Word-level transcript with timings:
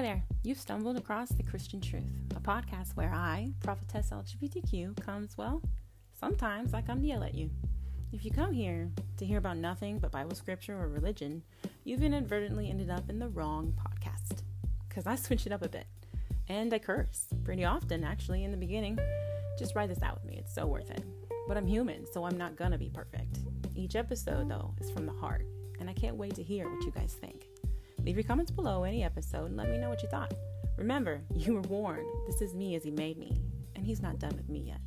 Hi 0.00 0.06
there. 0.06 0.24
You've 0.42 0.56
stumbled 0.56 0.96
across 0.96 1.28
The 1.28 1.42
Christian 1.42 1.78
Truth, 1.78 2.10
a 2.34 2.40
podcast 2.40 2.96
where 2.96 3.12
I, 3.12 3.52
prophetess 3.62 4.08
LGBTQ, 4.08 4.98
comes, 5.04 5.36
well, 5.36 5.60
sometimes 6.18 6.72
I 6.72 6.80
come 6.80 7.02
to 7.02 7.06
yell 7.06 7.22
at 7.22 7.34
you. 7.34 7.50
If 8.10 8.24
you 8.24 8.30
come 8.30 8.50
here 8.50 8.90
to 9.18 9.26
hear 9.26 9.36
about 9.36 9.58
nothing 9.58 9.98
but 9.98 10.10
Bible 10.10 10.34
scripture 10.34 10.74
or 10.74 10.88
religion, 10.88 11.42
you've 11.84 12.02
inadvertently 12.02 12.70
ended 12.70 12.88
up 12.88 13.10
in 13.10 13.18
the 13.18 13.28
wrong 13.28 13.74
podcast. 13.76 14.38
Because 14.88 15.06
I 15.06 15.16
switch 15.16 15.44
it 15.44 15.52
up 15.52 15.60
a 15.60 15.68
bit. 15.68 15.84
And 16.48 16.72
I 16.72 16.78
curse 16.78 17.26
pretty 17.44 17.66
often, 17.66 18.02
actually, 18.02 18.42
in 18.44 18.52
the 18.52 18.56
beginning. 18.56 18.98
Just 19.58 19.74
ride 19.74 19.90
this 19.90 20.02
out 20.02 20.14
with 20.14 20.24
me, 20.24 20.38
it's 20.38 20.54
so 20.54 20.64
worth 20.64 20.90
it. 20.90 21.04
But 21.46 21.58
I'm 21.58 21.66
human, 21.66 22.10
so 22.10 22.24
I'm 22.24 22.38
not 22.38 22.56
gonna 22.56 22.78
be 22.78 22.88
perfect. 22.88 23.40
Each 23.76 23.96
episode, 23.96 24.48
though, 24.48 24.74
is 24.80 24.90
from 24.90 25.04
the 25.04 25.12
heart, 25.12 25.44
and 25.78 25.90
I 25.90 25.92
can't 25.92 26.16
wait 26.16 26.36
to 26.36 26.42
hear 26.42 26.70
what 26.70 26.86
you 26.86 26.90
guys 26.90 27.18
think. 27.20 27.49
Leave 28.04 28.16
your 28.16 28.24
comments 28.24 28.50
below 28.50 28.84
any 28.84 29.04
episode 29.04 29.46
and 29.46 29.56
let 29.58 29.68
me 29.68 29.76
know 29.76 29.90
what 29.90 30.02
you 30.02 30.08
thought. 30.08 30.32
Remember, 30.78 31.20
you 31.34 31.54
were 31.54 31.60
warned. 31.62 32.06
This 32.26 32.40
is 32.40 32.54
me 32.54 32.74
as 32.74 32.82
he 32.82 32.90
made 32.90 33.18
me, 33.18 33.38
and 33.76 33.84
he's 33.84 34.00
not 34.00 34.18
done 34.18 34.34
with 34.36 34.48
me 34.48 34.60
yet. 34.60 34.80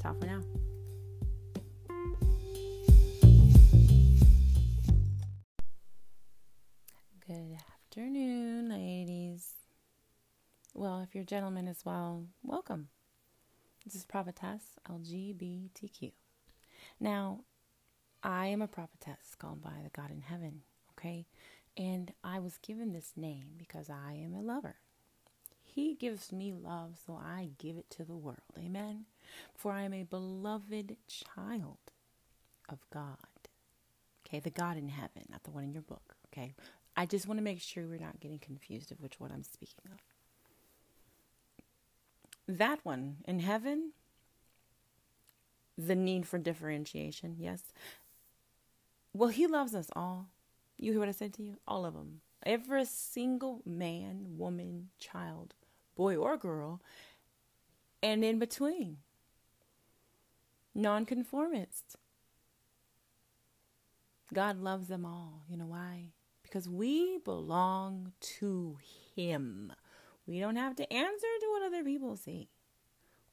Ta 0.00 0.12
for 0.12 0.26
now. 0.26 0.42
Good 7.24 7.58
afternoon, 7.84 8.70
ladies. 8.70 9.52
Well, 10.74 11.00
if 11.00 11.14
you're 11.14 11.24
gentlemen 11.24 11.68
as 11.68 11.84
well, 11.84 12.24
welcome. 12.42 12.88
This 13.84 13.94
is 13.94 14.04
Prophetess 14.04 14.62
LGBTQ. 14.90 16.12
Now, 16.98 17.40
I 18.22 18.46
am 18.46 18.62
a 18.62 18.68
prophetess 18.68 19.36
called 19.38 19.62
by 19.62 19.74
the 19.84 19.90
God 19.90 20.10
in 20.10 20.22
heaven, 20.22 20.62
okay? 20.92 21.26
And 21.78 22.12
I 22.24 22.40
was 22.40 22.58
given 22.58 22.92
this 22.92 23.12
name 23.16 23.50
because 23.56 23.88
I 23.88 24.14
am 24.14 24.34
a 24.34 24.42
lover. 24.42 24.74
He 25.62 25.94
gives 25.94 26.32
me 26.32 26.52
love, 26.52 26.98
so 27.06 27.14
I 27.14 27.50
give 27.56 27.76
it 27.76 27.88
to 27.90 28.04
the 28.04 28.16
world. 28.16 28.40
Amen. 28.58 29.04
For 29.54 29.72
I 29.72 29.82
am 29.82 29.94
a 29.94 30.02
beloved 30.02 30.96
child 31.06 31.78
of 32.68 32.78
God. 32.92 33.16
Okay, 34.26 34.40
the 34.40 34.50
God 34.50 34.76
in 34.76 34.88
heaven, 34.88 35.22
not 35.30 35.44
the 35.44 35.52
one 35.52 35.62
in 35.62 35.72
your 35.72 35.82
book. 35.82 36.16
Okay. 36.26 36.52
I 36.96 37.06
just 37.06 37.28
want 37.28 37.38
to 37.38 37.44
make 37.44 37.60
sure 37.60 37.86
we're 37.86 38.00
not 38.00 38.18
getting 38.18 38.40
confused 38.40 38.90
of 38.90 39.00
which 39.00 39.20
one 39.20 39.30
I'm 39.30 39.44
speaking 39.44 39.84
of. 39.92 39.98
That 42.58 42.80
one 42.82 43.18
in 43.24 43.38
heaven, 43.38 43.92
the 45.76 45.94
need 45.94 46.26
for 46.26 46.38
differentiation, 46.38 47.36
yes. 47.38 47.62
Well, 49.12 49.28
he 49.28 49.46
loves 49.46 49.76
us 49.76 49.90
all. 49.94 50.26
You 50.78 50.92
hear 50.92 51.00
what 51.00 51.08
I 51.08 51.12
said 51.12 51.34
to 51.34 51.42
you? 51.42 51.56
All 51.66 51.84
of 51.84 51.94
them. 51.94 52.20
Every 52.46 52.84
single 52.84 53.62
man, 53.66 54.36
woman, 54.36 54.90
child, 54.98 55.54
boy, 55.96 56.16
or 56.16 56.36
girl, 56.36 56.80
and 58.02 58.24
in 58.24 58.38
between. 58.38 58.98
Nonconformists. 60.74 61.96
God 64.32 64.60
loves 64.60 64.86
them 64.86 65.04
all. 65.04 65.42
You 65.48 65.56
know 65.56 65.66
why? 65.66 66.12
Because 66.44 66.68
we 66.68 67.18
belong 67.18 68.12
to 68.38 68.78
Him. 69.16 69.72
We 70.26 70.38
don't 70.38 70.56
have 70.56 70.76
to 70.76 70.92
answer 70.92 71.26
to 71.40 71.46
what 71.50 71.66
other 71.66 71.82
people 71.82 72.16
say. 72.16 72.48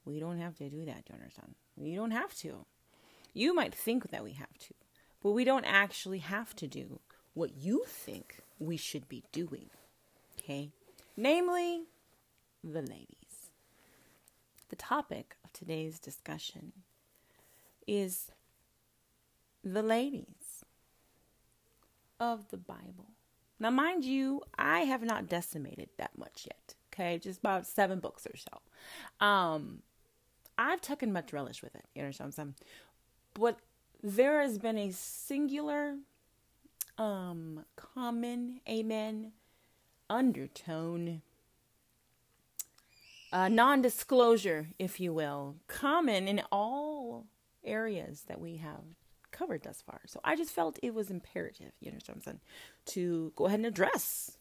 We 0.04 0.20
don't 0.20 0.40
have 0.40 0.56
to 0.58 0.70
do 0.70 0.86
that, 0.86 1.06
do 1.06 1.14
you 1.14 1.16
understand? 1.16 1.56
We 1.76 1.94
don't 1.94 2.12
have 2.12 2.34
to. 2.38 2.66
You 3.34 3.54
might 3.54 3.76
think 3.76 4.10
that 4.10 4.24
we 4.24 4.32
have 4.34 4.58
to, 4.60 4.74
but 5.22 5.32
we 5.32 5.44
don't 5.44 5.66
actually 5.66 6.20
have 6.20 6.56
to 6.56 6.68
do 6.68 7.02
what 7.36 7.52
you 7.56 7.84
think 7.86 8.40
we 8.58 8.78
should 8.78 9.08
be 9.08 9.24
doing. 9.32 9.70
Okay? 10.40 10.72
Namely, 11.16 11.84
the 12.64 12.82
ladies. 12.82 13.52
The 14.70 14.76
topic 14.76 15.36
of 15.44 15.54
today's 15.54 16.00
discussion 16.00 16.72
is 17.86 18.32
the 19.64 19.84
ladies 19.84 20.66
of 22.20 22.50
the 22.50 22.58
Bible. 22.58 23.12
Now, 23.60 23.70
mind 23.70 24.04
you, 24.04 24.42
I 24.58 24.80
have 24.80 25.04
not 25.04 25.30
decimated 25.30 25.90
that 25.98 26.18
much 26.18 26.48
yet. 26.48 26.74
Okay, 26.94 27.20
just 27.20 27.40
about 27.40 27.68
seven 27.68 28.00
books 28.00 28.26
or 28.26 28.38
so. 28.38 29.26
Um, 29.26 29.82
I've 30.58 30.82
taken 30.82 31.12
much 31.12 31.34
relish 31.34 31.62
with 31.62 31.76
it. 31.76 31.86
You 31.94 32.02
understand 32.02 32.34
what 32.36 32.42
I'm 32.42 32.54
saying? 32.54 32.56
But 33.34 33.60
there 34.02 34.42
has 34.42 34.58
been 34.58 34.78
a 34.78 34.92
singular 34.92 35.98
um 36.98 37.66
common 37.76 38.62
amen 38.70 39.32
undertone 40.10 41.22
uh, 43.34 43.50
non-disclosure 43.50 44.68
if 44.80 45.00
you 45.00 45.12
will 45.14 45.56
common 45.68 46.28
in 46.28 46.42
all 46.52 47.26
areas 47.66 48.24
that 48.28 48.40
we 48.40 48.58
have 48.58 48.84
covered 49.32 49.64
thus 49.64 49.82
far. 49.82 50.00
So 50.06 50.22
i 50.24 50.36
just 50.36 50.52
felt 50.52 50.80
it 50.82 50.94
was 50.94 51.10
imperative 51.10 51.74
you 51.82 51.92
know 51.92 51.98
what 51.98 52.16
i'm 52.16 52.22
saying 52.22 52.40
to 52.86 53.34
go 53.36 53.48
ahead 53.48 53.60
and 53.60 53.66
address 53.66 54.38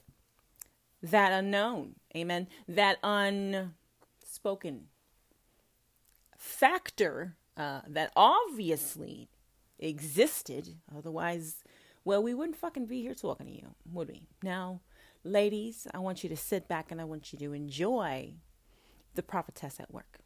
that 1.03 1.32
unknown 1.32 1.97
amen 2.16 2.47
that 2.69 2.98
unspoken 3.03 4.87
factor 6.38 7.34
uh, 7.56 7.81
that 7.88 8.12
obviously 8.14 9.28
existed 9.78 10.76
otherwise 10.97 11.64
well, 12.04 12.22
we 12.22 12.34
wouldn't 12.34 12.59
fucking 12.59 12.87
be 12.87 13.03
here 13.03 13.15
talking 13.15 13.47
to 13.47 13.53
you, 13.53 13.75
would 13.92 14.09
we? 14.09 14.22
Now, 14.42 14.81
ladies, 15.22 15.87
I 15.94 15.98
want 15.98 16.22
you 16.22 16.28
to 16.28 16.37
sit 16.37 16.69
back 16.69 16.91
and 16.91 17.00
I 17.00 17.04
want 17.04 17.32
you 17.32 17.38
to 17.38 17.53
enjoy 17.53 18.34
the 19.15 19.22
prophetess 19.22 19.81
at 19.81 19.92
work. 19.92 20.19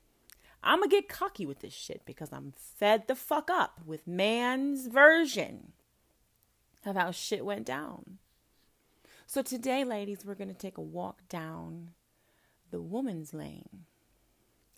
I'm 0.62 0.80
gonna 0.80 0.90
get 0.90 1.08
cocky 1.08 1.46
with 1.46 1.60
this 1.60 1.72
shit 1.72 2.02
because 2.04 2.32
I'm 2.32 2.52
fed 2.56 3.06
the 3.06 3.14
fuck 3.14 3.48
up 3.48 3.80
with 3.86 4.08
man's 4.08 4.88
version 4.88 5.72
of 6.84 6.96
how 6.96 7.12
shit 7.12 7.44
went 7.44 7.64
down. 7.64 8.18
So 9.26 9.42
today, 9.42 9.84
ladies, 9.84 10.24
we're 10.24 10.34
gonna 10.34 10.54
take 10.54 10.78
a 10.78 10.82
walk 10.82 11.28
down 11.28 11.90
the 12.70 12.80
woman's 12.80 13.32
lane. 13.32 13.84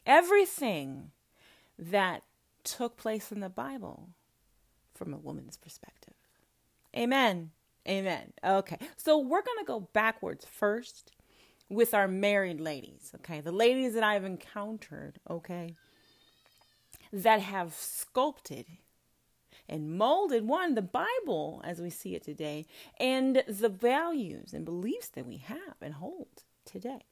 Everything 0.05 1.13
that 1.79 2.25
took 2.63 2.97
place 2.97 3.33
in 3.33 3.41
the 3.41 3.49
Bible 3.49 4.11
from 4.95 5.15
a 5.15 5.19
woman's 5.19 5.57
perspective. 5.57 6.15
Amen. 6.97 7.51
Amen. 7.89 8.33
Okay. 8.45 8.79
So 8.97 9.19
we're 9.19 9.43
going 9.43 9.59
to 9.59 9.65
go 9.67 9.81
backwards 9.93 10.45
first 10.45 11.13
with 11.69 11.95
our 11.95 12.09
married 12.09 12.61
ladies. 12.61 13.13
Okay. 13.17 13.41
The 13.41 13.53
ladies 13.53 13.95
that 13.95 14.05
I've 14.05 14.25
encountered. 14.25 15.19
Okay. 15.29 15.77
That 17.13 17.41
have 17.41 17.75
sculpted 17.75 18.67
and 19.69 19.97
molded 19.97 20.47
one, 20.47 20.75
the 20.75 20.83
Bible 20.83 21.63
as 21.65 21.81
we 21.81 21.91
see 21.91 22.15
it 22.15 22.25
today, 22.25 22.67
and 22.99 23.43
the 23.49 23.69
values 23.69 24.53
and 24.53 24.65
beliefs 24.65 25.09
that 25.09 25.27
we 25.27 25.39
have 25.39 25.77
and 25.81 25.95
hold 25.95 26.45
today. 26.65 27.03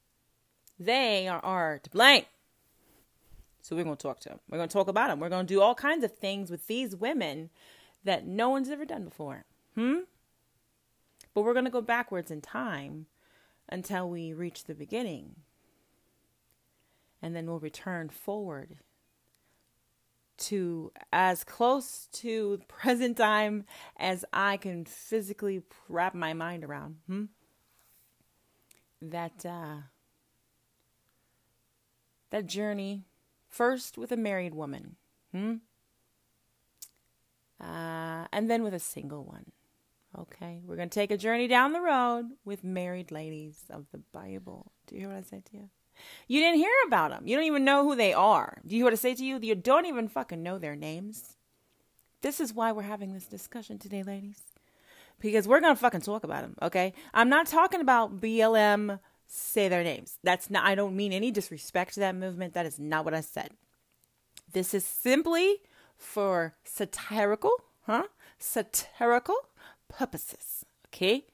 They 0.77 1.27
are, 1.27 1.39
are 1.43 1.79
to 1.79 1.89
blame. 1.89 2.25
So 3.61 3.75
we're 3.75 3.83
going 3.83 3.97
to 3.97 4.01
talk 4.01 4.19
to 4.21 4.29
them. 4.29 4.39
We're 4.49 4.57
going 4.57 4.69
to 4.69 4.73
talk 4.73 4.87
about 4.87 5.09
them. 5.09 5.19
We're 5.19 5.29
going 5.29 5.45
to 5.45 5.53
do 5.53 5.61
all 5.61 5.75
kinds 5.75 6.03
of 6.03 6.17
things 6.17 6.49
with 6.49 6.67
these 6.67 6.95
women 6.95 7.49
that 8.03 8.25
no 8.25 8.49
one's 8.49 8.69
ever 8.69 8.85
done 8.85 9.03
before. 9.03 9.45
Hmm? 9.75 9.99
But 11.33 11.41
we're 11.41 11.53
going 11.53 11.65
to 11.65 11.71
go 11.71 11.81
backwards 11.81 12.31
in 12.31 12.41
time 12.41 13.05
until 13.67 14.09
we 14.09 14.33
reach 14.33 14.63
the 14.63 14.75
beginning. 14.75 15.35
And 17.21 17.35
then 17.35 17.45
we'll 17.45 17.59
return 17.59 18.09
forward 18.09 18.77
to 20.37 20.91
as 21.11 21.43
close 21.43 22.07
to 22.13 22.61
present 22.67 23.17
time 23.17 23.65
as 23.97 24.25
I 24.33 24.57
can 24.57 24.85
physically 24.85 25.61
wrap 25.87 26.15
my 26.15 26.33
mind 26.33 26.63
around. 26.63 26.97
Hmm? 27.07 27.25
That 29.01 29.45
uh, 29.45 29.83
that 32.31 32.47
journey 32.47 33.05
first 33.47 33.97
with 33.97 34.11
a 34.11 34.17
married 34.17 34.53
woman, 34.53 34.97
hmm? 35.31 35.55
Uh, 37.61 38.25
and 38.31 38.49
then 38.49 38.63
with 38.63 38.73
a 38.73 38.79
single 38.79 39.23
one. 39.23 39.51
Okay, 40.17 40.61
we're 40.65 40.75
going 40.75 40.89
to 40.89 40.93
take 40.93 41.11
a 41.11 41.17
journey 41.17 41.47
down 41.47 41.71
the 41.71 41.81
road 41.81 42.31
with 42.43 42.63
married 42.63 43.11
ladies 43.11 43.65
of 43.69 43.85
the 43.91 43.99
Bible. 44.11 44.71
Do 44.87 44.95
you 44.95 45.01
hear 45.01 45.09
what 45.09 45.17
I 45.17 45.21
said 45.21 45.45
to 45.45 45.57
you? 45.57 45.69
You 46.27 46.39
didn't 46.39 46.59
hear 46.59 46.71
about 46.87 47.11
them. 47.11 47.27
You 47.27 47.35
don't 47.35 47.45
even 47.45 47.63
know 47.63 47.83
who 47.83 47.95
they 47.95 48.13
are. 48.13 48.59
Do 48.65 48.73
you 48.73 48.79
hear 48.79 48.85
what 48.85 48.93
I 48.93 48.97
say 48.97 49.13
to 49.13 49.23
you? 49.23 49.39
You 49.39 49.53
don't 49.53 49.85
even 49.85 50.07
fucking 50.07 50.41
know 50.41 50.57
their 50.57 50.75
names. 50.75 51.35
This 52.21 52.39
is 52.39 52.53
why 52.53 52.71
we're 52.71 52.81
having 52.83 53.13
this 53.13 53.27
discussion 53.27 53.77
today, 53.77 54.01
ladies. 54.01 54.41
Because 55.19 55.47
we're 55.47 55.59
going 55.59 55.75
to 55.75 55.79
fucking 55.79 56.01
talk 56.01 56.23
about 56.23 56.41
them, 56.41 56.55
okay? 56.61 56.93
I'm 57.13 57.29
not 57.29 57.45
talking 57.45 57.81
about 57.81 58.19
BLM, 58.19 58.99
say 59.27 59.67
their 59.67 59.83
names. 59.83 60.17
That's 60.23 60.49
not, 60.49 60.65
I 60.65 60.73
don't 60.75 60.95
mean 60.95 61.13
any 61.13 61.29
disrespect 61.29 61.93
to 61.95 61.99
that 61.99 62.15
movement. 62.15 62.53
That 62.53 62.65
is 62.65 62.79
not 62.79 63.05
what 63.05 63.13
I 63.13 63.21
said. 63.21 63.51
This 64.51 64.73
is 64.73 64.85
simply 64.85 65.57
for 65.97 66.55
satirical, 66.63 67.51
huh? 67.85 68.03
Satirical 68.39 69.35
purposes. 69.89 70.65
Okay? 70.87 71.25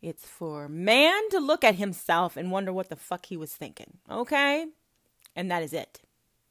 It's 0.00 0.24
for 0.24 0.68
man 0.68 1.28
to 1.30 1.38
look 1.38 1.64
at 1.64 1.76
himself 1.76 2.36
and 2.36 2.50
wonder 2.50 2.72
what 2.72 2.88
the 2.88 2.96
fuck 2.96 3.26
he 3.26 3.36
was 3.36 3.52
thinking. 3.52 3.98
Okay? 4.10 4.66
And 5.34 5.50
that 5.50 5.62
is 5.62 5.72
it. 5.72 6.00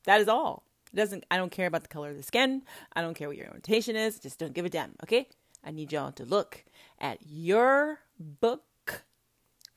That 0.06 0.22
is 0.22 0.28
all. 0.28 0.64
It 0.94 0.98
doesn't 0.98 1.26
I 1.32 1.38
don't 1.38 1.52
care 1.52 1.68
about 1.68 1.84
the 1.84 1.88
color 1.90 2.10
of 2.10 2.18
the 2.18 2.24
skin. 2.24 2.64
I 2.94 3.02
don't 3.02 3.14
care 3.14 3.28
what 3.28 3.38
your 3.38 3.48
orientation 3.48 3.96
is. 3.96 4.20
Just 4.20 4.40
don't 4.40 4.54
give 4.54 4.66
a 4.66 4.70
damn, 4.70 4.96
okay? 5.04 5.28
I 5.64 5.72
need 5.72 5.92
y'all 5.92 6.12
to 6.14 6.26
look 6.26 6.64
at 7.00 7.20
your 7.26 8.00
book 8.20 9.04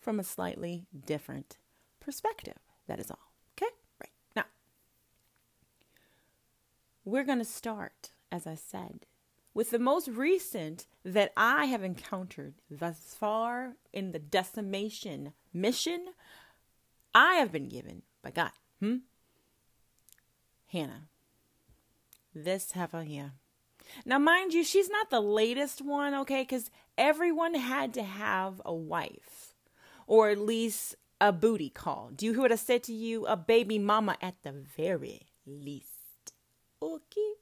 from 0.00 0.18
a 0.18 0.24
slightly 0.24 0.86
different 1.06 1.56
perspective. 2.00 2.58
That 2.86 3.00
is 3.00 3.10
all. 3.10 3.32
Okay? 3.56 3.70
Right. 4.00 4.10
Now, 4.36 4.44
we're 7.04 7.24
going 7.24 7.38
to 7.38 7.44
start, 7.44 8.10
as 8.30 8.46
I 8.46 8.54
said, 8.54 9.06
with 9.54 9.70
the 9.70 9.78
most 9.78 10.08
recent 10.08 10.86
that 11.04 11.32
I 11.36 11.66
have 11.66 11.82
encountered 11.82 12.54
thus 12.70 13.14
far 13.18 13.76
in 13.92 14.12
the 14.12 14.18
decimation 14.18 15.32
mission 15.52 16.06
I 17.14 17.34
have 17.34 17.52
been 17.52 17.68
given 17.68 18.02
by 18.22 18.32
God. 18.32 18.50
Hmm? 18.80 18.96
Hannah. 20.66 21.08
This 22.34 22.72
heifer 22.72 23.02
here. 23.02 23.32
Now, 24.04 24.18
mind 24.18 24.52
you, 24.52 24.64
she's 24.64 24.90
not 24.90 25.10
the 25.10 25.20
latest 25.20 25.80
one, 25.80 26.14
okay? 26.14 26.42
Because 26.42 26.70
everyone 26.98 27.54
had 27.54 27.94
to 27.94 28.02
have 28.02 28.60
a 28.64 28.74
wife 28.74 29.54
or 30.08 30.30
at 30.30 30.38
least 30.38 30.96
a 31.20 31.32
booty 31.32 31.70
call. 31.70 32.10
Do 32.14 32.26
you 32.26 32.32
hear 32.32 32.42
what 32.42 32.52
I 32.52 32.56
said 32.56 32.82
to 32.84 32.92
you? 32.92 33.24
A 33.26 33.36
baby 33.36 33.78
mama 33.78 34.16
at 34.20 34.42
the 34.42 34.52
very 34.52 35.28
least. 35.46 36.32
Okay? 36.82 37.34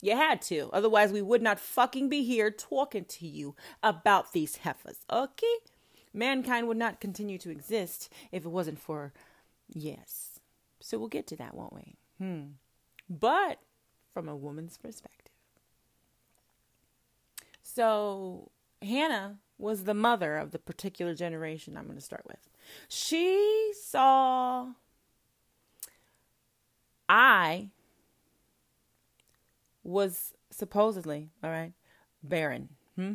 You 0.00 0.16
had 0.16 0.40
to. 0.42 0.70
Otherwise, 0.72 1.12
we 1.12 1.22
would 1.22 1.42
not 1.42 1.58
fucking 1.58 2.08
be 2.08 2.22
here 2.22 2.50
talking 2.50 3.04
to 3.06 3.26
you 3.26 3.56
about 3.82 4.32
these 4.32 4.56
heifers. 4.56 4.98
Okay? 5.10 5.46
Mankind 6.12 6.68
would 6.68 6.76
not 6.76 7.00
continue 7.00 7.38
to 7.38 7.50
exist 7.50 8.12
if 8.30 8.44
it 8.44 8.48
wasn't 8.48 8.78
for. 8.78 9.12
Yes. 9.68 10.40
So 10.80 10.98
we'll 10.98 11.08
get 11.08 11.26
to 11.28 11.36
that, 11.36 11.54
won't 11.54 11.72
we? 11.72 11.96
Hmm. 12.18 12.42
But 13.10 13.58
from 14.14 14.28
a 14.28 14.36
woman's 14.36 14.78
perspective. 14.78 15.32
So 17.62 18.50
Hannah 18.80 19.38
was 19.58 19.84
the 19.84 19.94
mother 19.94 20.36
of 20.36 20.52
the 20.52 20.58
particular 20.58 21.14
generation 21.14 21.76
I'm 21.76 21.84
going 21.84 21.98
to 21.98 22.04
start 22.04 22.24
with. 22.26 22.48
She 22.88 23.72
saw 23.80 24.68
I 27.08 27.70
was 29.88 30.32
supposedly, 30.50 31.30
all 31.42 31.50
right, 31.50 31.72
barren. 32.22 32.70
Hmm? 32.96 33.14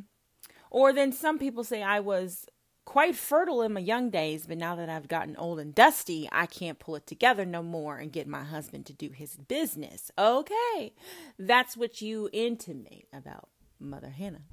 Or 0.70 0.92
then 0.92 1.12
some 1.12 1.38
people 1.38 1.64
say 1.64 1.84
I 1.84 2.00
was 2.00 2.48
quite 2.86 3.16
fertile 3.16 3.62
in 3.62 3.74
my 3.74 3.80
young 3.80 4.10
days, 4.10 4.48
but 4.48 4.58
now 4.58 4.76
that 4.76 4.90
I've 4.90 5.08
gotten 5.08 5.36
old 5.38 5.60
and 5.60 5.74
dusty, 5.74 6.28
I 6.32 6.46
can't 6.46 6.80
pull 6.80 6.96
it 6.96 7.08
together 7.08 7.46
no 7.46 7.64
more 7.64 7.98
and 7.98 8.12
get 8.12 8.28
my 8.28 8.44
husband 8.44 8.86
to 8.88 8.94
do 8.94 9.10
his 9.10 9.38
business. 9.38 10.12
Okay. 10.18 10.94
That's 11.38 11.78
what 11.78 12.02
you 12.02 12.30
intimate 12.34 13.08
about 13.14 13.50
Mother 13.80 14.10
Hannah. 14.10 14.44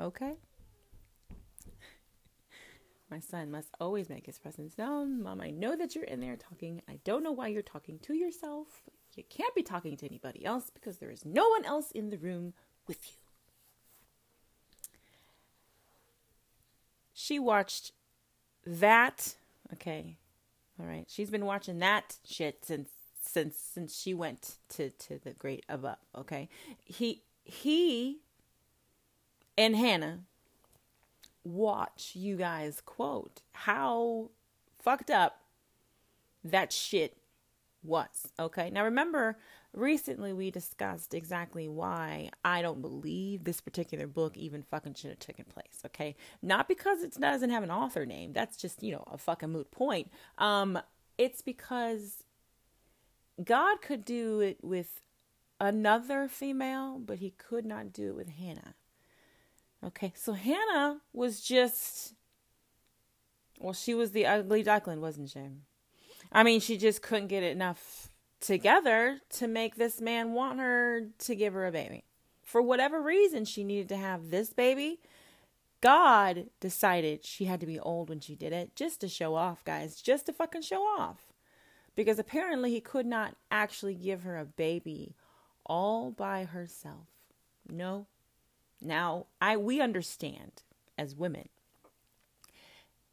Okay. 0.00 0.34
My 3.10 3.20
son 3.20 3.50
must 3.50 3.68
always 3.80 4.08
make 4.08 4.26
his 4.26 4.38
presence 4.38 4.76
known. 4.76 5.22
Mom, 5.22 5.40
I 5.40 5.50
know 5.50 5.76
that 5.76 5.94
you're 5.94 6.04
in 6.04 6.20
there 6.20 6.36
talking. 6.36 6.82
I 6.88 6.98
don't 7.04 7.22
know 7.22 7.32
why 7.32 7.48
you're 7.48 7.62
talking 7.62 7.98
to 8.00 8.14
yourself. 8.14 8.66
You 9.16 9.24
can't 9.28 9.54
be 9.54 9.62
talking 9.62 9.96
to 9.96 10.06
anybody 10.06 10.44
else 10.44 10.70
because 10.72 10.98
there 10.98 11.10
is 11.10 11.24
no 11.24 11.48
one 11.48 11.64
else 11.64 11.90
in 11.90 12.10
the 12.10 12.18
room 12.18 12.52
with 12.86 12.98
you. 13.06 13.14
She 17.14 17.38
watched 17.38 17.92
that. 18.66 19.36
Okay. 19.72 20.18
All 20.78 20.86
right. 20.86 21.06
She's 21.08 21.30
been 21.30 21.46
watching 21.46 21.78
that 21.78 22.18
shit 22.24 22.64
since 22.64 22.90
since 23.22 23.56
since 23.56 23.98
she 23.98 24.14
went 24.14 24.56
to 24.68 24.90
to 24.90 25.18
the 25.18 25.32
great 25.32 25.64
above, 25.68 25.96
okay? 26.14 26.48
He 26.84 27.22
he 27.42 28.18
and 29.56 29.74
Hannah 29.74 30.20
watch 31.42 32.12
you 32.14 32.36
guys 32.36 32.80
quote 32.84 33.40
how 33.52 34.30
fucked 34.78 35.10
up 35.10 35.40
that 36.44 36.72
shit 36.72 37.16
was. 37.86 38.32
Okay. 38.38 38.70
Now 38.70 38.84
remember, 38.84 39.38
recently 39.72 40.32
we 40.32 40.50
discussed 40.50 41.14
exactly 41.14 41.68
why 41.68 42.30
I 42.44 42.62
don't 42.62 42.80
believe 42.80 43.44
this 43.44 43.60
particular 43.60 44.06
book 44.06 44.36
even 44.36 44.62
fucking 44.62 44.94
should 44.94 45.10
have 45.10 45.18
taken 45.18 45.44
place. 45.44 45.80
Okay. 45.86 46.16
Not 46.42 46.68
because 46.68 47.02
it 47.02 47.18
doesn't 47.18 47.50
have 47.50 47.62
an 47.62 47.70
author 47.70 48.06
name. 48.06 48.32
That's 48.32 48.56
just, 48.56 48.82
you 48.82 48.92
know, 48.92 49.04
a 49.06 49.18
fucking 49.18 49.50
moot 49.50 49.70
point. 49.70 50.10
Um, 50.38 50.78
it's 51.18 51.42
because 51.42 52.24
God 53.42 53.82
could 53.82 54.04
do 54.04 54.40
it 54.40 54.58
with 54.62 55.02
another 55.60 56.28
female, 56.28 56.98
but 56.98 57.18
he 57.18 57.30
could 57.30 57.64
not 57.64 57.92
do 57.92 58.08
it 58.10 58.16
with 58.16 58.28
Hannah. 58.28 58.74
Okay, 59.84 60.12
so 60.16 60.32
Hannah 60.32 61.00
was 61.12 61.40
just, 61.40 62.14
well, 63.60 63.72
she 63.72 63.94
was 63.94 64.12
the 64.12 64.26
ugly 64.26 64.62
duckling, 64.62 65.00
wasn't 65.00 65.30
she? 65.30 65.40
I 66.32 66.42
mean, 66.42 66.60
she 66.60 66.76
just 66.76 67.02
couldn't 67.02 67.28
get 67.28 67.42
enough 67.42 68.10
together 68.40 69.20
to 69.30 69.46
make 69.46 69.76
this 69.76 70.00
man 70.00 70.32
want 70.32 70.60
her 70.60 71.08
to 71.18 71.34
give 71.34 71.54
her 71.54 71.66
a 71.66 71.72
baby. 71.72 72.04
For 72.42 72.62
whatever 72.62 73.02
reason, 73.02 73.44
she 73.44 73.64
needed 73.64 73.88
to 73.88 73.96
have 73.96 74.30
this 74.30 74.52
baby. 74.52 75.00
God 75.80 76.46
decided 76.60 77.24
she 77.24 77.44
had 77.44 77.60
to 77.60 77.66
be 77.66 77.78
old 77.78 78.08
when 78.08 78.20
she 78.20 78.34
did 78.34 78.52
it 78.52 78.74
just 78.76 79.00
to 79.00 79.08
show 79.08 79.34
off, 79.34 79.64
guys, 79.64 80.00
just 80.00 80.26
to 80.26 80.32
fucking 80.32 80.62
show 80.62 80.82
off. 80.82 81.32
Because 81.94 82.18
apparently 82.18 82.70
he 82.70 82.80
could 82.80 83.06
not 83.06 83.36
actually 83.50 83.94
give 83.94 84.22
her 84.22 84.36
a 84.36 84.44
baby 84.44 85.14
all 85.64 86.10
by 86.10 86.44
herself. 86.44 87.08
No, 87.68 88.06
now, 88.80 89.26
I 89.40 89.56
we 89.56 89.80
understand 89.80 90.62
as 90.98 91.14
women 91.14 91.48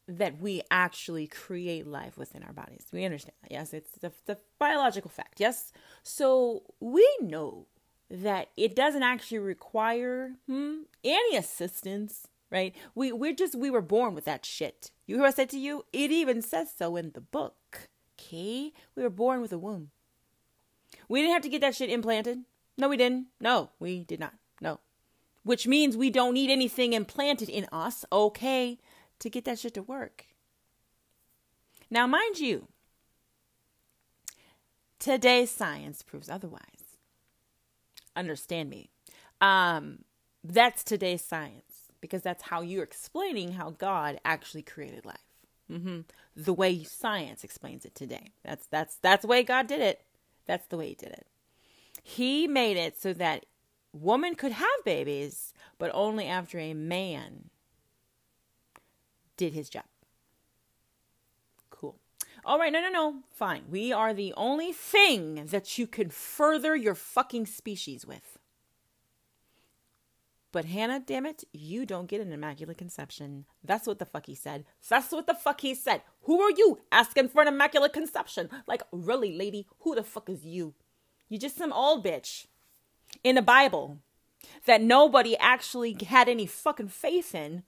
that 0.08 0.40
we 0.40 0.62
actually 0.70 1.28
create 1.28 1.88
life 1.88 2.18
within 2.18 2.44
our 2.44 2.54
bodies. 2.54 2.86
We 2.92 3.06
understand 3.06 3.36
that. 3.42 3.52
Yes, 3.52 3.74
it's 3.74 3.92
the, 4.00 4.12
the 4.26 4.38
biological 4.60 5.10
fact. 5.10 5.40
Yes. 5.40 5.72
So 6.04 6.64
we 6.80 7.08
know 7.22 7.68
that 8.10 8.50
it 8.58 8.76
doesn't 8.76 9.04
actually 9.04 9.40
require 9.40 10.34
hmm, 10.48 10.82
any 11.04 11.38
assistance, 11.38 12.28
right? 12.52 12.76
We 12.96 13.12
we're 13.12 13.34
just 13.34 13.56
we 13.56 13.70
were 13.70 13.82
born 13.82 14.14
with 14.14 14.26
that 14.26 14.46
shit. 14.46 14.92
You 15.08 15.16
hear 15.16 15.24
what 15.24 15.30
I 15.30 15.36
said 15.36 15.50
to 15.52 15.60
you? 15.60 15.86
It 15.94 16.12
even 16.12 16.42
says 16.42 16.70
so 16.78 16.96
in 16.96 17.12
the 17.12 17.22
book. 17.22 17.90
Okay? 18.20 18.74
We 18.96 19.04
were 19.04 19.10
born 19.10 19.42
with 19.42 19.54
a 19.54 19.58
womb. 19.58 19.92
We 21.08 21.22
didn't 21.22 21.34
have 21.34 21.42
to 21.44 21.50
get 21.50 21.62
that 21.62 21.76
shit 21.76 21.90
implanted. 21.90 22.40
No, 22.78 22.90
we 22.90 22.98
didn't. 22.98 23.28
No, 23.40 23.70
we 23.80 24.04
did 24.04 24.20
not. 24.20 24.34
No 24.62 24.80
which 25.44 25.68
means 25.68 25.96
we 25.96 26.10
don't 26.10 26.34
need 26.34 26.50
anything 26.50 26.94
implanted 26.94 27.50
in 27.50 27.68
us, 27.72 28.06
okay, 28.12 28.80
to 29.20 29.30
get 29.30 29.46
that 29.46 29.60
shit 29.60 29.74
to 29.76 29.82
work. 29.82 30.26
Now, 31.90 32.08
mind 32.08 32.40
you, 32.40 32.68
today's 35.00 35.52
science 35.52 36.02
proves 36.02 36.30
otherwise. 36.30 36.98
Understand 38.16 38.70
me. 38.70 38.90
Um, 39.42 40.00
that's 40.44 40.84
today's 40.84 41.24
science 41.24 41.84
because 42.02 42.22
that's 42.22 42.44
how 42.44 42.62
you're 42.62 42.84
explaining 42.84 43.54
how 43.54 43.72
God 43.72 44.20
actually 44.26 44.62
created 44.62 45.06
life. 45.06 45.18
Mm-hmm. 45.72 46.02
The 46.36 46.54
way 46.54 46.84
science 46.84 47.44
explains 47.44 47.86
it 47.86 47.96
today. 47.96 48.32
That's 48.44 48.66
that's 48.68 48.98
that's 48.98 49.22
the 49.22 49.28
way 49.28 49.44
God 49.44 49.68
did 49.68 49.82
it. 49.82 50.02
That's 50.46 50.68
the 50.68 50.78
way 50.78 50.90
He 50.90 50.96
did 50.96 51.12
it. 51.12 51.28
He 52.02 52.48
made 52.48 52.76
it 52.78 53.00
so 53.00 53.14
that 53.14 53.46
woman 53.94 54.36
could 54.36 54.52
have 54.52 54.68
babies, 54.84 55.54
but 55.78 55.92
only 55.94 56.28
after 56.28 56.60
a 56.60 56.74
man 56.74 57.50
did 59.44 59.54
his 59.54 59.70
job. 59.70 59.84
Cool. 61.70 61.98
All 62.46 62.58
right, 62.58 62.72
no, 62.72 62.80
no, 62.80 62.90
no. 62.90 63.16
Fine. 63.30 63.64
We 63.70 63.92
are 63.92 64.14
the 64.14 64.34
only 64.38 64.72
thing 64.72 65.48
that 65.48 65.78
you 65.78 65.86
can 65.86 66.10
further 66.10 66.78
your 66.78 66.96
fucking 66.96 67.48
species 67.48 68.06
with. 68.06 68.40
But 70.54 70.66
Hannah, 70.66 71.04
damn 71.06 71.26
it, 71.26 71.44
you 71.52 71.86
don't 71.86 72.08
get 72.08 72.22
an 72.22 72.32
immaculate 72.32 72.78
conception. 72.78 73.44
That's 73.66 73.86
what 73.86 74.00
the 74.00 74.06
fuck 74.06 74.28
he 74.28 74.36
said. 74.36 74.64
That's 74.88 75.12
what 75.12 75.28
the 75.28 75.34
fuck 75.34 75.60
he 75.60 75.76
said. 75.76 76.04
Who 76.22 76.40
are 76.40 76.52
you 76.52 76.80
asking 76.90 77.30
for 77.30 77.42
an 77.42 77.50
immaculate 77.50 77.92
conception? 77.92 78.50
Like, 78.66 78.84
really, 78.94 79.36
lady, 79.36 79.68
who 79.80 79.94
the 79.94 80.04
fuck 80.04 80.30
is 80.30 80.46
you? 80.46 80.74
You 81.28 81.38
just 81.38 81.58
some 81.58 81.74
old 81.74 82.06
bitch 82.06 82.46
in 83.26 83.36
the 83.36 83.42
Bible 83.42 83.98
that 84.66 84.82
nobody 84.82 85.36
actually 85.38 85.98
had 86.08 86.30
any 86.30 86.46
fucking 86.46 86.90
faith 86.90 87.36
in. 87.36 87.64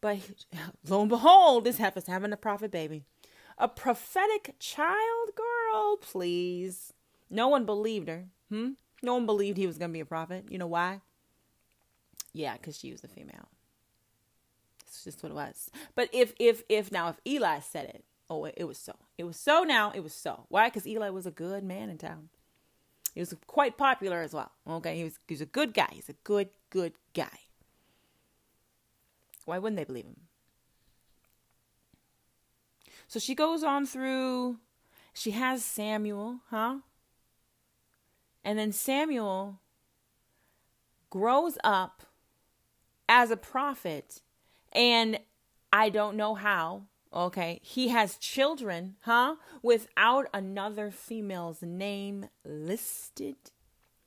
But 0.00 0.18
lo 0.88 1.00
and 1.00 1.08
behold, 1.08 1.64
this 1.64 1.78
heifer's 1.78 2.06
having 2.06 2.32
a 2.32 2.36
prophet 2.36 2.70
baby. 2.70 3.04
A 3.58 3.68
prophetic 3.68 4.54
child 4.58 5.30
girl, 5.34 5.96
please. 5.96 6.92
No 7.30 7.48
one 7.48 7.64
believed 7.64 8.08
her. 8.08 8.26
Hmm? 8.50 8.70
No 9.02 9.14
one 9.14 9.26
believed 9.26 9.56
he 9.56 9.66
was 9.66 9.78
going 9.78 9.90
to 9.90 9.94
be 9.94 10.00
a 10.00 10.06
prophet. 10.06 10.46
You 10.50 10.58
know 10.58 10.66
why? 10.66 11.00
Yeah, 12.32 12.54
because 12.54 12.78
she 12.78 12.92
was 12.92 13.02
a 13.02 13.08
female. 13.08 13.48
It's 14.86 15.04
just 15.04 15.22
what 15.22 15.32
it 15.32 15.34
was. 15.34 15.70
But 15.94 16.10
if 16.12 16.34
if 16.38 16.62
if 16.68 16.92
now 16.92 17.08
if 17.08 17.16
Eli 17.26 17.60
said 17.60 17.86
it, 17.86 18.04
oh, 18.28 18.44
it, 18.44 18.54
it 18.58 18.64
was 18.64 18.78
so. 18.78 18.94
It 19.16 19.24
was 19.24 19.38
so. 19.38 19.62
Now 19.62 19.90
it 19.94 20.00
was 20.00 20.14
so. 20.14 20.44
Why? 20.48 20.68
Because 20.68 20.86
Eli 20.86 21.08
was 21.08 21.26
a 21.26 21.30
good 21.30 21.64
man 21.64 21.88
in 21.88 21.98
town. 21.98 22.28
He 23.14 23.20
was 23.20 23.34
quite 23.46 23.78
popular 23.78 24.20
as 24.20 24.34
well. 24.34 24.52
Okay, 24.68 24.96
he 24.96 25.04
was 25.04 25.18
he 25.26 25.34
was 25.34 25.40
a 25.40 25.46
good 25.46 25.72
guy. 25.72 25.88
He's 25.92 26.10
a 26.10 26.16
good 26.24 26.50
good 26.68 26.92
guy. 27.14 27.45
Why 29.46 29.58
wouldn't 29.58 29.78
they 29.78 29.84
believe 29.84 30.04
him? 30.04 30.20
So 33.08 33.18
she 33.18 33.34
goes 33.34 33.62
on 33.62 33.86
through. 33.86 34.58
She 35.14 35.30
has 35.30 35.64
Samuel, 35.64 36.40
huh? 36.50 36.80
And 38.44 38.58
then 38.58 38.72
Samuel 38.72 39.60
grows 41.08 41.56
up 41.64 42.02
as 43.08 43.30
a 43.30 43.36
prophet, 43.36 44.20
and 44.72 45.18
I 45.72 45.88
don't 45.88 46.16
know 46.16 46.34
how. 46.34 46.82
Okay, 47.14 47.60
he 47.62 47.88
has 47.88 48.18
children, 48.18 48.96
huh? 49.02 49.36
Without 49.62 50.26
another 50.34 50.90
female's 50.90 51.62
name 51.62 52.28
listed. 52.44 53.36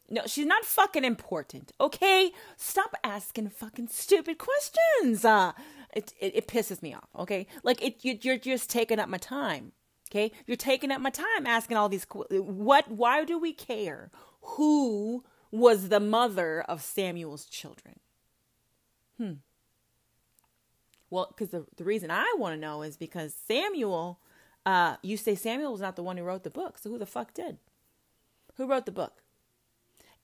No, 0.10 0.24
she's 0.26 0.46
not 0.46 0.66
fucking 0.66 1.04
important. 1.04 1.72
Okay, 1.80 2.32
stop 2.58 2.96
asking 3.04 3.50
fucking 3.50 3.90
stupid 3.90 4.38
questions. 4.38 5.24
Uh, 5.24 5.54
it 5.94 6.14
it, 6.20 6.36
it 6.36 6.48
pisses 6.48 6.82
me 6.82 6.94
off. 6.94 7.10
Okay, 7.18 7.48
like 7.64 7.82
it 7.84 8.04
you, 8.04 8.18
you're 8.22 8.38
just 8.38 8.70
taking 8.70 9.00
up 9.00 9.10
my 9.10 9.18
time. 9.18 9.72
Okay, 10.10 10.32
you're 10.48 10.58
taking 10.58 10.92
up 10.92 11.02
my 11.02 11.12
time 11.12 11.46
asking 11.46 11.78
all 11.78 11.90
these. 11.90 12.08
What? 12.10 12.90
Why 12.90 13.24
do 13.24 13.38
we 13.38 13.54
care? 13.54 14.10
Who 14.42 15.24
was 15.52 15.90
the 15.90 16.00
mother 16.00 16.62
of 16.62 16.82
Samuel's 16.82 17.46
children? 17.46 18.00
Hmm. 19.18 19.34
Well, 21.12 21.28
because 21.30 21.50
the, 21.50 21.66
the 21.76 21.84
reason 21.84 22.12
I 22.12 22.36
want 22.38 22.54
to 22.56 22.60
know 22.60 22.84
is 22.84 22.96
because 22.96 23.34
Samuel, 23.34 24.20
uh, 24.66 24.98
you 25.02 25.18
say 25.18 25.36
Samuel 25.36 25.72
was 25.72 25.82
not 25.82 25.96
the 25.96 26.04
one 26.04 26.18
who 26.18 26.24
wrote 26.24 26.44
the 26.44 26.50
book. 26.50 26.78
So 26.78 26.90
who 26.90 26.98
the 26.98 27.06
fuck 27.06 27.34
did? 27.34 27.58
Who 28.56 28.68
wrote 28.68 28.86
the 28.86 28.92
book? 28.92 29.24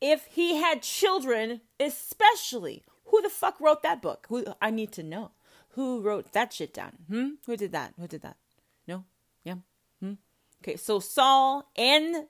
If 0.02 0.28
he 0.32 0.58
had 0.58 0.82
children, 0.82 1.62
especially, 1.80 2.84
who 3.06 3.22
the 3.22 3.30
fuck 3.30 3.60
wrote 3.60 3.84
that 3.84 4.02
book? 4.02 4.28
Who 4.30 4.46
I 4.62 4.72
need 4.72 4.92
to 4.94 5.04
know. 5.04 5.32
Who 5.70 6.02
wrote 6.02 6.32
that 6.32 6.54
shit 6.54 6.74
down? 6.74 6.94
Hmm? 7.10 7.28
Who 7.46 7.58
did 7.58 7.72
that? 7.72 7.94
Who 8.00 8.08
did 8.08 8.22
that? 8.22 8.38
No? 8.88 9.04
Yeah? 9.44 9.56
Hmm? 10.02 10.14
Okay, 10.64 10.78
so 10.78 11.00
Saul 11.00 11.70
and 11.76 12.28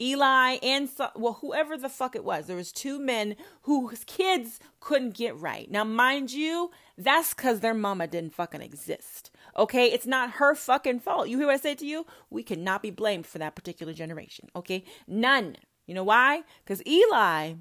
Eli 0.00 0.58
and 0.62 0.90
well, 1.14 1.38
whoever 1.40 1.76
the 1.76 1.88
fuck 1.88 2.16
it 2.16 2.24
was, 2.24 2.46
there 2.46 2.56
was 2.56 2.72
two 2.72 2.98
men 2.98 3.36
whose 3.62 4.02
kids 4.04 4.58
couldn't 4.80 5.14
get 5.14 5.38
right. 5.38 5.70
Now, 5.70 5.84
mind 5.84 6.32
you, 6.32 6.72
that's 6.98 7.32
because 7.32 7.60
their 7.60 7.74
mama 7.74 8.06
didn't 8.06 8.34
fucking 8.34 8.60
exist. 8.60 9.30
Okay, 9.56 9.86
it's 9.86 10.06
not 10.06 10.32
her 10.32 10.54
fucking 10.54 11.00
fault. 11.00 11.28
You 11.28 11.38
hear 11.38 11.46
what 11.46 11.54
I 11.54 11.58
say 11.58 11.76
to 11.76 11.86
you? 11.86 12.06
We 12.28 12.42
cannot 12.42 12.82
be 12.82 12.90
blamed 12.90 13.26
for 13.26 13.38
that 13.38 13.54
particular 13.54 13.92
generation. 13.92 14.48
Okay, 14.56 14.84
none. 15.06 15.56
You 15.86 15.94
know 15.94 16.04
why? 16.04 16.42
Because 16.64 16.82
Eli, 16.86 17.54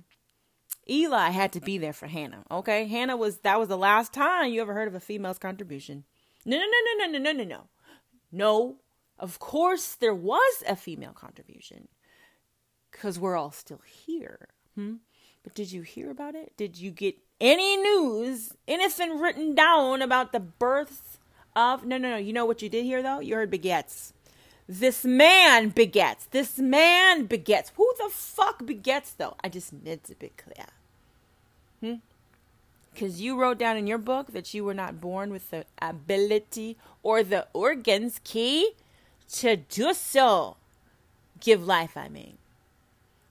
Eli 0.89 1.30
had 1.30 1.51
to 1.53 1.60
be 1.62 1.77
there 1.77 1.94
for 1.94 2.08
Hannah. 2.08 2.44
Okay, 2.50 2.88
Hannah 2.88 3.18
was 3.18 3.38
that 3.39 3.60
was 3.60 3.70
the 3.70 3.77
last 3.77 4.13
time 4.13 4.51
you 4.51 4.62
ever 4.62 4.74
heard 4.74 4.88
of 4.88 4.96
a 4.96 5.00
female's 5.00 5.38
contribution. 5.39 6.03
No, 6.46 6.58
no, 6.58 6.63
no, 6.63 7.06
no, 7.06 7.12
no, 7.12 7.18
no, 7.20 7.32
no, 7.32 7.44
no, 7.44 7.44
no. 7.44 7.63
No, 8.32 8.77
Of 9.20 9.39
course, 9.39 9.96
there 9.96 10.13
was 10.15 10.63
a 10.68 10.75
female 10.75 11.13
contribution 11.13 11.88
because 12.92 13.20
we're 13.20 13.38
all 13.38 13.51
still 13.51 13.82
here. 13.86 14.50
Hmm? 14.75 14.96
But 15.44 15.53
did 15.53 15.72
you 15.72 15.84
hear 15.84 16.10
about 16.10 16.36
it? 16.36 16.53
Did 16.58 16.77
you 16.80 16.89
get 16.92 17.15
any 17.39 17.77
news, 17.77 18.53
anything 18.68 19.20
written 19.20 19.53
down 19.53 20.01
about 20.01 20.32
the 20.32 20.39
births 20.39 21.20
of? 21.56 21.86
No, 21.86 21.98
no, 21.98 22.10
no. 22.10 22.18
You 22.18 22.34
know 22.34 22.46
what 22.46 22.62
you 22.62 22.70
did 22.70 22.86
hear 22.86 23.03
though? 23.03 23.20
You 23.20 23.36
heard 23.36 23.51
begets. 23.51 24.13
This 24.67 25.03
man 25.03 25.70
begets. 25.70 26.25
This 26.25 26.58
man 26.58 27.25
begets. 27.25 27.72
Who 27.75 27.93
the 27.98 28.10
fuck 28.10 28.65
begets 28.65 29.12
though? 29.12 29.36
I 29.43 29.50
just 29.50 29.74
need 29.74 30.03
to 30.05 30.15
be 30.15 30.32
clear. 30.38 30.67
Hmm? 31.82 32.00
Because 32.93 33.22
you 33.22 33.39
wrote 33.39 33.58
down 33.58 33.75
in 33.75 33.88
your 33.88 33.98
book 33.98 34.34
that 34.34 34.53
you 34.53 34.63
were 34.63 34.74
not 34.74 35.01
born 35.01 35.32
with 35.32 35.50
the 35.50 35.65
ability 35.82 36.77
or 37.01 37.24
the 37.24 37.48
organs 37.51 38.20
key 38.24 38.72
to 39.34 39.58
do 39.58 39.93
so. 39.93 40.58
Give 41.39 41.65
life, 41.65 41.98
I 41.98 42.08
mean. 42.08 42.38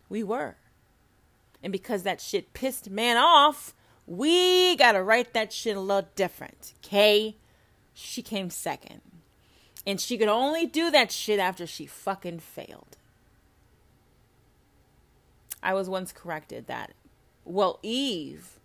We 0.09 0.23
were. 0.23 0.57
And 1.63 1.73
because 1.73 2.03
that 2.03 2.21
shit 2.21 2.53
pissed 2.55 2.91
man 2.91 3.17
off, 3.17 3.73
we 4.07 4.77
gotta 4.77 5.03
write 5.03 5.33
that 5.33 5.53
shit 5.53 5.77
a 5.77 5.81
little 5.81 6.09
different. 6.17 6.75
Okay? 6.85 7.37
She 7.95 8.21
came 8.21 8.51
second. 8.51 9.01
And 9.87 10.01
she 10.01 10.17
could 10.17 10.29
only 10.29 10.67
do 10.67 10.91
that 10.91 11.11
shit 11.11 11.41
after 11.41 11.67
she 11.67 11.87
fucking 11.87 12.41
failed. 12.41 12.97
I 15.63 15.75
was 15.75 15.89
once 15.89 16.13
corrected 16.13 16.67
that, 16.67 16.93
well, 17.45 17.79
Eve 17.83 18.59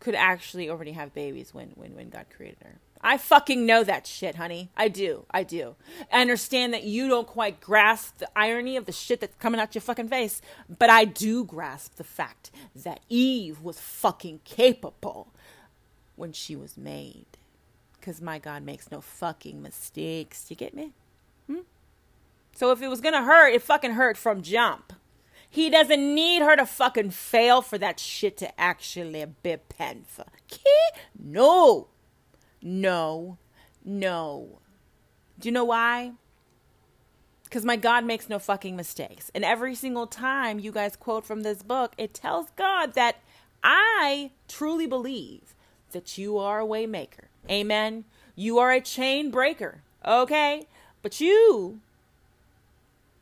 could 0.00 0.14
actually 0.14 0.68
already 0.68 0.92
have 0.92 1.14
babies 1.14 1.52
when, 1.52 1.72
when, 1.74 1.94
when 1.94 2.10
God 2.10 2.26
created 2.34 2.58
her. 2.62 2.78
I 3.00 3.18
fucking 3.18 3.64
know 3.64 3.84
that 3.84 4.06
shit, 4.06 4.36
honey. 4.36 4.70
I 4.76 4.88
do. 4.88 5.26
I 5.30 5.42
do. 5.42 5.76
I 6.12 6.20
understand 6.20 6.72
that 6.74 6.84
you 6.84 7.08
don't 7.08 7.26
quite 7.26 7.60
grasp 7.60 8.18
the 8.18 8.28
irony 8.36 8.76
of 8.76 8.86
the 8.86 8.92
shit 8.92 9.20
that's 9.20 9.36
coming 9.36 9.60
out 9.60 9.74
your 9.74 9.82
fucking 9.82 10.08
face, 10.08 10.40
but 10.78 10.90
I 10.90 11.04
do 11.04 11.44
grasp 11.44 11.96
the 11.96 12.04
fact 12.04 12.50
that 12.74 13.00
Eve 13.08 13.60
was 13.60 13.78
fucking 13.78 14.40
capable 14.44 15.28
when 16.16 16.32
she 16.32 16.56
was 16.56 16.76
made. 16.76 17.26
Because 18.06 18.22
my 18.22 18.38
God 18.38 18.62
makes 18.62 18.88
no 18.92 19.00
fucking 19.00 19.60
mistakes. 19.60 20.46
You 20.48 20.54
get 20.54 20.74
me? 20.74 20.92
Hmm? 21.48 21.62
So 22.54 22.70
if 22.70 22.80
it 22.80 22.86
was 22.86 23.00
gonna 23.00 23.24
hurt, 23.24 23.52
it 23.52 23.62
fucking 23.62 23.94
hurt 23.94 24.16
from 24.16 24.42
jump. 24.42 24.92
He 25.50 25.68
doesn't 25.70 26.14
need 26.14 26.40
her 26.40 26.54
to 26.54 26.66
fucking 26.66 27.10
fail 27.10 27.62
for 27.62 27.78
that 27.78 27.98
shit 27.98 28.36
to 28.36 28.60
actually 28.60 29.26
be 29.42 29.56
painful. 29.56 30.28
No. 31.18 31.88
No, 32.62 33.38
no. 33.84 34.60
Do 35.40 35.48
you 35.48 35.52
know 35.52 35.64
why? 35.64 36.12
Because 37.42 37.64
my 37.64 37.74
God 37.74 38.04
makes 38.04 38.28
no 38.28 38.38
fucking 38.38 38.76
mistakes. 38.76 39.32
And 39.34 39.44
every 39.44 39.74
single 39.74 40.06
time 40.06 40.60
you 40.60 40.70
guys 40.70 40.94
quote 40.94 41.26
from 41.26 41.42
this 41.42 41.64
book, 41.64 41.92
it 41.98 42.14
tells 42.14 42.50
God 42.50 42.94
that 42.94 43.16
I 43.64 44.30
truly 44.46 44.86
believe 44.86 45.56
that 45.90 46.16
you 46.16 46.38
are 46.38 46.60
a 46.60 46.64
waymaker. 46.64 47.26
Amen. 47.50 48.04
You 48.34 48.58
are 48.58 48.72
a 48.72 48.80
chain 48.80 49.30
breaker. 49.30 49.82
Okay? 50.04 50.66
But 51.02 51.20
you, 51.20 51.80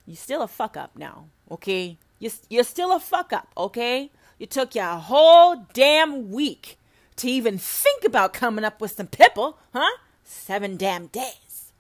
you 0.07 0.17
still 0.17 0.43
a 0.43 0.49
fuck 0.49 0.77
up 0.77 0.97
now. 0.97 1.27
Okay? 1.51 1.99
You, 2.19 2.31
you're 2.49 2.65
still 2.65 2.95
a 2.95 3.01
fuck 3.01 3.33
up. 3.33 3.49
Okay? 3.57 4.11
You 4.39 4.47
took 4.47 4.75
your 4.75 4.87
whole 4.87 5.67
damn 5.73 6.31
week 6.31 6.79
to 7.17 7.29
even 7.29 7.59
think 7.59 8.05
about 8.05 8.33
coming 8.33 8.65
up 8.65 8.81
with 8.81 8.93
some 8.93 9.07
pipple, 9.07 9.59
huh? 9.73 9.99
Seven 10.25 10.77
damn 10.77 11.07
days. 11.07 11.73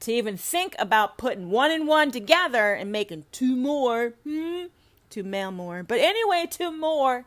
To 0.00 0.12
even 0.12 0.36
think 0.36 0.74
about 0.78 1.18
putting 1.18 1.50
one 1.50 1.70
and 1.70 1.86
one 1.86 2.10
together 2.10 2.72
and 2.72 2.90
making 2.90 3.26
two 3.30 3.54
more, 3.54 4.14
hmm? 4.24 4.66
Two 5.10 5.22
male 5.22 5.52
more. 5.52 5.82
But 5.82 6.00
anyway, 6.00 6.46
two 6.50 6.70
more. 6.70 7.24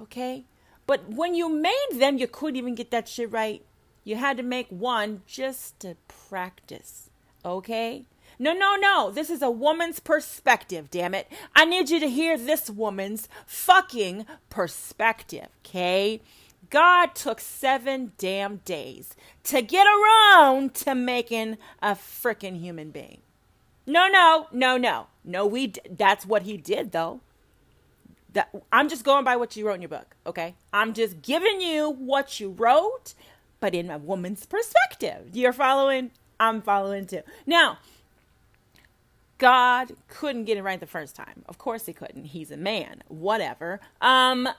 Okay? 0.00 0.44
But 0.86 1.08
when 1.08 1.34
you 1.34 1.48
made 1.48 1.88
them, 1.92 2.18
you 2.18 2.26
couldn't 2.26 2.56
even 2.56 2.74
get 2.74 2.90
that 2.90 3.08
shit 3.08 3.30
right. 3.30 3.64
You 4.04 4.16
had 4.16 4.36
to 4.36 4.42
make 4.42 4.68
one 4.68 5.22
just 5.26 5.80
to 5.80 5.96
practice. 6.08 7.10
Okay? 7.44 8.04
No, 8.38 8.52
no, 8.52 8.76
no. 8.76 9.10
This 9.10 9.30
is 9.30 9.42
a 9.42 9.50
woman's 9.50 10.00
perspective, 10.00 10.90
damn 10.90 11.14
it. 11.14 11.30
I 11.54 11.64
need 11.64 11.90
you 11.90 12.00
to 12.00 12.08
hear 12.08 12.36
this 12.36 12.68
woman's 12.68 13.28
fucking 13.46 14.26
perspective, 14.50 15.48
okay? 15.64 16.20
God 16.70 17.14
took 17.14 17.40
seven 17.40 18.12
damn 18.18 18.56
days 18.58 19.14
to 19.44 19.62
get 19.62 19.86
around 19.86 20.74
to 20.74 20.94
making 20.94 21.58
a 21.80 21.92
freaking 21.92 22.58
human 22.58 22.90
being. 22.90 23.18
No, 23.86 24.08
no, 24.08 24.48
no, 24.50 24.76
no, 24.76 25.06
no. 25.24 25.46
We 25.46 25.74
that's 25.90 26.24
what 26.26 26.42
he 26.42 26.56
did 26.56 26.92
though. 26.92 27.20
That 28.32 28.48
I'm 28.72 28.88
just 28.88 29.04
going 29.04 29.24
by 29.24 29.36
what 29.36 29.56
you 29.56 29.66
wrote 29.66 29.74
in 29.74 29.82
your 29.82 29.90
book. 29.90 30.16
Okay, 30.26 30.54
I'm 30.72 30.94
just 30.94 31.22
giving 31.22 31.60
you 31.60 31.90
what 31.90 32.40
you 32.40 32.50
wrote, 32.50 33.14
but 33.64 33.74
in 33.74 33.90
a 33.90 33.96
woman's 33.96 34.44
perspective. 34.44 35.30
You're 35.32 35.54
following. 35.54 36.10
I'm 36.38 36.60
following 36.60 37.06
too. 37.06 37.22
Now, 37.46 37.78
God 39.38 39.92
couldn't 40.06 40.44
get 40.44 40.58
it 40.58 40.62
right 40.62 40.78
the 40.78 40.84
first 40.84 41.16
time. 41.16 41.44
Of 41.48 41.56
course 41.56 41.86
he 41.86 41.94
couldn't. 41.94 42.26
He's 42.26 42.50
a 42.50 42.58
man. 42.58 43.02
Whatever. 43.08 43.80
Um, 44.02 44.50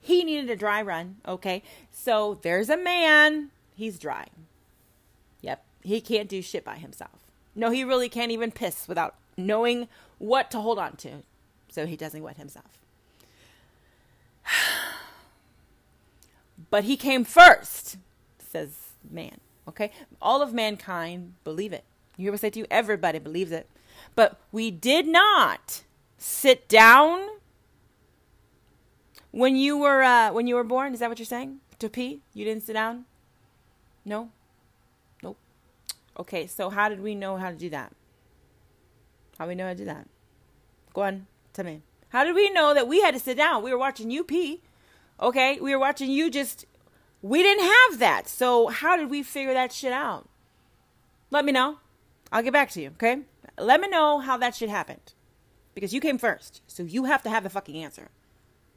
he 0.00 0.22
needed 0.22 0.48
a 0.48 0.54
dry 0.54 0.80
run. 0.80 1.16
Okay. 1.26 1.64
So 1.90 2.38
there's 2.42 2.70
a 2.70 2.76
man. 2.76 3.50
He's 3.74 3.98
dry. 3.98 4.28
Yep. 5.40 5.64
He 5.82 6.00
can't 6.00 6.28
do 6.28 6.40
shit 6.40 6.64
by 6.64 6.76
himself. 6.76 7.18
No, 7.56 7.70
he 7.70 7.82
really 7.82 8.08
can't 8.08 8.30
even 8.30 8.52
piss 8.52 8.86
without 8.86 9.16
knowing 9.36 9.88
what 10.18 10.52
to 10.52 10.60
hold 10.60 10.78
on 10.78 10.94
to. 10.98 11.24
So 11.68 11.84
he 11.84 11.96
doesn't 11.96 12.22
wet 12.22 12.36
himself. 12.36 12.78
But 16.70 16.84
he 16.84 16.96
came 16.96 17.24
first, 17.24 17.98
says 18.38 18.90
man. 19.10 19.38
Okay? 19.68 19.90
All 20.20 20.42
of 20.42 20.52
mankind 20.52 21.34
believe 21.44 21.72
it. 21.72 21.84
You 22.16 22.24
hear 22.24 22.32
what 22.32 22.40
I 22.40 22.42
say 22.42 22.50
to 22.50 22.58
you? 22.60 22.66
Everybody 22.70 23.18
believes 23.18 23.52
it. 23.52 23.68
But 24.14 24.40
we 24.52 24.70
did 24.70 25.06
not 25.06 25.82
sit 26.18 26.68
down 26.68 27.28
when 29.30 29.56
you 29.56 29.76
were 29.76 30.02
uh, 30.02 30.32
when 30.32 30.46
you 30.46 30.54
were 30.54 30.64
born. 30.64 30.94
Is 30.94 31.00
that 31.00 31.08
what 31.08 31.18
you're 31.18 31.26
saying? 31.26 31.60
To 31.80 31.88
pee? 31.88 32.22
You 32.32 32.44
didn't 32.44 32.62
sit 32.62 32.74
down? 32.74 33.04
No? 34.04 34.30
Nope. 35.22 35.38
Okay, 36.18 36.46
so 36.46 36.70
how 36.70 36.88
did 36.88 37.00
we 37.00 37.14
know 37.14 37.36
how 37.36 37.50
to 37.50 37.56
do 37.56 37.70
that? 37.70 37.92
How 39.38 39.48
we 39.48 39.54
know 39.54 39.66
how 39.66 39.72
to 39.72 39.78
do 39.78 39.84
that? 39.86 40.06
Go 40.92 41.02
on, 41.02 41.26
tell 41.52 41.64
me. 41.64 41.82
How 42.10 42.22
did 42.22 42.36
we 42.36 42.50
know 42.50 42.74
that 42.74 42.86
we 42.86 43.00
had 43.00 43.14
to 43.14 43.20
sit 43.20 43.36
down? 43.36 43.64
We 43.64 43.72
were 43.72 43.78
watching 43.78 44.10
you 44.10 44.22
pee. 44.22 44.62
Okay, 45.20 45.58
we 45.60 45.72
were 45.72 45.80
watching 45.80 46.10
you 46.10 46.30
just. 46.30 46.66
We 47.22 47.42
didn't 47.42 47.64
have 47.64 47.98
that. 48.00 48.28
So 48.28 48.68
how 48.68 48.96
did 48.96 49.08
we 49.08 49.22
figure 49.22 49.54
that 49.54 49.72
shit 49.72 49.92
out? 49.92 50.28
Let 51.30 51.44
me 51.44 51.52
know. 51.52 51.78
I'll 52.30 52.42
get 52.42 52.52
back 52.52 52.70
to 52.70 52.82
you. 52.82 52.88
Okay. 52.90 53.22
Let 53.56 53.80
me 53.80 53.88
know 53.88 54.18
how 54.18 54.36
that 54.38 54.56
shit 54.56 54.68
happened, 54.68 55.14
because 55.74 55.94
you 55.94 56.00
came 56.00 56.18
first. 56.18 56.60
So 56.66 56.82
you 56.82 57.04
have 57.04 57.22
to 57.22 57.30
have 57.30 57.44
the 57.44 57.50
fucking 57.50 57.76
answer. 57.76 58.10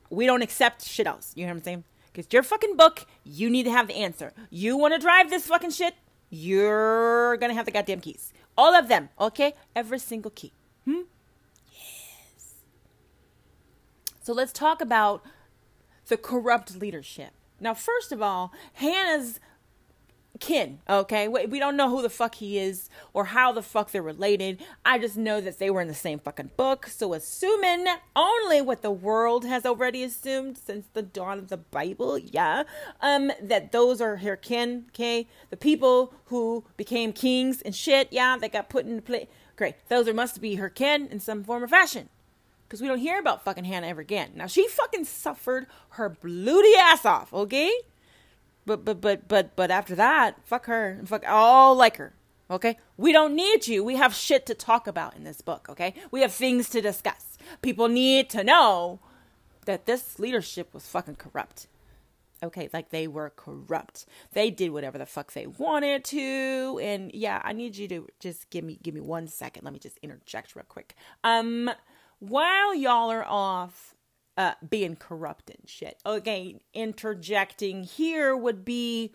We 0.10 0.28
don't 0.28 0.44
accept 0.44 0.86
shit 0.86 1.08
else. 1.08 1.34
You 1.36 1.46
know 1.46 1.52
what 1.52 1.58
I'm 1.58 1.64
saying? 1.64 1.84
Because 2.14 2.32
your 2.32 2.44
fucking 2.44 2.78
book, 2.78 3.06
you 3.24 3.50
need 3.50 3.64
to 3.64 3.72
have 3.72 3.88
the 3.88 3.96
answer. 3.96 4.34
You 4.50 4.78
want 4.78 4.94
to 4.94 5.00
drive 5.00 5.30
this 5.30 5.48
fucking 5.48 5.72
shit? 5.72 5.96
You're 6.30 7.38
gonna 7.38 7.54
have 7.56 7.66
the 7.66 7.72
goddamn 7.72 8.02
keys. 8.02 8.32
All 8.58 8.76
of 8.76 8.88
them, 8.88 9.10
okay? 9.20 9.54
Every 9.76 10.00
single 10.00 10.32
key. 10.32 10.54
Hmm? 10.86 11.02
Yes. 11.72 12.56
So 14.24 14.34
let's 14.34 14.52
talk 14.52 14.82
about 14.82 15.24
the 16.08 16.18
corrupt 16.18 16.76
leadership. 16.76 17.32
Now, 17.60 17.74
first 17.74 18.12
of 18.12 18.22
all, 18.22 18.52
Hannah's 18.74 19.40
kin, 20.40 20.80
okay? 20.88 21.28
We 21.28 21.60
don't 21.60 21.76
know 21.76 21.90
who 21.90 22.02
the 22.02 22.10
fuck 22.10 22.36
he 22.36 22.60
is 22.60 22.90
or 23.14 23.26
how 23.26 23.52
the 23.52 23.64
fuck 23.64 23.92
they're 23.92 24.02
related. 24.02 24.62
I 24.86 25.00
just 25.00 25.18
know 25.18 25.42
that 25.42 25.60
they 25.60 25.70
were 25.70 25.82
in 25.82 25.88
the 25.88 25.94
same 25.94 26.20
fucking 26.20 26.52
book. 26.58 26.88
So, 26.88 27.14
assuming 27.14 27.88
only 28.16 28.62
what 28.62 28.82
the 28.82 28.92
world 28.92 29.46
has 29.46 29.66
already 29.66 30.04
assumed 30.04 30.58
since 30.58 30.88
the 30.94 31.02
dawn 31.02 31.40
of 31.40 31.50
the 31.50 31.58
Bible, 31.58 32.18
yeah, 32.18 32.64
um, 33.02 33.32
that 33.42 33.72
those 33.72 34.02
are 34.02 34.18
her 34.18 34.36
kin, 34.36 34.86
okay? 34.90 35.28
The 35.50 35.58
people 35.58 36.14
who 36.26 36.66
became 36.78 37.14
kings 37.14 37.62
and 37.62 37.76
shit, 37.76 38.10
yeah, 38.12 38.38
that 38.38 38.54
got 38.54 38.70
put 38.70 38.86
into 38.86 39.02
place. 39.02 39.28
Great. 39.56 39.76
Those 39.90 40.08
are 40.08 40.14
must 40.14 40.40
be 40.40 40.56
her 40.56 40.70
kin 40.70 41.08
in 41.08 41.20
some 41.20 41.44
form 41.44 41.64
or 41.64 41.68
fashion 41.68 42.10
because 42.68 42.82
we 42.82 42.88
don't 42.88 43.00
hear 43.00 43.20
about 43.20 43.44
fucking 43.44 43.64
Hannah 43.64 43.88
ever 43.88 44.02
again. 44.02 44.32
Now 44.36 44.48
she 44.48 44.68
fucking 44.68 45.06
suffered 45.06 45.68
her 45.92 46.10
bloody 46.10 46.76
ass 46.76 47.06
off, 47.06 47.34
okay? 47.34 47.72
But 48.66 48.84
but 48.84 49.00
but 49.00 49.28
but 49.28 49.56
but 49.56 49.72
after 49.72 49.96
that, 49.96 50.46
fuck 50.46 50.66
her 50.66 51.02
fuck 51.06 51.24
all 51.28 51.76
like 51.76 51.98
her. 51.98 52.14
Okay? 52.50 52.78
We 52.96 53.12
don't 53.12 53.36
need 53.36 53.68
you. 53.68 53.84
We 53.84 53.96
have 53.96 54.14
shit 54.14 54.46
to 54.46 54.54
talk 54.54 54.88
about 54.88 55.16
in 55.16 55.24
this 55.24 55.42
book, 55.42 55.68
okay? 55.70 55.94
We 56.12 56.22
have 56.22 56.32
things 56.32 56.70
to 56.70 56.82
discuss. 56.82 57.38
People 57.62 57.90
need 57.90 58.30
to 58.30 58.44
know 58.44 59.00
that 59.66 59.86
this 59.86 60.18
leadership 60.18 60.74
was 60.74 60.88
fucking 60.88 61.16
corrupt. 61.16 61.68
Okay, 62.44 62.70
like 62.72 62.90
they 62.90 63.08
were 63.08 63.32
corrupt. 63.36 64.06
They 64.34 64.52
did 64.52 64.70
whatever 64.70 64.98
the 64.98 65.08
fuck 65.08 65.34
they 65.34 65.48
wanted 65.48 66.04
to. 66.06 66.80
And 66.82 67.12
yeah, 67.14 67.42
I 67.44 67.52
need 67.52 67.76
you 67.76 67.88
to 67.88 68.08
just 68.20 68.50
give 68.52 68.64
me 68.64 68.78
give 68.82 68.94
me 68.94 69.02
one 69.02 69.28
second. 69.28 69.64
Let 69.64 69.74
me 69.74 69.80
just 69.80 69.98
interject 70.04 70.56
real 70.56 70.66
quick. 70.70 70.96
Um 71.24 71.72
while 72.20 72.74
y'all 72.74 73.12
are 73.12 73.26
off 73.26 73.96
uh, 74.38 74.54
being 74.68 74.96
corrupt 74.96 75.50
and 75.50 75.68
shit. 75.68 76.00
Okay, 76.06 76.60
interjecting 76.74 77.84
here 77.84 78.36
would 78.36 78.64
be 78.64 79.14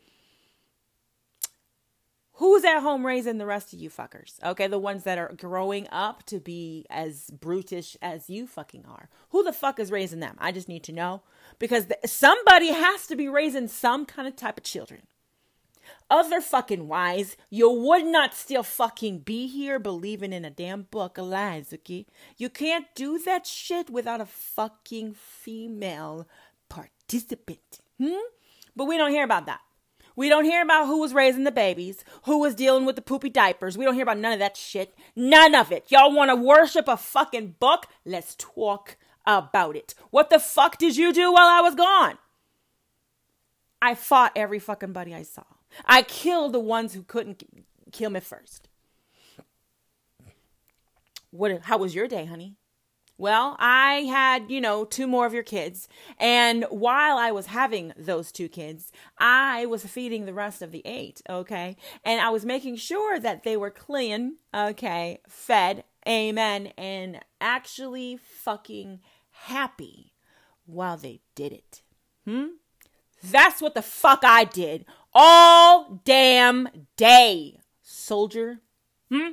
who's 2.35 2.65
at 2.65 2.81
home 2.81 3.07
raising 3.07 3.39
the 3.39 3.47
rest 3.47 3.73
of 3.73 3.79
you 3.79 3.89
fuckers? 3.89 4.43
Okay, 4.43 4.67
the 4.67 4.79
ones 4.79 5.05
that 5.05 5.19
are 5.19 5.33
growing 5.37 5.87
up 5.93 6.25
to 6.27 6.41
be 6.41 6.87
as 6.91 7.31
brutish 7.31 7.97
as 8.03 8.29
you 8.29 8.47
fucking 8.47 8.85
are. 8.87 9.09
Who 9.31 9.45
the 9.45 9.53
fuck 9.53 9.79
is 9.79 9.93
raising 9.93 10.21
them? 10.21 10.37
I 10.39 10.51
just 10.51 10.69
need 10.69 10.83
to 10.85 10.93
know 10.93 11.23
because 11.61 11.87
somebody 12.05 12.73
has 12.73 13.07
to 13.07 13.17
be 13.17 13.29
raising 13.29 13.69
some 13.69 14.07
kind 14.07 14.27
of 14.27 14.35
type 14.35 14.59
of 14.59 14.65
children 14.65 15.03
other 16.11 16.41
fucking 16.41 16.89
wise, 16.89 17.37
you 17.51 17.71
would 17.71 18.05
not 18.05 18.35
still 18.35 18.63
fucking 18.63 19.21
be 19.21 19.47
here 19.47 19.79
believing 19.79 20.33
in 20.33 20.45
a 20.45 20.51
damn 20.51 20.83
book 20.83 21.19
of 21.19 21.27
lies, 21.27 21.73
okay? 21.73 22.07
You 22.37 22.51
can't 22.51 22.87
do 22.95 23.19
that 23.21 23.47
shit 23.47 23.91
without 23.91 24.21
a 24.21 24.27
fucking 24.27 25.15
female 25.15 26.29
participant. 26.69 27.81
Hmm? 27.99 28.17
But 28.77 28.87
we 28.87 28.97
don't 28.97 29.11
hear 29.11 29.25
about 29.25 29.47
that. 29.47 29.61
We 30.15 30.29
don't 30.29 30.45
hear 30.45 30.63
about 30.63 30.87
who 30.87 31.01
was 31.01 31.15
raising 31.15 31.45
the 31.45 31.53
babies, 31.53 32.05
who 32.25 32.39
was 32.39 32.55
dealing 32.55 32.85
with 32.85 32.97
the 32.97 33.03
poopy 33.03 33.31
diapers. 33.31 33.79
We 33.79 33.85
don't 33.85 33.95
hear 33.95 34.03
about 34.03 34.19
none 34.19 34.33
of 34.35 34.39
that 34.41 34.57
shit. 34.57 34.95
None 35.17 35.55
of 35.55 35.73
it. 35.73 35.87
Y'all 35.89 36.15
want 36.15 36.31
to 36.31 36.37
worship 36.37 36.87
a 36.87 36.97
fucking 36.97 37.57
book? 37.59 37.87
Let's 38.05 38.35
talk 38.37 38.97
about 39.27 39.77
it. 39.77 39.95
What 40.11 40.31
the 40.31 40.39
fuck 40.39 40.79
did 40.79 40.97
you 40.97 41.13
do 41.13 41.33
while 41.33 41.47
I 41.47 41.61
was 41.63 41.75
gone? 41.75 42.19
I 43.81 43.95
fought 43.95 44.33
every 44.37 44.59
fucking 44.59 44.93
buddy 44.93 45.15
I 45.15 45.23
saw. 45.23 45.45
I 45.85 46.03
killed 46.03 46.53
the 46.53 46.61
ones 46.61 46.95
who 46.95 47.03
couldn't 47.03 47.43
kill 47.93 48.11
me 48.11 48.21
first. 48.21 48.69
What 51.31 51.63
how 51.63 51.79
was 51.79 51.95
your 51.95 52.09
day, 52.09 52.27
honey? 52.27 52.57
Well, 53.19 53.57
I 53.61 54.01
had, 54.11 54.51
you 54.51 54.61
know, 54.61 54.85
two 54.85 55.07
more 55.07 55.27
of 55.27 55.35
your 55.35 55.45
kids. 55.45 55.87
And 56.19 56.65
while 56.71 57.19
I 57.19 57.31
was 57.31 57.47
having 57.47 57.93
those 57.97 58.33
two 58.33 58.49
kids, 58.49 58.91
I 59.17 59.65
was 59.67 59.85
feeding 59.85 60.25
the 60.25 60.35
rest 60.35 60.61
of 60.61 60.73
the 60.73 60.83
eight, 60.85 61.23
okay? 61.31 61.77
And 62.05 62.21
I 62.21 62.31
was 62.31 62.45
making 62.45 62.77
sure 62.77 63.21
that 63.21 63.45
they 63.45 63.57
were 63.57 63.71
clean, 63.71 64.39
okay, 64.53 65.21
fed, 65.29 65.85
amen, 66.09 66.73
and 66.77 67.21
actually 67.41 68.17
fucking 68.17 68.99
happy 69.31 70.15
while 70.67 70.97
they 70.97 71.21
did 71.37 71.53
it. 71.53 71.83
Hmm? 72.25 72.47
That's 73.23 73.63
what 73.63 73.75
the 73.75 73.83
fuck 73.83 74.25
I 74.25 74.43
did 74.43 74.85
all 75.15 76.01
damn 76.05 76.69
day, 76.97 77.61
soldier. 77.83 78.61
Hmm? 79.11 79.33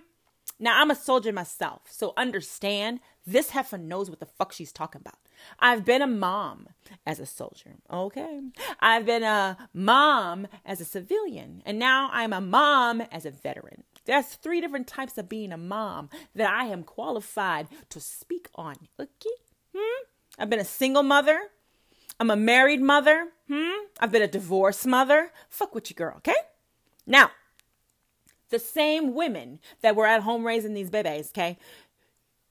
Now, 0.59 0.81
I'm 0.81 0.91
a 0.91 0.95
soldier 0.95 1.31
myself, 1.31 1.83
so 1.89 2.13
understand 2.17 2.99
this 3.25 3.51
heifer 3.51 3.77
knows 3.77 4.09
what 4.09 4.19
the 4.19 4.25
fuck 4.25 4.51
she's 4.51 4.73
talking 4.73 4.99
about. 4.99 5.19
I've 5.59 5.85
been 5.85 6.01
a 6.01 6.07
mom 6.07 6.67
as 7.05 7.19
a 7.19 7.25
soldier, 7.25 7.75
okay? 7.89 8.41
I've 8.81 9.05
been 9.05 9.23
a 9.23 9.57
mom 9.73 10.47
as 10.65 10.81
a 10.81 10.85
civilian, 10.85 11.63
and 11.65 11.79
now 11.79 12.09
I'm 12.11 12.33
a 12.33 12.41
mom 12.41 13.01
as 13.11 13.25
a 13.25 13.31
veteran. 13.31 13.83
There's 14.03 14.27
three 14.27 14.59
different 14.59 14.87
types 14.87 15.17
of 15.17 15.29
being 15.29 15.53
a 15.53 15.57
mom 15.57 16.09
that 16.35 16.49
I 16.49 16.65
am 16.65 16.83
qualified 16.83 17.67
to 17.89 18.01
speak 18.01 18.49
on, 18.55 18.75
okay? 18.99 19.29
Hmm? 19.73 20.03
I've 20.37 20.49
been 20.49 20.59
a 20.59 20.65
single 20.65 21.03
mother, 21.03 21.39
I'm 22.19 22.29
a 22.29 22.35
married 22.35 22.81
mother. 22.81 23.29
Hmm? 23.47 23.85
I've 23.99 24.11
been 24.11 24.21
a 24.21 24.27
divorced 24.27 24.85
mother. 24.85 25.31
Fuck 25.49 25.73
with 25.73 25.89
you, 25.89 25.95
girl, 25.95 26.15
okay? 26.17 26.35
Now, 27.07 27.31
the 28.49 28.59
same 28.59 29.13
women 29.13 29.59
that 29.81 29.95
were 29.95 30.05
at 30.05 30.23
home 30.23 30.45
raising 30.45 30.73
these 30.73 30.89
babies, 30.89 31.31
okay? 31.31 31.57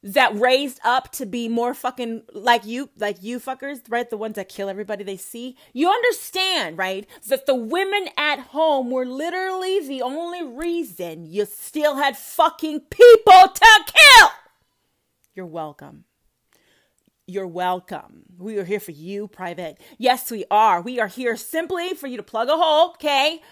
That 0.02 0.38
raised 0.38 0.80
up 0.84 1.10
to 1.12 1.26
be 1.26 1.48
more 1.48 1.74
fucking 1.74 2.22
like 2.32 2.64
you, 2.64 2.88
like 2.96 3.22
you 3.22 3.40
fuckers, 3.40 3.80
right? 3.88 4.08
The 4.08 4.16
ones 4.16 4.36
that 4.36 4.48
kill 4.48 4.68
everybody 4.68 5.04
they 5.04 5.16
see. 5.16 5.56
You 5.72 5.90
understand, 5.90 6.78
right? 6.78 7.06
That 7.28 7.46
the 7.46 7.54
women 7.54 8.08
at 8.16 8.38
home 8.38 8.90
were 8.90 9.04
literally 9.04 9.86
the 9.86 10.02
only 10.02 10.44
reason 10.44 11.26
you 11.26 11.44
still 11.46 11.96
had 11.96 12.16
fucking 12.16 12.80
people 12.90 13.48
to 13.54 13.84
kill. 13.86 14.28
You're 15.34 15.46
welcome. 15.46 16.04
You're 17.30 17.46
welcome. 17.46 18.22
We 18.38 18.56
are 18.56 18.64
here 18.64 18.80
for 18.80 18.92
you, 18.92 19.28
private. 19.28 19.78
Yes, 19.98 20.30
we 20.30 20.46
are. 20.50 20.80
We 20.80 20.98
are 20.98 21.08
here 21.08 21.36
simply 21.36 21.90
for 21.90 22.06
you 22.06 22.16
to 22.16 22.22
plug 22.22 22.48
a 22.48 22.56
hole, 22.56 22.92
okay? 22.92 23.42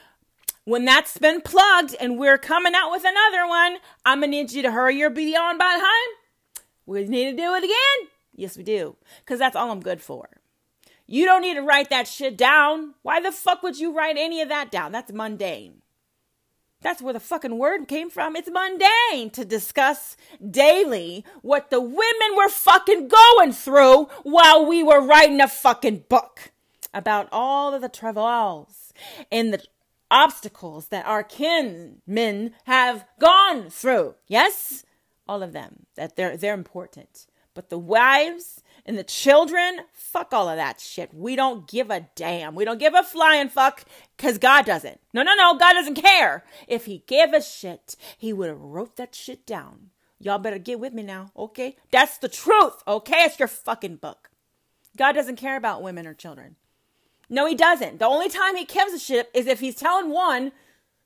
When 0.64 0.86
that's 0.86 1.18
been 1.18 1.42
plugged 1.42 1.94
and 2.00 2.18
we're 2.18 2.38
coming 2.38 2.72
out 2.74 2.90
with 2.90 3.04
another 3.04 3.46
one, 3.46 3.76
I'm 4.06 4.20
gonna 4.20 4.28
need 4.28 4.50
you 4.52 4.62
to 4.62 4.70
hurry 4.70 4.96
your 4.96 5.10
be 5.10 5.36
on 5.36 5.58
by 5.58 5.74
time. 5.74 6.64
We 6.86 7.04
need 7.04 7.32
to 7.32 7.36
do 7.36 7.52
it 7.52 7.64
again. 7.64 8.08
Yes, 8.34 8.56
we 8.56 8.62
do. 8.62 8.96
Because 9.18 9.38
that's 9.38 9.54
all 9.54 9.70
I'm 9.70 9.80
good 9.80 10.00
for. 10.00 10.30
You 11.06 11.26
don't 11.26 11.42
need 11.42 11.56
to 11.56 11.62
write 11.62 11.90
that 11.90 12.08
shit 12.08 12.38
down. 12.38 12.94
Why 13.02 13.20
the 13.20 13.30
fuck 13.30 13.62
would 13.62 13.78
you 13.78 13.94
write 13.94 14.16
any 14.16 14.40
of 14.40 14.48
that 14.48 14.70
down? 14.70 14.90
That's 14.90 15.12
mundane. 15.12 15.82
That's 16.86 17.02
where 17.02 17.12
the 17.12 17.18
fucking 17.18 17.58
word 17.58 17.88
came 17.88 18.10
from. 18.10 18.36
It's 18.36 18.48
mundane 18.48 19.30
to 19.30 19.44
discuss 19.44 20.16
daily 20.48 21.24
what 21.42 21.70
the 21.70 21.80
women 21.80 22.36
were 22.36 22.48
fucking 22.48 23.08
going 23.08 23.52
through 23.54 24.04
while 24.22 24.64
we 24.64 24.84
were 24.84 25.04
writing 25.04 25.40
a 25.40 25.48
fucking 25.48 26.04
book 26.08 26.52
about 26.94 27.28
all 27.32 27.74
of 27.74 27.82
the 27.82 27.88
travails 27.88 28.92
and 29.32 29.52
the 29.52 29.64
obstacles 30.12 30.86
that 30.90 31.04
our 31.06 31.24
kinmen 31.24 32.52
have 32.66 33.04
gone 33.18 33.68
through. 33.68 34.14
Yes? 34.28 34.84
All 35.26 35.42
of 35.42 35.52
them. 35.52 35.86
That 35.96 36.14
they're 36.14 36.36
they're 36.36 36.54
important. 36.54 37.26
But 37.52 37.68
the 37.68 37.78
wives 37.78 38.62
And 38.86 38.96
the 38.96 39.04
children, 39.04 39.80
fuck 39.92 40.32
all 40.32 40.48
of 40.48 40.56
that 40.56 40.80
shit. 40.80 41.12
We 41.12 41.34
don't 41.34 41.66
give 41.66 41.90
a 41.90 42.08
damn. 42.14 42.54
We 42.54 42.64
don't 42.64 42.78
give 42.78 42.94
a 42.94 43.02
flying 43.02 43.48
fuck 43.48 43.84
because 44.16 44.38
God 44.38 44.64
doesn't. 44.64 45.00
No, 45.12 45.24
no, 45.24 45.34
no. 45.34 45.58
God 45.58 45.72
doesn't 45.72 45.96
care. 45.96 46.44
If 46.68 46.84
He 46.84 47.02
gave 47.08 47.32
a 47.32 47.42
shit, 47.42 47.96
He 48.16 48.32
would 48.32 48.48
have 48.48 48.60
wrote 48.60 48.96
that 48.96 49.14
shit 49.14 49.44
down. 49.44 49.90
Y'all 50.20 50.38
better 50.38 50.58
get 50.58 50.78
with 50.78 50.94
me 50.94 51.02
now, 51.02 51.32
okay? 51.36 51.76
That's 51.90 52.16
the 52.18 52.28
truth, 52.28 52.82
okay? 52.86 53.24
It's 53.24 53.38
your 53.40 53.48
fucking 53.48 53.96
book. 53.96 54.30
God 54.96 55.12
doesn't 55.12 55.36
care 55.36 55.56
about 55.56 55.82
women 55.82 56.06
or 56.06 56.14
children. 56.14 56.54
No, 57.28 57.44
He 57.46 57.56
doesn't. 57.56 57.98
The 57.98 58.06
only 58.06 58.28
time 58.28 58.54
He 58.54 58.64
gives 58.64 58.92
a 58.92 59.00
shit 59.00 59.30
is 59.34 59.48
if 59.48 59.58
He's 59.58 59.74
telling 59.74 60.10
one 60.10 60.52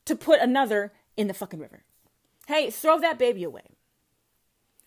to 0.05 0.14
put 0.14 0.40
another 0.40 0.93
in 1.16 1.29
the 1.29 1.35
fucking 1.35 1.59
river. 1.59 1.83
Hey, 2.47 2.71
throw 2.71 3.01
that 3.01 3.19
baby 3.19 3.43
away. 3.43 3.62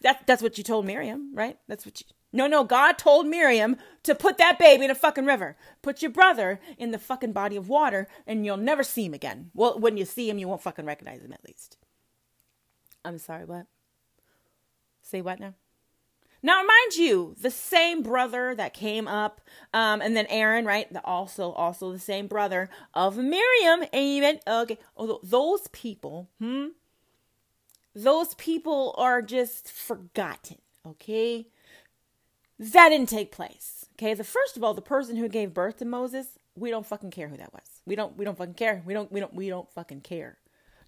That, 0.02 0.28
that's 0.28 0.44
what 0.44 0.60
you 0.60 0.64
told 0.64 0.86
Miriam, 0.86 1.32
right? 1.34 1.58
That's 1.68 1.86
what 1.86 2.00
you. 2.00 2.06
No, 2.36 2.48
no, 2.48 2.64
God 2.64 2.98
told 2.98 3.28
Miriam 3.28 3.78
to 4.02 4.16
put 4.16 4.40
that 4.40 4.58
baby 4.58 4.86
in 4.86 4.92
a 4.92 4.96
fucking 4.96 5.26
river. 5.26 5.56
Put 5.84 6.02
your 6.02 6.12
brother 6.12 6.60
in 6.80 6.90
the 6.90 6.98
fucking 6.98 7.32
body 7.32 7.56
of 7.56 7.70
water 7.70 8.08
and 8.26 8.44
you'll 8.44 8.58
never 8.58 8.84
see 8.84 9.06
him 9.06 9.14
again. 9.14 9.52
Well, 9.54 9.80
when 9.80 9.98
you 9.98 10.04
see 10.04 10.30
him, 10.30 10.40
you 10.40 10.48
won't 10.48 10.64
fucking 10.64 10.86
recognize 10.86 11.22
him 11.22 11.32
at 11.32 11.46
least. 11.46 11.78
I'm 13.06 13.20
sorry, 13.20 13.46
what? 13.46 13.68
Say 15.04 15.22
what 15.22 15.40
now? 15.40 15.54
Now, 16.46 16.58
mind 16.58 16.98
you, 16.98 17.36
the 17.40 17.52
same 17.52 18.02
brother 18.02 18.54
that 18.56 18.74
came 18.74 19.08
up, 19.08 19.40
um, 19.74 20.02
and 20.02 20.18
then 20.18 20.26
Aaron, 20.28 20.66
right? 20.66 20.92
The 20.92 21.04
also, 21.06 21.52
also 21.52 21.94
the 21.94 22.00
same 22.00 22.28
brother 22.28 22.70
of 22.94 23.16
Miriam. 23.16 23.86
Amen. 23.96 24.40
Okay. 24.46 24.78
Oh, 24.98 25.20
those 25.24 25.68
people, 25.70 26.30
hmm? 26.40 26.68
Those 27.96 28.34
people 28.36 28.94
are 28.98 29.22
just 29.22 29.72
forgotten. 29.72 30.58
Okay. 30.86 31.48
That 32.72 32.90
didn't 32.90 33.10
take 33.10 33.32
place. 33.32 33.86
Okay. 33.96 34.14
The 34.14 34.24
first 34.24 34.58
of 34.58 34.64
all, 34.64 34.74
the 34.74 34.82
person 34.82 35.16
who 35.18 35.28
gave 35.28 35.54
birth 35.54 35.78
to 35.78 35.86
Moses, 35.86 36.40
we 36.56 36.70
don't 36.70 36.86
fucking 36.86 37.12
care 37.12 37.28
who 37.28 37.38
that 37.38 37.54
was. 37.54 37.82
We 37.86 37.96
don't. 37.96 38.18
We 38.18 38.26
don't 38.26 38.38
fucking 38.38 38.54
care. 38.56 38.82
We 38.86 38.94
don't. 38.94 39.12
We 39.12 39.20
don't. 39.20 39.34
We 39.34 39.50
don't 39.50 39.72
fucking 39.72 40.02
care. 40.02 40.38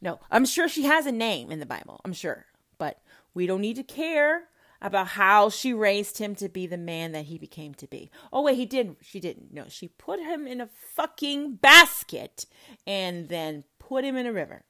No, 0.02 0.20
I'm 0.30 0.46
sure 0.46 0.68
she 0.68 0.84
has 0.84 1.06
a 1.06 1.12
name 1.12 1.52
in 1.52 1.60
the 1.60 1.66
Bible. 1.66 2.02
I'm 2.06 2.14
sure, 2.14 2.46
but 2.78 3.02
we 3.34 3.48
don't 3.48 3.62
need 3.62 3.76
to 3.78 3.84
care 3.84 4.44
about 4.82 5.08
how 5.08 5.50
she 5.50 5.74
raised 5.74 6.18
him 6.18 6.36
to 6.36 6.50
be 6.50 6.68
the 6.68 6.78
man 6.78 7.12
that 7.14 7.26
he 7.26 7.38
became 7.38 7.74
to 7.76 7.88
be. 7.88 8.12
Oh 8.32 8.44
wait, 8.44 8.56
he 8.56 8.66
didn't. 8.66 8.98
She 9.02 9.20
didn't. 9.20 9.54
No, 9.54 9.66
she 9.68 9.88
put 9.88 10.20
him 10.20 10.46
in 10.48 10.62
a 10.62 10.68
fucking 10.68 11.56
basket 11.56 12.46
and 12.86 13.30
then 13.30 13.64
put 13.80 14.04
him 14.04 14.16
in 14.16 14.26
a 14.26 14.34
river. 14.34 14.64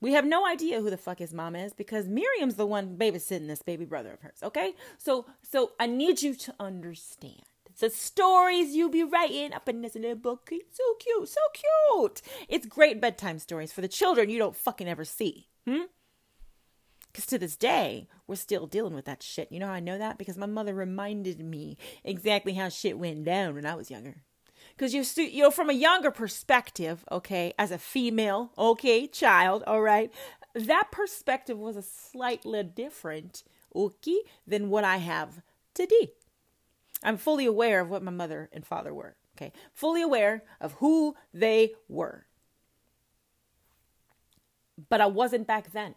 We 0.00 0.12
have 0.14 0.24
no 0.24 0.46
idea 0.46 0.80
who 0.80 0.88
the 0.88 0.96
fuck 0.96 1.18
his 1.18 1.34
mom 1.34 1.54
is 1.54 1.74
because 1.74 2.08
Miriam's 2.08 2.54
the 2.54 2.66
one 2.66 2.96
babysitting 2.96 3.48
this 3.48 3.62
baby 3.62 3.84
brother 3.84 4.12
of 4.12 4.20
hers. 4.20 4.38
Okay, 4.42 4.74
so 4.96 5.26
so 5.42 5.72
I 5.78 5.86
need 5.86 6.22
you 6.22 6.34
to 6.34 6.54
understand 6.58 7.42
the 7.80 7.90
stories 7.90 8.74
you 8.74 8.88
be 8.88 9.02
writing 9.02 9.52
up 9.52 9.68
in 9.68 9.80
this 9.80 9.94
little 9.94 10.14
book. 10.14 10.50
So 10.50 10.84
cute, 10.98 11.28
so 11.28 11.40
cute. 11.52 12.22
It's 12.48 12.66
great 12.66 13.00
bedtime 13.00 13.38
stories 13.38 13.72
for 13.72 13.80
the 13.80 13.88
children 13.88 14.30
you 14.30 14.38
don't 14.38 14.56
fucking 14.56 14.88
ever 14.88 15.04
see. 15.04 15.48
Hmm. 15.66 15.84
Because 17.10 17.26
to 17.26 17.38
this 17.38 17.56
day, 17.56 18.06
we're 18.26 18.36
still 18.36 18.66
dealing 18.66 18.94
with 18.94 19.06
that 19.06 19.22
shit. 19.22 19.50
You 19.50 19.58
know 19.58 19.66
how 19.66 19.72
I 19.72 19.80
know 19.80 19.98
that? 19.98 20.16
Because 20.16 20.38
my 20.38 20.46
mother 20.46 20.74
reminded 20.74 21.40
me 21.40 21.76
exactly 22.04 22.54
how 22.54 22.68
shit 22.68 22.98
went 22.98 23.24
down 23.24 23.54
when 23.54 23.66
I 23.66 23.74
was 23.74 23.90
younger. 23.90 24.22
Because 24.76 24.94
you, 24.94 25.04
you 25.24 25.42
know, 25.42 25.50
from 25.50 25.70
a 25.70 25.74
younger 25.74 26.10
perspective, 26.10 27.04
okay, 27.10 27.52
as 27.58 27.70
a 27.70 27.78
female, 27.78 28.52
okay, 28.56 29.06
child, 29.06 29.62
all 29.66 29.82
right, 29.82 30.10
that 30.54 30.88
perspective 30.90 31.58
was 31.58 31.76
a 31.76 31.82
slightly 31.82 32.62
different, 32.62 33.42
okay, 33.74 34.20
than 34.46 34.70
what 34.70 34.84
I 34.84 34.96
have 34.98 35.42
today. 35.74 36.12
I'm 37.02 37.16
fully 37.16 37.46
aware 37.46 37.80
of 37.80 37.90
what 37.90 38.02
my 38.02 38.10
mother 38.10 38.48
and 38.52 38.66
father 38.66 38.92
were, 38.92 39.16
okay, 39.36 39.52
fully 39.72 40.02
aware 40.02 40.42
of 40.60 40.72
who 40.74 41.14
they 41.32 41.74
were. 41.88 42.26
But 44.88 45.00
I 45.00 45.06
wasn't 45.06 45.46
back 45.46 45.72
then. 45.72 45.94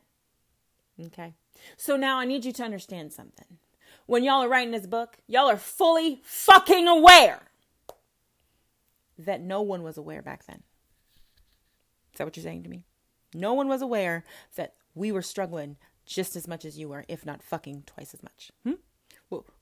Okay. 1.08 1.34
So 1.78 1.96
now 1.96 2.20
I 2.20 2.26
need 2.26 2.46
you 2.46 2.52
to 2.54 2.64
understand 2.64 3.14
something. 3.14 3.58
When 4.06 4.24
y'all 4.24 4.44
are 4.44 4.50
writing 4.50 4.72
this 4.72 4.86
book, 4.86 5.18
y'all 5.28 5.50
are 5.50 5.58
fully 5.58 6.22
fucking 6.24 6.88
aware 6.88 7.40
that 9.18 9.42
no 9.42 9.62
one 9.62 9.84
was 9.84 9.98
aware 9.98 10.22
back 10.22 10.46
then. 10.46 10.64
Is 12.14 12.18
that 12.18 12.26
what 12.26 12.38
you're 12.38 12.44
saying 12.44 12.64
to 12.64 12.70
me? 12.70 12.86
No 13.34 13.54
one 13.54 13.68
was 13.68 13.82
aware 13.82 14.24
that 14.56 14.76
we 14.94 15.12
were 15.12 15.22
struggling 15.22 15.78
just 16.06 16.36
as 16.36 16.48
much 16.48 16.66
as 16.66 16.78
you 16.78 16.90
were, 16.90 17.06
if 17.08 17.26
not 17.26 17.42
fucking 17.42 17.84
twice 17.86 18.14
as 18.14 18.22
much. 18.22 18.52
Hmm? 18.64 18.74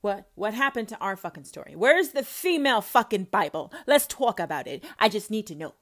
What 0.02 0.28
what 0.34 0.52
happened 0.52 0.88
to 0.88 0.98
our 0.98 1.16
fucking 1.16 1.44
story? 1.44 1.74
Where's 1.74 2.10
the 2.10 2.22
female 2.22 2.82
fucking 2.82 3.28
Bible? 3.30 3.72
Let's 3.86 4.06
talk 4.06 4.38
about 4.38 4.66
it. 4.66 4.84
I 4.98 5.08
just 5.08 5.30
need 5.30 5.46
to 5.46 5.54
know. 5.54 5.74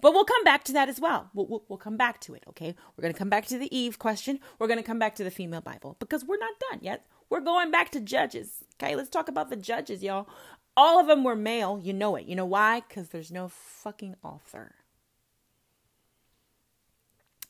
But 0.00 0.12
we'll 0.12 0.24
come 0.24 0.44
back 0.44 0.62
to 0.64 0.72
that 0.74 0.88
as 0.88 1.00
well. 1.00 1.30
We'll, 1.32 1.46
we'll, 1.46 1.64
we'll 1.68 1.78
come 1.78 1.96
back 1.96 2.20
to 2.22 2.34
it, 2.34 2.44
okay? 2.48 2.74
We're 2.96 3.02
going 3.02 3.14
to 3.14 3.18
come 3.18 3.30
back 3.30 3.46
to 3.46 3.58
the 3.58 3.74
Eve 3.74 3.98
question. 3.98 4.40
We're 4.58 4.66
going 4.66 4.78
to 4.78 4.82
come 4.82 4.98
back 4.98 5.14
to 5.16 5.24
the 5.24 5.30
female 5.30 5.62
Bible 5.62 5.96
because 5.98 6.22
we're 6.22 6.36
not 6.38 6.52
done 6.70 6.80
yet. 6.82 7.06
We're 7.30 7.40
going 7.40 7.70
back 7.70 7.90
to 7.92 8.00
Judges, 8.00 8.62
okay? 8.74 8.94
Let's 8.94 9.08
talk 9.08 9.28
about 9.28 9.48
the 9.48 9.56
Judges, 9.56 10.02
y'all. 10.02 10.28
All 10.76 11.00
of 11.00 11.06
them 11.06 11.24
were 11.24 11.36
male. 11.36 11.80
You 11.82 11.92
know 11.92 12.16
it. 12.16 12.26
You 12.26 12.36
know 12.36 12.44
why? 12.44 12.80
Because 12.80 13.08
there's 13.08 13.32
no 13.32 13.48
fucking 13.48 14.16
author. 14.22 14.74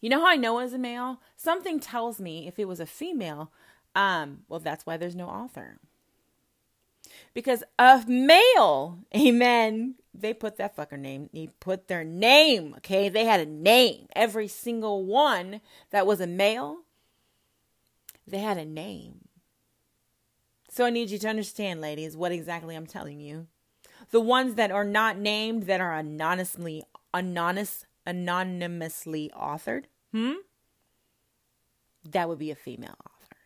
You 0.01 0.11
know 0.11 0.21
how 0.21 0.29
I 0.29 0.37
know 0.37 0.59
it 0.59 0.65
was 0.65 0.73
a 0.73 0.79
male? 0.79 1.21
Something 1.37 1.81
tells 1.81 2.21
me 2.21 2.47
if 2.47 2.59
it 2.59 2.69
was 2.69 2.81
a 2.81 2.87
female, 2.87 3.51
um, 3.95 4.43
well, 4.49 4.61
that's 4.61 4.87
why 4.87 4.97
there's 4.97 5.17
no 5.17 5.27
author. 5.27 5.79
Because 7.35 7.65
a 7.79 8.05
male, 8.07 8.99
amen, 9.17 9.97
they 10.15 10.35
put 10.35 10.57
that 10.57 10.77
fucker 10.77 10.99
name. 10.99 11.29
he 11.33 11.51
put 11.61 11.89
their 11.89 12.05
name, 12.05 12.75
okay? 12.79 13.09
They 13.09 13.25
had 13.25 13.41
a 13.41 13.47
name. 13.47 14.07
Every 14.15 14.49
single 14.49 15.05
one 15.05 15.61
that 15.91 16.07
was 16.07 16.21
a 16.21 16.27
male, 16.27 16.79
they 18.27 18.39
had 18.39 18.59
a 18.59 18.65
name. 18.65 19.26
So 20.77 20.85
I 20.85 20.91
need 20.91 21.09
you 21.09 21.19
to 21.21 21.29
understand, 21.29 21.81
ladies, 21.81 22.19
what 22.19 22.33
exactly 22.33 22.77
I'm 22.77 22.87
telling 22.87 23.19
you. 23.19 23.47
The 24.11 24.21
ones 24.21 24.57
that 24.57 24.71
are 24.71 24.85
not 24.85 25.17
named, 25.17 25.63
that 25.69 25.81
are 25.81 25.95
anonymously, 25.95 26.85
anonymous, 27.15 27.87
anonymously 28.05 29.31
authored, 29.35 29.85
hmm? 30.13 30.33
That 32.11 32.29
would 32.29 32.39
be 32.39 32.51
a 32.51 32.55
female 32.55 32.95
author. 33.07 33.37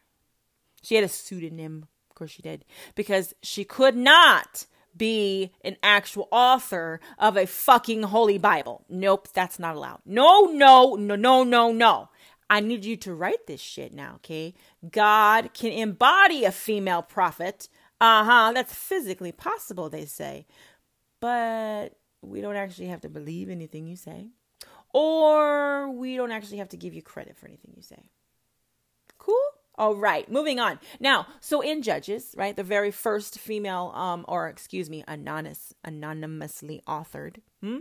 She 0.82 0.96
had 0.96 1.04
a 1.04 1.08
pseudonym, 1.08 1.86
of 2.10 2.16
course 2.16 2.32
she 2.32 2.42
did, 2.42 2.64
because 2.96 3.32
she 3.44 3.62
could 3.62 3.94
not 3.96 4.66
be 4.96 5.52
an 5.62 5.76
actual 5.84 6.26
author 6.32 6.98
of 7.16 7.36
a 7.36 7.46
fucking 7.46 8.02
holy 8.02 8.38
Bible. 8.38 8.84
Nope, 8.88 9.28
that's 9.32 9.60
not 9.60 9.76
allowed. 9.76 10.00
No, 10.04 10.46
no, 10.46 10.96
no, 10.96 11.14
no, 11.14 11.44
no, 11.44 11.70
no. 11.70 12.08
I 12.50 12.58
need 12.60 12.84
you 12.84 12.96
to 12.98 13.14
write 13.14 13.46
this 13.46 13.60
shit 13.60 13.94
now, 13.94 14.14
okay? 14.16 14.54
God 14.90 15.54
can 15.54 15.70
embody 15.70 16.44
a 16.44 16.50
female 16.50 17.00
prophet. 17.00 17.68
Uh 18.00 18.24
huh. 18.24 18.52
That's 18.52 18.74
physically 18.74 19.30
possible, 19.30 19.88
they 19.88 20.04
say. 20.04 20.46
But 21.20 21.90
we 22.22 22.40
don't 22.40 22.56
actually 22.56 22.88
have 22.88 23.02
to 23.02 23.08
believe 23.08 23.48
anything 23.48 23.86
you 23.86 23.96
say, 23.96 24.26
or 24.92 25.90
we 25.90 26.16
don't 26.16 26.32
actually 26.32 26.58
have 26.58 26.68
to 26.70 26.76
give 26.76 26.92
you 26.92 27.02
credit 27.02 27.36
for 27.36 27.46
anything 27.46 27.72
you 27.76 27.82
say. 27.82 28.02
Cool? 29.18 29.36
All 29.76 29.94
right, 29.94 30.30
moving 30.30 30.58
on. 30.58 30.78
Now, 30.98 31.26
so 31.40 31.60
in 31.60 31.80
Judges, 31.82 32.34
right, 32.36 32.54
the 32.54 32.64
very 32.64 32.90
first 32.90 33.38
female, 33.38 33.92
um, 33.94 34.24
or 34.28 34.48
excuse 34.48 34.90
me, 34.90 35.04
anonymous, 35.08 35.72
anonymously 35.84 36.82
authored 36.86 37.36
hmm? 37.62 37.78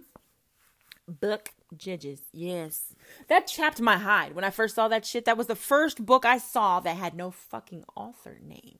book, 1.07 1.49
Judges. 1.77 2.21
Yes, 2.31 2.93
that 3.27 3.47
chapped 3.47 3.79
my 3.81 3.97
hide 3.97 4.35
when 4.35 4.43
I 4.43 4.49
first 4.49 4.75
saw 4.75 4.87
that 4.87 5.05
shit. 5.05 5.25
That 5.25 5.37
was 5.37 5.47
the 5.47 5.55
first 5.55 6.05
book 6.05 6.25
I 6.25 6.37
saw 6.37 6.79
that 6.79 6.97
had 6.97 7.15
no 7.15 7.31
fucking 7.31 7.85
author 7.95 8.39
named. 8.43 8.79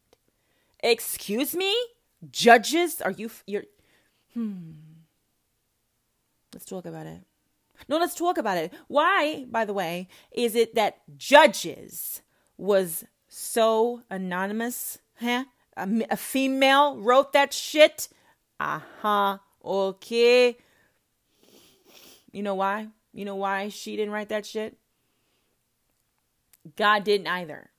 Excuse 0.81 1.55
me, 1.55 1.75
Judges? 2.31 3.01
Are 3.01 3.11
you? 3.11 3.29
You're. 3.45 3.63
Hmm. 4.33 4.71
Let's 6.53 6.65
talk 6.65 6.85
about 6.85 7.05
it. 7.05 7.21
No, 7.87 7.97
let's 7.97 8.15
talk 8.15 8.37
about 8.37 8.57
it. 8.57 8.73
Why, 8.87 9.45
by 9.49 9.65
the 9.65 9.73
way, 9.73 10.07
is 10.31 10.55
it 10.55 10.75
that 10.75 10.97
Judges? 11.17 12.21
was 12.59 13.05
so 13.27 14.03
anonymous. 14.09 14.99
Huh? 15.19 15.45
A, 15.77 15.89
a 16.11 16.17
female 16.17 16.97
wrote 16.97 17.33
that 17.33 17.53
shit. 17.53 18.09
Uh 18.59 18.81
huh. 19.01 19.37
Okay. 19.63 20.57
You 22.31 22.43
know 22.43 22.55
why? 22.55 22.87
You 23.13 23.25
know 23.25 23.35
why 23.35 23.69
she 23.69 23.95
didn't 23.95 24.13
write 24.13 24.29
that 24.29 24.45
shit? 24.45 24.77
God 26.75 27.03
didn't 27.03 27.27
either. 27.27 27.71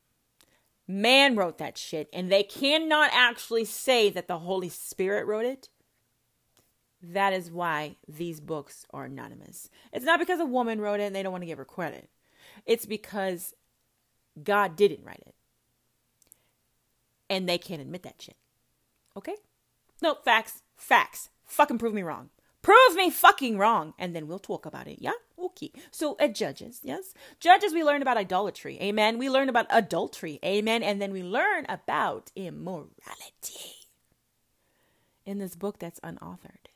Man 0.89 1.37
wrote 1.37 1.59
that 1.59 1.79
shit, 1.79 2.09
and 2.13 2.33
they 2.33 2.43
cannot 2.43 3.11
actually 3.13 3.65
say 3.65 4.11
that 4.11 4.27
the 4.27 4.41
Holy 4.41 4.69
Spirit 4.69 5.27
wrote 5.27 5.45
it. 5.45 5.69
That 7.03 7.33
is 7.33 7.51
why 7.51 7.97
these 8.09 8.41
books 8.41 8.87
are 8.93 9.05
anonymous. 9.05 9.71
It's 9.93 10.05
not 10.05 10.19
because 10.19 10.41
a 10.41 10.45
woman 10.45 10.81
wrote 10.81 11.01
it 11.01 11.05
and 11.05 11.15
they 11.15 11.23
don't 11.23 11.33
want 11.33 11.43
to 11.43 11.47
give 11.47 11.59
her 11.59 11.65
credit. 11.65 12.11
It's 12.67 12.85
because 12.85 13.55
God 14.43 14.77
didn't 14.77 15.05
write 15.05 15.23
it. 15.27 15.35
And 17.31 17.49
they 17.49 17.57
can't 17.57 17.81
admit 17.81 18.03
that 18.03 18.21
shit. 18.21 18.37
Okay? 19.17 19.37
No, 20.03 20.17
facts. 20.25 20.63
Facts. 20.77 21.31
Fucking 21.47 21.79
prove 21.79 21.95
me 21.95 22.03
wrong. 22.03 22.31
Prove 22.63 22.95
me 22.95 23.11
fucking 23.11 23.57
wrong, 23.57 23.95
and 23.99 24.15
then 24.15 24.27
we'll 24.27 24.39
talk 24.39 24.67
about 24.67 24.87
it. 24.87 24.99
Yeah? 25.01 25.13
Okay. 25.39 25.73
So, 25.91 26.17
at 26.21 26.35
Judges, 26.35 26.81
yes? 26.83 27.15
Judges, 27.39 27.73
we 27.73 27.83
learn 27.83 28.03
about 28.03 28.19
idolatry. 28.19 28.79
Amen. 28.81 29.19
We 29.19 29.31
learn 29.31 29.49
about 29.49 29.67
adultery. 29.71 30.39
Amen. 30.45 30.83
And 30.83 31.01
then 31.01 31.13
we 31.13 31.23
learn 31.23 31.65
about 31.69 32.31
immorality 32.37 32.91
in 35.25 35.39
this 35.39 35.57
book 35.57 35.79
that's 35.79 36.01
unauthored. 36.01 36.69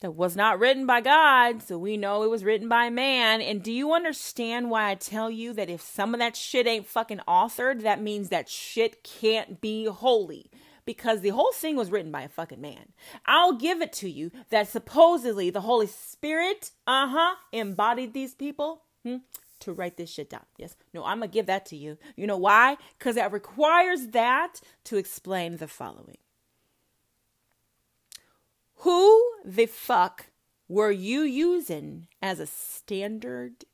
That 0.00 0.12
was 0.12 0.36
not 0.36 0.60
written 0.60 0.86
by 0.86 1.00
God, 1.00 1.62
so 1.62 1.78
we 1.78 1.96
know 1.96 2.22
it 2.22 2.30
was 2.30 2.44
written 2.44 2.68
by 2.68 2.90
man. 2.90 3.40
And 3.40 3.62
do 3.62 3.72
you 3.72 3.94
understand 3.94 4.70
why 4.70 4.90
I 4.90 4.94
tell 4.94 5.30
you 5.30 5.54
that 5.54 5.70
if 5.70 5.80
some 5.80 6.12
of 6.12 6.20
that 6.20 6.36
shit 6.36 6.66
ain't 6.66 6.86
fucking 6.86 7.22
authored, 7.26 7.80
that 7.80 8.02
means 8.02 8.28
that 8.28 8.48
shit 8.48 9.02
can't 9.02 9.58
be 9.60 9.86
holy? 9.86 10.50
Because 10.86 11.20
the 11.20 11.30
whole 11.30 11.52
thing 11.52 11.76
was 11.76 11.90
written 11.90 12.12
by 12.12 12.22
a 12.22 12.28
fucking 12.28 12.60
man. 12.60 12.92
I'll 13.26 13.52
give 13.52 13.82
it 13.82 13.92
to 13.94 14.08
you 14.08 14.30
that 14.48 14.68
supposedly 14.68 15.50
the 15.50 15.60
Holy 15.60 15.88
Spirit, 15.88 16.70
uh 16.86 17.08
huh, 17.08 17.34
embodied 17.52 18.14
these 18.14 18.34
people 18.34 18.84
hmm, 19.02 19.16
to 19.60 19.72
write 19.72 19.96
this 19.96 20.10
shit 20.10 20.30
down. 20.30 20.46
Yes. 20.56 20.76
No, 20.94 21.04
I'm 21.04 21.20
to 21.20 21.26
give 21.26 21.46
that 21.46 21.66
to 21.66 21.76
you. 21.76 21.98
You 22.14 22.26
know 22.26 22.38
why? 22.38 22.76
Because 22.98 23.16
it 23.16 23.30
requires 23.32 24.08
that 24.08 24.60
to 24.84 24.96
explain 24.96 25.56
the 25.56 25.68
following 25.68 26.18
Who 28.76 29.22
the 29.44 29.66
fuck 29.66 30.26
were 30.68 30.92
you 30.92 31.22
using 31.22 32.06
as 32.22 32.40
a 32.40 32.46
standard 32.46 33.64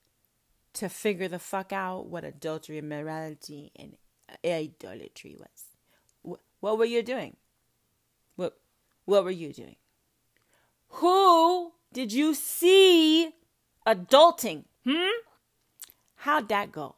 to 0.74 0.88
figure 0.88 1.28
the 1.28 1.38
fuck 1.38 1.72
out 1.72 2.06
what 2.06 2.24
adultery, 2.24 2.78
and 2.78 2.90
immorality, 2.90 3.70
and 3.76 3.96
idolatry 4.44 5.36
was? 5.38 5.71
What 6.62 6.78
were 6.78 6.84
you 6.84 7.02
doing? 7.02 7.36
What 8.36 8.56
what 9.04 9.24
were 9.24 9.32
you 9.32 9.52
doing? 9.52 9.74
Who 11.00 11.72
did 11.92 12.12
you 12.12 12.34
see 12.34 13.32
adulting? 13.84 14.62
Hmm? 14.86 15.24
How'd 16.14 16.48
that 16.50 16.70
go? 16.70 16.94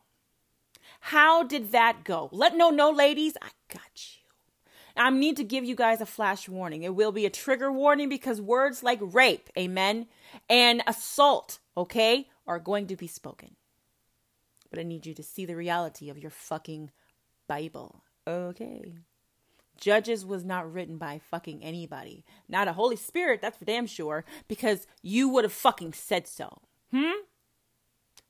How 1.00 1.42
did 1.42 1.72
that 1.72 2.05
go? 2.05 2.29
Let 2.31 2.55
no 2.55 2.68
no 2.68 2.90
ladies, 2.90 3.38
I 3.40 3.48
got 3.72 3.90
you. 3.94 4.29
I 4.96 5.09
need 5.09 5.38
to 5.38 5.44
give 5.44 5.64
you 5.64 5.74
guys 5.74 6.03
a 6.03 6.07
flash 6.07 6.46
warning. 6.46 6.83
It 6.83 6.94
will 6.94 7.11
be 7.11 7.24
a 7.24 7.31
trigger 7.31 7.72
warning 7.72 8.11
because 8.11 8.42
words 8.42 8.83
like 8.83 8.98
rape, 9.00 9.48
amen, 9.57 10.09
and 10.46 10.83
assault, 10.87 11.59
okay, 11.74 12.29
are 12.46 12.59
going 12.59 12.87
to 12.88 12.96
be 12.96 13.07
spoken. 13.07 13.57
But 14.68 14.79
I 14.79 14.83
need 14.83 15.07
you 15.07 15.14
to 15.14 15.22
see 15.22 15.46
the 15.46 15.57
reality 15.57 16.11
of 16.11 16.18
your 16.18 16.31
fucking 16.31 16.90
Bible. 17.48 18.03
Okay. 18.29 18.92
Judges 19.76 20.24
was 20.24 20.44
not 20.44 20.72
written 20.72 20.98
by 20.98 21.20
fucking 21.30 21.62
anybody. 21.62 22.24
Not 22.48 22.68
a 22.68 22.72
Holy 22.72 22.96
Spirit, 22.96 23.40
that's 23.40 23.58
for 23.58 23.64
damn 23.64 23.87
sure, 23.87 24.24
because 24.48 24.87
you 25.02 25.28
would 25.28 25.44
have 25.44 25.52
fucking 25.52 25.92
said 25.92 26.26
so. 26.26 26.62
Hmm? 26.90 27.24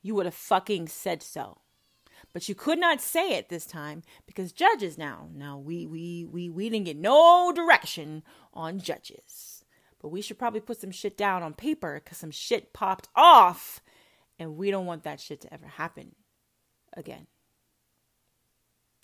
You 0.03 0.15
would 0.15 0.27
have 0.27 0.35
fucking 0.35 0.89
said 0.89 1.23
so. 1.23 1.59
But 2.33 2.49
you 2.49 2.55
could 2.55 2.79
not 2.79 3.01
say 3.01 3.35
it 3.35 3.49
this 3.49 3.67
time 3.67 4.03
because 4.27 4.53
judges 4.53 4.99
now. 4.99 5.29
Now 5.35 5.59
we 5.59 5.87
we 5.87 6.25
we 6.25 6.51
we 6.51 6.69
didn't 6.69 6.87
get 6.87 6.97
no 6.97 7.53
direction 7.53 8.23
on 8.53 8.81
judges. 8.81 9.65
But 10.01 10.09
we 10.09 10.21
should 10.21 10.39
probably 10.39 10.61
put 10.61 10.81
some 10.81 10.91
shit 10.91 11.17
down 11.17 11.43
on 11.43 11.55
paper 11.55 12.01
cuz 12.05 12.19
some 12.19 12.31
shit 12.31 12.73
popped 12.73 13.09
off 13.15 13.81
and 14.39 14.57
we 14.57 14.71
don't 14.71 14.87
want 14.87 15.05
that 15.05 15.21
shit 15.21 15.41
to 15.43 15.55
ever 15.55 15.67
happen 15.67 16.15
again. 16.95 17.27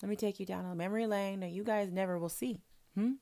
Let 0.03 0.09
me 0.09 0.17
take 0.17 0.41
you 0.41 0.47
down 0.47 0.65
a 0.65 0.75
memory 0.75 1.07
lane 1.07 1.41
that 1.41 1.51
you 1.51 1.63
guys 1.63 1.91
never 1.91 2.19
will 2.19 2.29
see. 2.29 2.61
Hmm? 2.95 3.13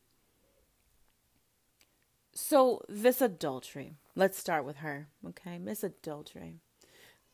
So, 2.33 2.83
this 2.89 3.21
adultery, 3.21 3.95
let's 4.15 4.39
start 4.39 4.65
with 4.65 4.77
her, 4.77 5.09
okay? 5.27 5.59
Miss 5.59 5.83
Adultery. 5.83 6.55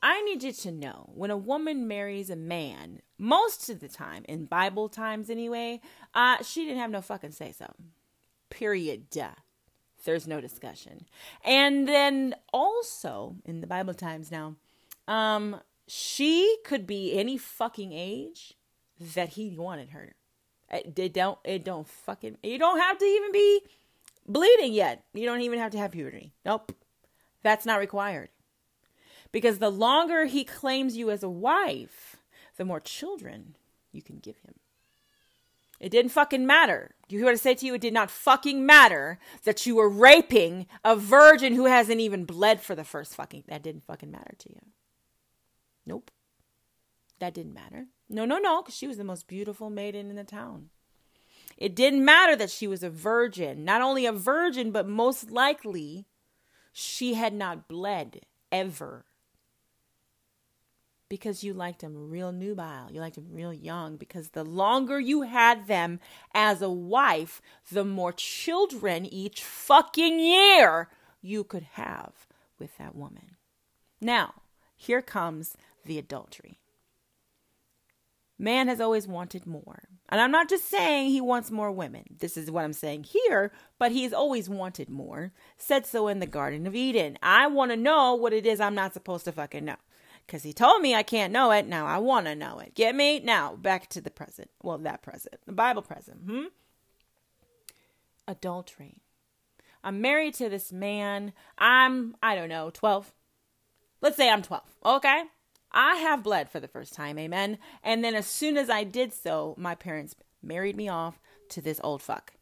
I 0.02 0.22
need 0.22 0.42
you 0.42 0.52
to 0.52 0.72
know 0.72 1.10
when 1.14 1.30
a 1.30 1.36
woman 1.36 1.86
marries 1.86 2.30
a 2.30 2.36
man, 2.36 3.00
most 3.18 3.68
of 3.68 3.80
the 3.80 3.88
time, 3.88 4.24
in 4.28 4.46
Bible 4.46 4.88
times 4.88 5.28
anyway, 5.28 5.80
uh, 6.14 6.42
she 6.42 6.64
didn't 6.64 6.80
have 6.80 6.90
no 6.90 7.02
fucking 7.02 7.32
say 7.32 7.52
so. 7.52 7.72
Period. 8.50 9.10
Duh. 9.10 9.30
There's 10.04 10.26
no 10.26 10.40
discussion. 10.40 11.06
And 11.44 11.88
then 11.88 12.34
also, 12.52 13.36
in 13.44 13.60
the 13.60 13.66
Bible 13.66 13.94
times 13.94 14.30
now, 14.30 14.56
um, 15.08 15.60
she 15.86 16.58
could 16.64 16.86
be 16.86 17.18
any 17.18 17.38
fucking 17.38 17.92
age 17.92 18.54
that 19.00 19.30
he 19.30 19.50
wanted 19.50 19.90
her. 19.90 20.14
It 20.70 21.12
don't 21.12 21.38
it 21.44 21.64
don't 21.64 21.86
fucking 21.86 22.38
you 22.42 22.58
don't 22.58 22.80
have 22.80 22.98
to 22.98 23.04
even 23.04 23.32
be 23.32 23.60
bleeding 24.26 24.72
yet. 24.72 25.04
You 25.12 25.26
don't 25.26 25.42
even 25.42 25.58
have 25.58 25.72
to 25.72 25.78
have 25.78 25.92
puberty. 25.92 26.32
Nope. 26.44 26.72
That's 27.42 27.66
not 27.66 27.80
required. 27.80 28.30
Because 29.30 29.58
the 29.58 29.70
longer 29.70 30.24
he 30.24 30.44
claims 30.44 30.96
you 30.96 31.10
as 31.10 31.22
a 31.22 31.28
wife, 31.28 32.16
the 32.56 32.64
more 32.64 32.80
children 32.80 33.56
you 33.92 34.00
can 34.02 34.18
give 34.18 34.38
him. 34.38 34.54
It 35.80 35.90
didn't 35.90 36.12
fucking 36.12 36.46
matter. 36.46 36.94
Do 37.08 37.14
you 37.14 37.20
hear 37.20 37.26
what 37.26 37.32
I 37.32 37.36
say 37.36 37.54
to 37.54 37.66
you? 37.66 37.74
It 37.74 37.80
did 37.80 37.92
not 37.92 38.10
fucking 38.10 38.64
matter 38.64 39.18
that 39.42 39.66
you 39.66 39.76
were 39.76 39.88
raping 39.88 40.66
a 40.84 40.96
virgin 40.96 41.54
who 41.54 41.66
hasn't 41.66 42.00
even 42.00 42.24
bled 42.24 42.60
for 42.60 42.74
the 42.74 42.84
first 42.84 43.14
fucking. 43.14 43.44
That 43.48 43.62
didn't 43.62 43.84
fucking 43.84 44.10
matter 44.10 44.34
to 44.38 44.50
you. 44.50 44.60
Nope. 45.84 46.10
That 47.24 47.32
didn't 47.32 47.54
matter. 47.54 47.86
No, 48.10 48.26
no, 48.26 48.36
no, 48.36 48.60
because 48.60 48.76
she 48.76 48.86
was 48.86 48.98
the 48.98 49.02
most 49.02 49.26
beautiful 49.26 49.70
maiden 49.70 50.10
in 50.10 50.16
the 50.16 50.24
town. 50.24 50.68
It 51.56 51.74
didn't 51.74 52.04
matter 52.04 52.36
that 52.36 52.50
she 52.50 52.66
was 52.66 52.82
a 52.82 52.90
virgin. 52.90 53.64
Not 53.64 53.80
only 53.80 54.04
a 54.04 54.12
virgin, 54.12 54.72
but 54.72 54.86
most 54.86 55.30
likely 55.30 56.04
she 56.70 57.14
had 57.14 57.32
not 57.32 57.66
bled 57.66 58.26
ever. 58.52 59.06
Because 61.08 61.42
you 61.42 61.54
liked 61.54 61.80
them 61.80 62.10
real 62.10 62.30
nubile. 62.30 62.92
You 62.92 63.00
liked 63.00 63.14
them 63.14 63.28
real 63.30 63.54
young. 63.54 63.96
Because 63.96 64.28
the 64.28 64.44
longer 64.44 65.00
you 65.00 65.22
had 65.22 65.66
them 65.66 66.00
as 66.34 66.60
a 66.60 66.68
wife, 66.68 67.40
the 67.72 67.86
more 67.86 68.12
children 68.12 69.06
each 69.06 69.42
fucking 69.42 70.20
year 70.20 70.90
you 71.22 71.42
could 71.42 71.68
have 71.72 72.26
with 72.58 72.76
that 72.76 72.94
woman. 72.94 73.36
Now, 73.98 74.34
here 74.76 75.00
comes 75.00 75.56
the 75.86 75.96
adultery. 75.96 76.58
Man 78.38 78.68
has 78.68 78.80
always 78.80 79.06
wanted 79.06 79.46
more. 79.46 79.84
And 80.08 80.20
I'm 80.20 80.30
not 80.30 80.48
just 80.48 80.68
saying 80.68 81.10
he 81.10 81.20
wants 81.20 81.50
more 81.50 81.72
women. 81.72 82.04
This 82.18 82.36
is 82.36 82.50
what 82.50 82.64
I'm 82.64 82.72
saying 82.72 83.04
here, 83.04 83.52
but 83.78 83.92
he's 83.92 84.12
always 84.12 84.48
wanted 84.48 84.88
more. 84.90 85.32
Said 85.56 85.86
so 85.86 86.08
in 86.08 86.20
the 86.20 86.26
Garden 86.26 86.66
of 86.66 86.74
Eden. 86.74 87.18
I 87.22 87.46
want 87.46 87.70
to 87.70 87.76
know 87.76 88.14
what 88.14 88.32
it 88.32 88.44
is 88.44 88.60
I'm 88.60 88.74
not 88.74 88.92
supposed 88.92 89.24
to 89.24 89.32
fucking 89.32 89.64
know. 89.64 89.76
Because 90.26 90.42
he 90.42 90.52
told 90.52 90.82
me 90.82 90.94
I 90.94 91.02
can't 91.02 91.32
know 91.32 91.50
it. 91.52 91.66
Now 91.66 91.86
I 91.86 91.98
want 91.98 92.26
to 92.26 92.34
know 92.34 92.58
it. 92.58 92.74
Get 92.74 92.94
me? 92.94 93.20
Now 93.20 93.56
back 93.56 93.88
to 93.90 94.00
the 94.00 94.10
present. 94.10 94.50
Well, 94.62 94.78
that 94.78 95.02
present. 95.02 95.36
The 95.46 95.52
Bible 95.52 95.82
present. 95.82 96.18
Hmm? 96.26 96.44
Adultery. 98.26 98.96
I'm 99.82 100.00
married 100.00 100.34
to 100.34 100.48
this 100.48 100.72
man. 100.72 101.34
I'm, 101.58 102.16
I 102.22 102.34
don't 102.34 102.48
know, 102.48 102.70
12. 102.70 103.12
Let's 104.00 104.16
say 104.16 104.30
I'm 104.30 104.42
12. 104.42 104.62
Okay? 104.84 105.24
I 105.74 105.96
have 105.96 106.22
bled 106.22 106.48
for 106.48 106.60
the 106.60 106.68
first 106.68 106.94
time, 106.94 107.18
amen. 107.18 107.58
And 107.82 108.04
then 108.04 108.14
as 108.14 108.26
soon 108.26 108.56
as 108.56 108.70
I 108.70 108.84
did 108.84 109.12
so, 109.12 109.54
my 109.58 109.74
parents 109.74 110.14
married 110.40 110.76
me 110.76 110.88
off 110.88 111.20
to 111.50 111.60
this 111.60 111.80
old 111.82 112.00
fuck. 112.00 112.34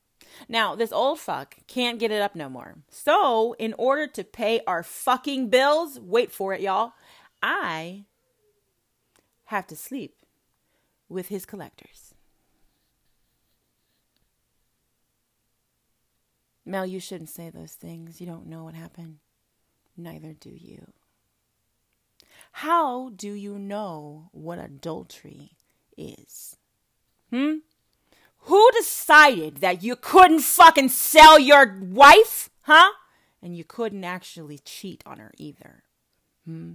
Now, 0.49 0.75
this 0.75 0.93
old 0.93 1.19
fuck 1.19 1.57
can't 1.67 1.99
get 1.99 2.11
it 2.11 2.21
up 2.21 2.37
no 2.37 2.49
more. 2.49 2.77
So, 2.91 3.55
in 3.59 3.75
order 3.79 4.07
to 4.07 4.23
pay 4.23 4.61
our 4.67 4.83
fucking 4.83 5.49
bills, 5.49 5.99
wait 5.99 6.31
for 6.31 6.53
it, 6.53 6.61
y'all, 6.61 6.93
I 7.43 8.05
have 9.47 9.67
to 9.69 9.77
sleep 9.77 10.15
with 11.09 11.29
his 11.29 11.45
collectors. 11.45 12.15
Mel, 16.65 16.87
you 16.87 17.01
shouldn't 17.01 17.31
say 17.31 17.51
those 17.51 17.73
things. 17.73 18.21
You 18.21 18.27
don't 18.27 18.47
know 18.47 18.65
what 18.65 18.75
happened. 18.75 19.19
Neither 19.97 20.33
do 20.33 20.51
you. 20.51 20.93
How 22.53 23.11
do 23.11 23.33
you 23.33 23.59
know 23.59 24.29
what 24.33 24.59
adultery 24.59 25.53
is? 25.97 26.57
Hmm? 27.31 27.57
Who 28.45 28.71
decided 28.73 29.59
that 29.59 29.83
you 29.83 29.97
couldn't 29.97 30.41
fucking 30.41 30.91
sell 30.91 31.39
your 31.39 31.79
wife? 31.81 32.51
Huh? 32.63 32.91
And 33.43 33.57
you 33.57 33.65
couldn't 33.65 34.05
actually 34.05 34.59
cheat 34.59 35.03
on 35.07 35.19
her 35.19 35.33
either. 35.39 35.83
Hmm? 36.45 36.75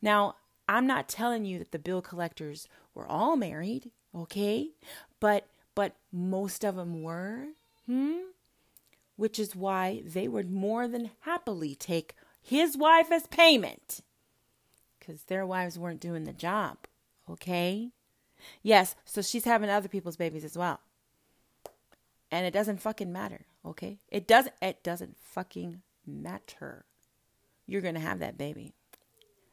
Now, 0.00 0.36
I'm 0.68 0.86
not 0.86 1.08
telling 1.08 1.44
you 1.44 1.58
that 1.58 1.72
the 1.72 1.78
bill 1.78 2.02
collectors 2.02 2.66
were 2.94 3.06
all 3.06 3.36
married, 3.36 3.90
okay? 4.14 4.70
But 5.20 5.46
but 5.74 5.94
most 6.10 6.64
of 6.64 6.76
them 6.76 7.02
were. 7.02 7.48
Hmm? 7.86 8.30
Which 9.16 9.38
is 9.38 9.54
why 9.54 10.02
they 10.04 10.26
would 10.26 10.50
more 10.50 10.88
than 10.88 11.10
happily 11.20 11.74
take 11.74 12.14
his 12.42 12.76
wife 12.76 13.12
as 13.12 13.26
payment 13.26 14.00
because 15.06 15.22
their 15.24 15.46
wives 15.46 15.78
weren't 15.78 16.00
doing 16.00 16.24
the 16.24 16.32
job. 16.32 16.78
Okay? 17.30 17.90
Yes, 18.62 18.94
so 19.04 19.22
she's 19.22 19.44
having 19.44 19.70
other 19.70 19.88
people's 19.88 20.16
babies 20.16 20.44
as 20.44 20.56
well. 20.56 20.80
And 22.30 22.44
it 22.44 22.52
doesn't 22.52 22.80
fucking 22.80 23.12
matter, 23.12 23.46
okay? 23.64 23.98
It 24.08 24.26
doesn't 24.26 24.54
it 24.60 24.82
doesn't 24.82 25.16
fucking 25.16 25.82
matter. 26.06 26.84
You're 27.66 27.82
going 27.82 27.94
to 27.94 28.00
have 28.00 28.18
that 28.18 28.36
baby. 28.36 28.74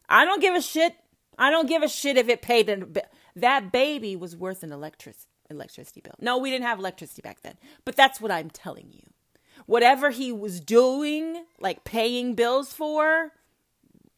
I 0.09 0.25
don't 0.25 0.41
give 0.41 0.55
a 0.55 0.61
shit. 0.61 0.95
I 1.37 1.49
don't 1.49 1.69
give 1.69 1.83
a 1.83 1.87
shit 1.87 2.17
if 2.17 2.29
it 2.29 2.41
paid 2.41 2.69
an, 2.69 2.95
that 3.35 3.71
baby 3.71 4.15
was 4.15 4.35
worth 4.35 4.63
an 4.63 4.71
electric 4.71 5.15
electricity 5.49 6.01
bill. 6.01 6.15
No, 6.19 6.37
we 6.37 6.51
didn't 6.51 6.65
have 6.65 6.79
electricity 6.79 7.21
back 7.21 7.41
then. 7.41 7.55
But 7.85 7.95
that's 7.95 8.19
what 8.19 8.31
I'm 8.31 8.49
telling 8.49 8.91
you. 8.91 9.01
Whatever 9.65 10.09
he 10.09 10.31
was 10.31 10.59
doing, 10.59 11.45
like 11.59 11.83
paying 11.83 12.35
bills 12.35 12.73
for, 12.73 13.31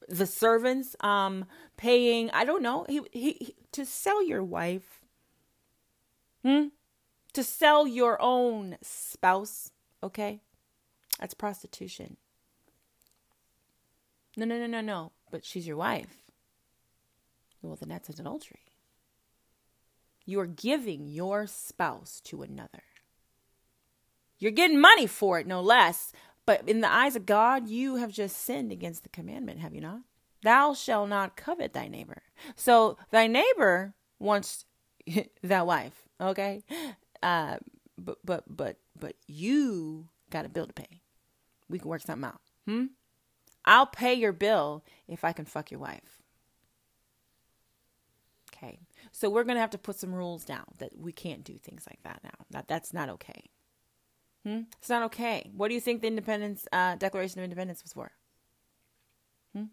the 0.07 0.25
servants, 0.25 0.95
um, 1.01 1.45
paying, 1.77 2.29
I 2.31 2.45
don't 2.45 2.61
know, 2.61 2.85
he, 2.87 3.01
he, 3.11 3.31
he 3.33 3.55
to 3.71 3.85
sell 3.85 4.25
your 4.25 4.43
wife. 4.43 5.01
Hmm? 6.43 6.67
To 7.33 7.43
sell 7.43 7.87
your 7.87 8.21
own 8.21 8.77
spouse, 8.81 9.71
okay? 10.03 10.41
That's 11.19 11.33
prostitution. 11.33 12.17
No, 14.37 14.45
no, 14.45 14.57
no, 14.59 14.67
no, 14.67 14.81
no. 14.81 15.11
But 15.31 15.45
she's 15.45 15.67
your 15.67 15.77
wife. 15.77 16.31
Well, 17.61 17.75
then 17.75 17.89
that's 17.89 18.09
an 18.09 18.19
adultery. 18.19 18.59
You 20.25 20.39
are 20.39 20.47
giving 20.47 21.07
your 21.07 21.47
spouse 21.47 22.21
to 22.25 22.41
another. 22.41 22.83
You're 24.37 24.51
getting 24.51 24.79
money 24.79 25.07
for 25.07 25.39
it, 25.39 25.47
no 25.47 25.61
less. 25.61 26.11
But 26.45 26.67
in 26.69 26.81
the 26.81 26.91
eyes 26.91 27.15
of 27.15 27.25
God, 27.25 27.67
you 27.67 27.95
have 27.95 28.11
just 28.11 28.37
sinned 28.37 28.71
against 28.71 29.03
the 29.03 29.09
commandment, 29.09 29.59
have 29.59 29.73
you 29.73 29.81
not? 29.81 30.01
Thou 30.43 30.73
shalt 30.73 31.09
not 31.09 31.35
covet 31.35 31.73
thy 31.73 31.87
neighbor. 31.87 32.21
So 32.55 32.97
thy 33.09 33.27
neighbor 33.27 33.95
wants 34.19 34.65
that 35.43 35.65
wife, 35.65 36.03
okay? 36.21 36.63
Uh, 37.23 37.57
but 37.97 38.17
but 38.23 38.43
but 38.47 38.77
but 38.99 39.15
you 39.27 40.09
got 40.29 40.45
a 40.45 40.49
bill 40.49 40.67
to 40.67 40.73
pay. 40.73 41.01
We 41.69 41.79
can 41.79 41.89
work 41.89 42.01
something 42.01 42.27
out. 42.27 42.41
Hmm. 42.67 42.85
I'll 43.63 43.87
pay 43.87 44.13
your 44.13 44.33
bill 44.33 44.83
if 45.07 45.23
I 45.23 45.31
can 45.31 45.45
fuck 45.45 45.71
your 45.71 45.79
wife. 45.79 46.21
Okay. 48.55 48.79
So 49.11 49.29
we're 49.29 49.43
to 49.43 49.55
have 49.55 49.71
to 49.71 49.77
put 49.77 49.97
some 49.97 50.13
rules 50.13 50.45
down 50.45 50.65
that 50.77 50.97
we 50.97 51.11
can't 51.11 51.43
do 51.43 51.57
things 51.57 51.85
like 51.89 52.03
that 52.03 52.21
now. 52.23 52.45
That 52.51 52.67
that's 52.67 52.93
not 52.93 53.09
okay. 53.09 53.49
Hmm? 54.45 54.61
It's 54.79 54.89
not 54.89 55.03
okay. 55.03 55.49
What 55.55 55.69
do 55.69 55.73
you 55.73 55.81
think 55.81 56.01
the 56.01 56.07
Independence 56.07 56.67
uh, 56.71 56.95
Declaration 56.95 57.39
of 57.39 57.45
Independence 57.45 57.81
was 57.83 57.93
for? 57.93 58.11
Hmm? 59.55 59.65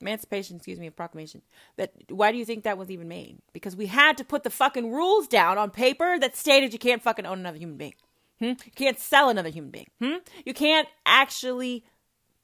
Emancipation, 0.00 0.56
excuse 0.56 0.78
me, 0.78 0.86
a 0.86 0.90
proclamation. 0.90 1.42
That 1.76 1.92
why 2.08 2.32
do 2.32 2.38
you 2.38 2.44
think 2.44 2.64
that 2.64 2.78
was 2.78 2.90
even 2.90 3.08
made? 3.08 3.38
Because 3.52 3.76
we 3.76 3.86
had 3.86 4.16
to 4.18 4.24
put 4.24 4.44
the 4.44 4.50
fucking 4.50 4.90
rules 4.90 5.28
down 5.28 5.58
on 5.58 5.70
paper 5.70 6.18
that 6.18 6.36
stated 6.36 6.72
you 6.72 6.78
can't 6.78 7.02
fucking 7.02 7.26
own 7.26 7.40
another 7.40 7.58
human 7.58 7.76
being. 7.76 7.94
Hmm? 8.38 8.52
You 8.64 8.72
can't 8.74 8.98
sell 8.98 9.28
another 9.28 9.50
human 9.50 9.70
being. 9.70 9.90
Hmm? 10.00 10.18
You 10.46 10.54
can't 10.54 10.88
actually 11.04 11.84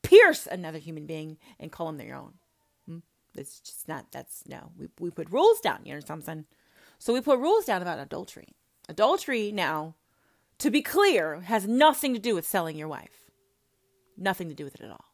pierce 0.03 0.47
another 0.47 0.79
human 0.79 1.07
being 1.07 1.39
and 1.59 1.73
call 1.73 1.87
them 1.87 1.97
their 1.97 2.15
own. 2.15 2.35
It's 3.37 3.61
just 3.61 3.89
not, 3.89 4.07
that's 4.13 4.45
no. 4.47 4.71
We, 4.79 4.89
we 4.99 5.11
put 5.11 5.31
rules 5.31 5.61
down, 5.61 5.81
you 5.85 5.93
know 5.93 5.99
what 5.99 6.11
I'm 6.11 6.23
saying? 6.23 6.45
So 6.99 7.13
we 7.13 7.21
put 7.21 7.39
rules 7.39 7.65
down 7.65 7.83
about 7.83 7.99
adultery. 7.99 8.49
Adultery 8.89 9.51
now, 9.51 9.95
to 10.59 10.71
be 10.71 10.83
clear, 10.83 11.41
has 11.41 11.67
nothing 11.67 12.15
to 12.15 12.21
do 12.21 12.35
with 12.35 12.47
selling 12.47 12.77
your 12.77 12.89
wife. 12.89 13.31
Nothing 14.17 14.49
to 14.49 14.55
do 14.55 14.65
with 14.65 14.77
it 14.77 14.83
at 14.83 14.91
all. 14.91 15.05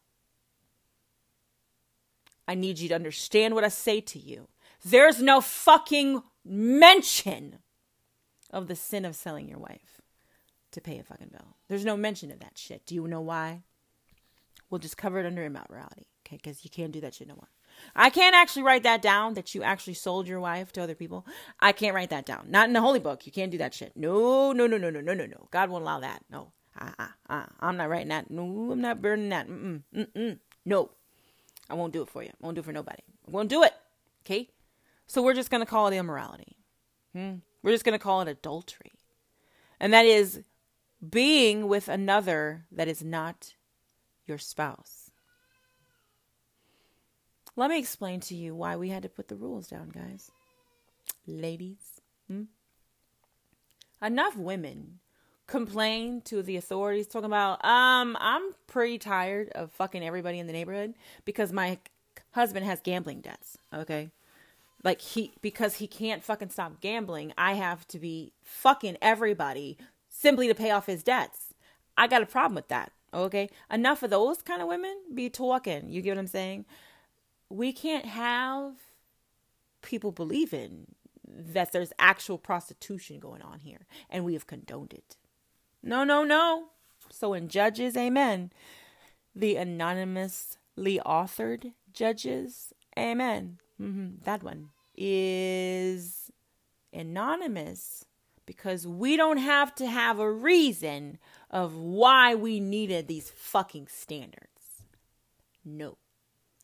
I 2.46 2.54
need 2.54 2.78
you 2.78 2.88
to 2.88 2.94
understand 2.94 3.54
what 3.54 3.64
I 3.64 3.68
say 3.68 4.00
to 4.00 4.18
you. 4.18 4.48
There's 4.84 5.22
no 5.22 5.40
fucking 5.40 6.22
mention 6.44 7.58
of 8.50 8.66
the 8.66 8.76
sin 8.76 9.04
of 9.04 9.14
selling 9.14 9.48
your 9.48 9.58
wife 9.58 10.00
to 10.72 10.80
pay 10.80 10.98
a 10.98 11.02
fucking 11.02 11.28
bill. 11.30 11.56
There's 11.68 11.84
no 11.84 11.96
mention 11.96 12.30
of 12.30 12.40
that 12.40 12.58
shit. 12.58 12.86
Do 12.86 12.94
you 12.94 13.06
know 13.06 13.20
why? 13.20 13.62
We'll 14.68 14.78
just 14.78 14.96
cover 14.96 15.18
it 15.18 15.26
under 15.26 15.44
immorality, 15.44 16.06
okay? 16.26 16.36
Because 16.36 16.64
you 16.64 16.70
can't 16.70 16.92
do 16.92 17.00
that 17.00 17.14
shit 17.14 17.28
no 17.28 17.34
more. 17.34 17.48
I 17.94 18.10
can't 18.10 18.34
actually 18.34 18.62
write 18.62 18.82
that 18.84 19.02
down 19.02 19.34
that 19.34 19.54
you 19.54 19.62
actually 19.62 19.94
sold 19.94 20.28
your 20.28 20.40
wife 20.40 20.72
to 20.72 20.82
other 20.82 20.94
people. 20.94 21.26
I 21.60 21.72
can't 21.72 21.94
write 21.94 22.10
that 22.10 22.26
down. 22.26 22.46
Not 22.50 22.68
in 22.68 22.72
the 22.72 22.80
holy 22.80 23.00
book. 23.00 23.26
You 23.26 23.32
can't 23.32 23.50
do 23.50 23.58
that 23.58 23.74
shit. 23.74 23.92
No, 23.96 24.52
no, 24.52 24.66
no, 24.66 24.76
no, 24.78 24.90
no, 24.90 25.00
no, 25.00 25.14
no, 25.14 25.26
no. 25.26 25.48
God 25.50 25.70
won't 25.70 25.82
allow 25.82 26.00
that. 26.00 26.24
No. 26.30 26.52
Uh, 26.78 26.90
uh, 26.98 27.08
uh. 27.28 27.46
I'm 27.60 27.76
not 27.76 27.88
writing 27.88 28.08
that. 28.08 28.30
No, 28.30 28.72
I'm 28.72 28.80
not 28.80 29.02
burning 29.02 29.30
that. 29.30 29.48
Mm-mm, 29.48 29.82
mm-mm. 29.94 30.38
No. 30.64 30.90
I 31.68 31.74
won't 31.74 31.92
do 31.92 32.02
it 32.02 32.08
for 32.08 32.22
you. 32.22 32.30
I 32.30 32.44
won't 32.44 32.54
do 32.56 32.60
it 32.60 32.64
for 32.64 32.72
nobody. 32.72 33.02
I 33.26 33.30
won't 33.30 33.48
do 33.48 33.62
it. 33.62 33.72
Okay? 34.24 34.48
So 35.06 35.22
we're 35.22 35.34
just 35.34 35.50
going 35.50 35.62
to 35.62 35.66
call 35.66 35.88
it 35.88 35.96
immorality. 35.96 36.56
Hmm? 37.14 37.36
We're 37.62 37.72
just 37.72 37.84
going 37.84 37.98
to 37.98 38.02
call 38.02 38.20
it 38.20 38.28
adultery. 38.28 38.92
And 39.78 39.92
that 39.92 40.06
is 40.06 40.42
being 41.08 41.68
with 41.68 41.88
another 41.88 42.66
that 42.70 42.88
is 42.88 43.02
not 43.02 43.54
your 44.26 44.38
spouse. 44.38 44.99
Let 47.56 47.70
me 47.70 47.78
explain 47.78 48.20
to 48.20 48.34
you 48.34 48.54
why 48.54 48.76
we 48.76 48.88
had 48.88 49.02
to 49.02 49.08
put 49.08 49.28
the 49.28 49.36
rules 49.36 49.68
down, 49.68 49.90
guys. 49.90 50.30
Ladies, 51.26 52.00
hmm? 52.26 52.44
enough 54.02 54.36
women 54.36 55.00
complain 55.46 56.20
to 56.22 56.42
the 56.42 56.56
authorities 56.56 57.06
talking 57.06 57.26
about, 57.26 57.64
um, 57.64 58.16
I'm 58.20 58.52
pretty 58.66 58.98
tired 58.98 59.50
of 59.50 59.72
fucking 59.72 60.04
everybody 60.04 60.38
in 60.38 60.46
the 60.46 60.52
neighborhood 60.52 60.94
because 61.24 61.52
my 61.52 61.78
husband 62.32 62.64
has 62.66 62.80
gambling 62.80 63.20
debts, 63.20 63.58
okay? 63.74 64.10
Like 64.82 65.00
he 65.00 65.32
because 65.42 65.76
he 65.76 65.86
can't 65.86 66.22
fucking 66.22 66.50
stop 66.50 66.80
gambling, 66.80 67.34
I 67.36 67.54
have 67.54 67.86
to 67.88 67.98
be 67.98 68.32
fucking 68.42 68.96
everybody 69.02 69.76
simply 70.08 70.46
to 70.48 70.54
pay 70.54 70.70
off 70.70 70.86
his 70.86 71.02
debts. 71.02 71.52
I 71.98 72.06
got 72.06 72.22
a 72.22 72.26
problem 72.26 72.54
with 72.54 72.68
that. 72.68 72.92
Okay? 73.12 73.50
Enough 73.70 74.04
of 74.04 74.10
those 74.10 74.40
kind 74.40 74.62
of 74.62 74.68
women 74.68 74.96
be 75.12 75.28
talking. 75.28 75.90
You 75.90 76.00
get 76.00 76.10
what 76.10 76.20
I'm 76.20 76.26
saying? 76.28 76.64
We 77.50 77.72
can't 77.72 78.06
have 78.06 78.74
people 79.82 80.12
believing 80.12 80.86
that 81.26 81.72
there's 81.72 81.92
actual 81.98 82.38
prostitution 82.38 83.18
going 83.18 83.42
on 83.42 83.60
here 83.60 83.86
and 84.08 84.24
we 84.24 84.34
have 84.34 84.46
condoned 84.46 84.92
it. 84.92 85.16
No, 85.82 86.04
no, 86.04 86.24
no. 86.24 86.66
So 87.10 87.34
in 87.34 87.48
Judges, 87.48 87.96
amen, 87.96 88.52
the 89.34 89.56
anonymously 89.56 91.00
authored 91.04 91.72
Judges, 91.92 92.72
amen, 92.96 93.58
mm-hmm, 93.80 94.22
that 94.24 94.42
one 94.42 94.68
is 94.96 96.30
anonymous 96.92 98.04
because 98.46 98.86
we 98.86 99.16
don't 99.16 99.38
have 99.38 99.74
to 99.76 99.86
have 99.86 100.18
a 100.18 100.30
reason 100.30 101.18
of 101.50 101.74
why 101.74 102.34
we 102.34 102.60
needed 102.60 103.08
these 103.08 103.30
fucking 103.30 103.88
standards. 103.88 104.84
No. 105.64 105.96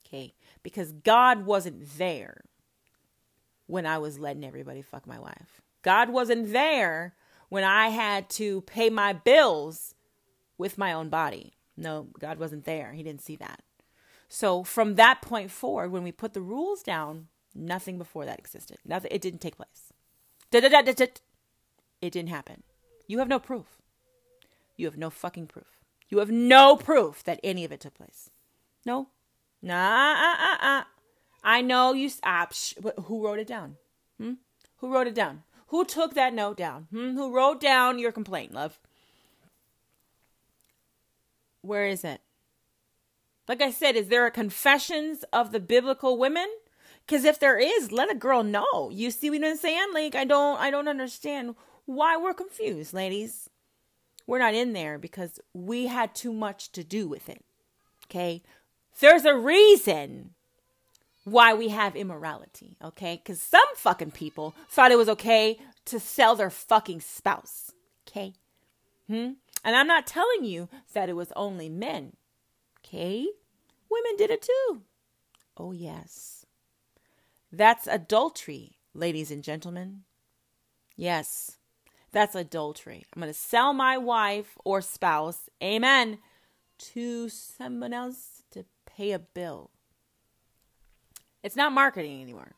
Okay 0.07 0.35
because 0.67 0.91
God 0.91 1.47
wasn't 1.47 1.97
there 1.97 2.43
when 3.69 3.87
I 3.87 3.99
was 3.99 4.19
letting 4.19 4.43
everybody 4.43 4.83
fuck 4.83 5.07
my 5.07 5.17
wife. 5.17 5.63
God 5.83 6.11
wasn't 6.11 6.53
there 6.53 7.15
when 7.51 7.63
I 7.63 7.91
had 7.91 8.29
to 8.31 8.63
pay 8.63 8.91
my 8.91 9.13
bills 9.13 9.95
with 10.59 10.77
my 10.77 10.93
own 10.93 11.09
body. 11.09 11.53
No, 11.77 12.09
God 12.19 12.41
wasn't 12.41 12.65
there. 12.65 12.95
He 12.95 13.05
didn't 13.05 13.23
see 13.23 13.37
that. 13.37 13.63
So 14.29 14.65
from 14.65 14.97
that 14.97 15.23
point 15.23 15.53
forward, 15.53 15.93
when 15.93 16.03
we 16.03 16.11
put 16.11 16.35
the 16.35 16.41
rules 16.41 16.83
down, 16.83 17.29
nothing 17.55 17.97
before 17.97 18.25
that 18.25 18.41
existed. 18.41 18.79
Nothing. 18.85 19.13
It 19.13 19.21
didn't 19.21 19.43
take 19.43 19.57
place. 19.57 19.93
It 20.51 22.11
didn't 22.11 22.29
happen. 22.29 22.65
You 23.07 23.21
have 23.21 23.29
no 23.29 23.39
proof. 23.39 23.81
You 24.77 24.87
have 24.87 24.99
no 24.99 25.11
fucking 25.11 25.47
proof. 25.47 25.79
You 26.09 26.19
have 26.19 26.33
no 26.33 26.75
proof 26.75 27.23
that 27.23 27.39
any 27.45 27.65
of 27.65 27.71
it 27.71 27.79
took 27.79 27.95
place. 27.95 28.31
No, 28.85 29.11
Nah, 29.67 30.13
uh, 30.13 30.37
uh, 30.39 30.57
uh. 30.61 30.85
I 31.43 31.61
know 31.61 31.93
you. 31.93 32.09
Ah, 32.23 32.47
psh, 32.49 32.75
but 32.81 32.95
who 33.07 33.25
wrote 33.25 33.41
it 33.41 33.49
down? 33.49 33.77
Hmm? 34.17 34.35
Who 34.77 34.93
wrote 34.93 35.09
it 35.09 35.15
down? 35.15 35.43
Who 35.69 35.85
took 35.85 36.15
that 36.15 36.33
note 36.33 36.57
down? 36.57 36.87
Hmm? 36.93 37.15
Who 37.15 37.35
wrote 37.35 37.61
down 37.61 37.99
your 37.99 38.13
complaint, 38.13 38.55
love? 38.55 38.79
Where 41.63 41.87
is 41.87 42.05
it? 42.05 42.21
Like 43.49 43.61
I 43.61 43.73
said, 43.73 43.97
is 43.97 44.07
there 44.07 44.25
a 44.25 44.31
confessions 44.31 45.25
of 45.33 45.51
the 45.51 45.59
biblical 45.59 46.17
women? 46.17 46.47
Because 47.05 47.25
if 47.25 47.41
there 47.41 47.59
is, 47.59 47.91
let 47.91 48.11
a 48.11 48.15
girl 48.15 48.45
know. 48.45 48.91
You 48.93 49.11
see 49.11 49.31
what 49.31 49.45
I'm 49.45 49.57
saying? 49.57 49.89
Like 49.93 50.15
I 50.15 50.25
don't, 50.25 50.61
I 50.61 50.71
don't 50.71 50.87
understand 50.87 51.57
why 51.87 52.17
we're 52.17 52.35
confused, 52.35 52.95
ladies. 52.95 53.51
We're 54.29 54.39
not 54.39 54.55
in 54.55 54.75
there 54.75 54.97
because 54.97 55.41
we 55.53 55.89
had 55.89 56.15
too 56.15 56.33
much 56.33 56.71
to 56.73 56.85
do 56.85 57.09
with 57.09 57.29
it. 57.29 57.45
Okay, 58.07 58.45
there's 59.01 59.25
a 59.25 59.37
reason 59.37 60.31
why 61.25 61.55
we 61.55 61.69
have 61.69 61.97
immorality, 61.97 62.77
okay? 62.83 63.17
Because 63.23 63.41
some 63.41 63.67
fucking 63.77 64.13
people 64.13 64.55
thought 64.69 64.93
it 64.93 64.99
was 64.99 65.09
okay 65.09 65.59
to 65.87 65.99
sell 65.99 66.37
their 66.37 66.51
fucking 66.51 67.01
spouse, 67.01 67.73
okay? 68.09 68.35
Hmm? 69.09 69.33
And 69.65 69.75
I'm 69.75 69.89
not 69.89 70.07
telling 70.07 70.45
you 70.45 70.69
that 70.93 71.09
it 71.09 71.17
was 71.17 71.33
only 71.35 71.69
men, 71.69 72.13
okay? 72.85 73.27
Women 73.91 74.17
did 74.17 74.31
it 74.31 74.43
too. 74.43 74.83
Oh, 75.57 75.73
yes. 75.73 76.47
That's 77.51 77.87
adultery, 77.87 78.77
ladies 78.95 79.31
and 79.31 79.43
gentlemen. 79.43 80.03
Yes, 80.97 81.59
That's 82.13 82.35
adultery. 82.35 83.05
I'm 83.15 83.21
going 83.21 83.31
to 83.31 83.39
sell 83.39 83.75
my 83.75 83.99
wife 83.99 84.57
or 84.65 84.81
spouse, 84.81 85.51
amen, 85.63 86.19
to 86.79 87.29
someone 87.29 87.93
else 87.93 88.36
pay 88.97 89.13
a 89.13 89.19
bill. 89.19 89.71
It's 91.43 91.57
not 91.57 91.73
marketing 91.73 92.23
anymore. 92.23 92.53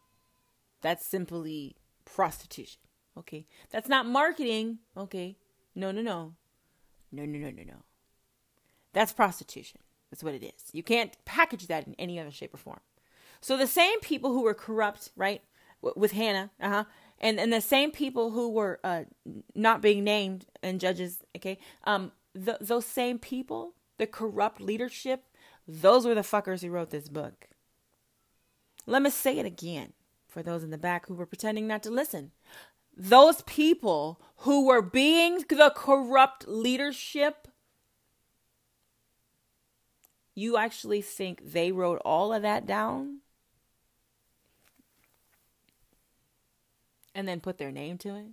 That's 0.80 1.04
simply 1.04 1.76
prostitution. 2.04 2.80
Okay. 3.18 3.46
That's 3.70 3.88
not 3.88 4.06
marketing. 4.06 4.78
Okay. 4.96 5.36
No, 5.74 5.90
no, 5.90 6.00
no. 6.00 6.34
No, 7.10 7.24
no, 7.24 7.38
no, 7.38 7.50
no, 7.50 7.62
no. 7.64 7.82
That's 8.92 9.12
prostitution. 9.12 9.80
That's 10.10 10.22
what 10.22 10.34
it 10.34 10.42
is. 10.42 10.70
You 10.72 10.82
can't 10.82 11.16
package 11.24 11.66
that 11.66 11.86
in 11.86 11.94
any 11.98 12.18
other 12.18 12.30
shape 12.30 12.54
or 12.54 12.58
form. 12.58 12.80
So 13.40 13.56
the 13.56 13.66
same 13.66 14.00
people 14.00 14.32
who 14.32 14.42
were 14.42 14.54
corrupt, 14.54 15.10
right, 15.16 15.42
with 15.80 16.12
Hannah, 16.12 16.50
uh 16.60 16.68
huh, 16.68 16.84
and 17.20 17.38
and 17.38 17.52
the 17.52 17.60
same 17.60 17.92
people 17.92 18.32
who 18.32 18.48
were 18.48 18.80
uh, 18.82 19.04
not 19.54 19.80
being 19.80 20.02
named 20.02 20.46
in 20.62 20.80
Judges, 20.80 21.22
okay, 21.36 21.58
um, 21.84 22.10
th- 22.34 22.56
those 22.60 22.84
same 22.84 23.18
people, 23.18 23.74
the 23.98 24.06
corrupt 24.06 24.60
leadership, 24.60 25.24
those 25.68 26.06
were 26.06 26.14
the 26.14 26.22
fuckers 26.22 26.62
who 26.62 26.70
wrote 26.70 26.90
this 26.90 27.08
book. 27.08 27.46
Let 28.86 29.02
me 29.02 29.10
say 29.10 29.38
it 29.38 29.46
again 29.46 29.92
for 30.26 30.42
those 30.42 30.64
in 30.64 30.70
the 30.70 30.78
back 30.78 31.06
who 31.06 31.14
were 31.14 31.26
pretending 31.26 31.66
not 31.66 31.82
to 31.82 31.90
listen. 31.90 32.32
Those 32.96 33.42
people 33.42 34.20
who 34.38 34.66
were 34.66 34.82
being 34.82 35.44
the 35.48 35.72
corrupt 35.76 36.48
leadership 36.48 37.48
you 40.38 40.56
actually 40.56 41.02
think 41.02 41.52
they 41.52 41.72
wrote 41.72 42.00
all 42.04 42.32
of 42.32 42.42
that 42.42 42.64
down 42.64 43.18
and 47.12 47.26
then 47.26 47.40
put 47.40 47.58
their 47.58 47.72
name 47.72 47.98
to 47.98 48.14
it? 48.14 48.26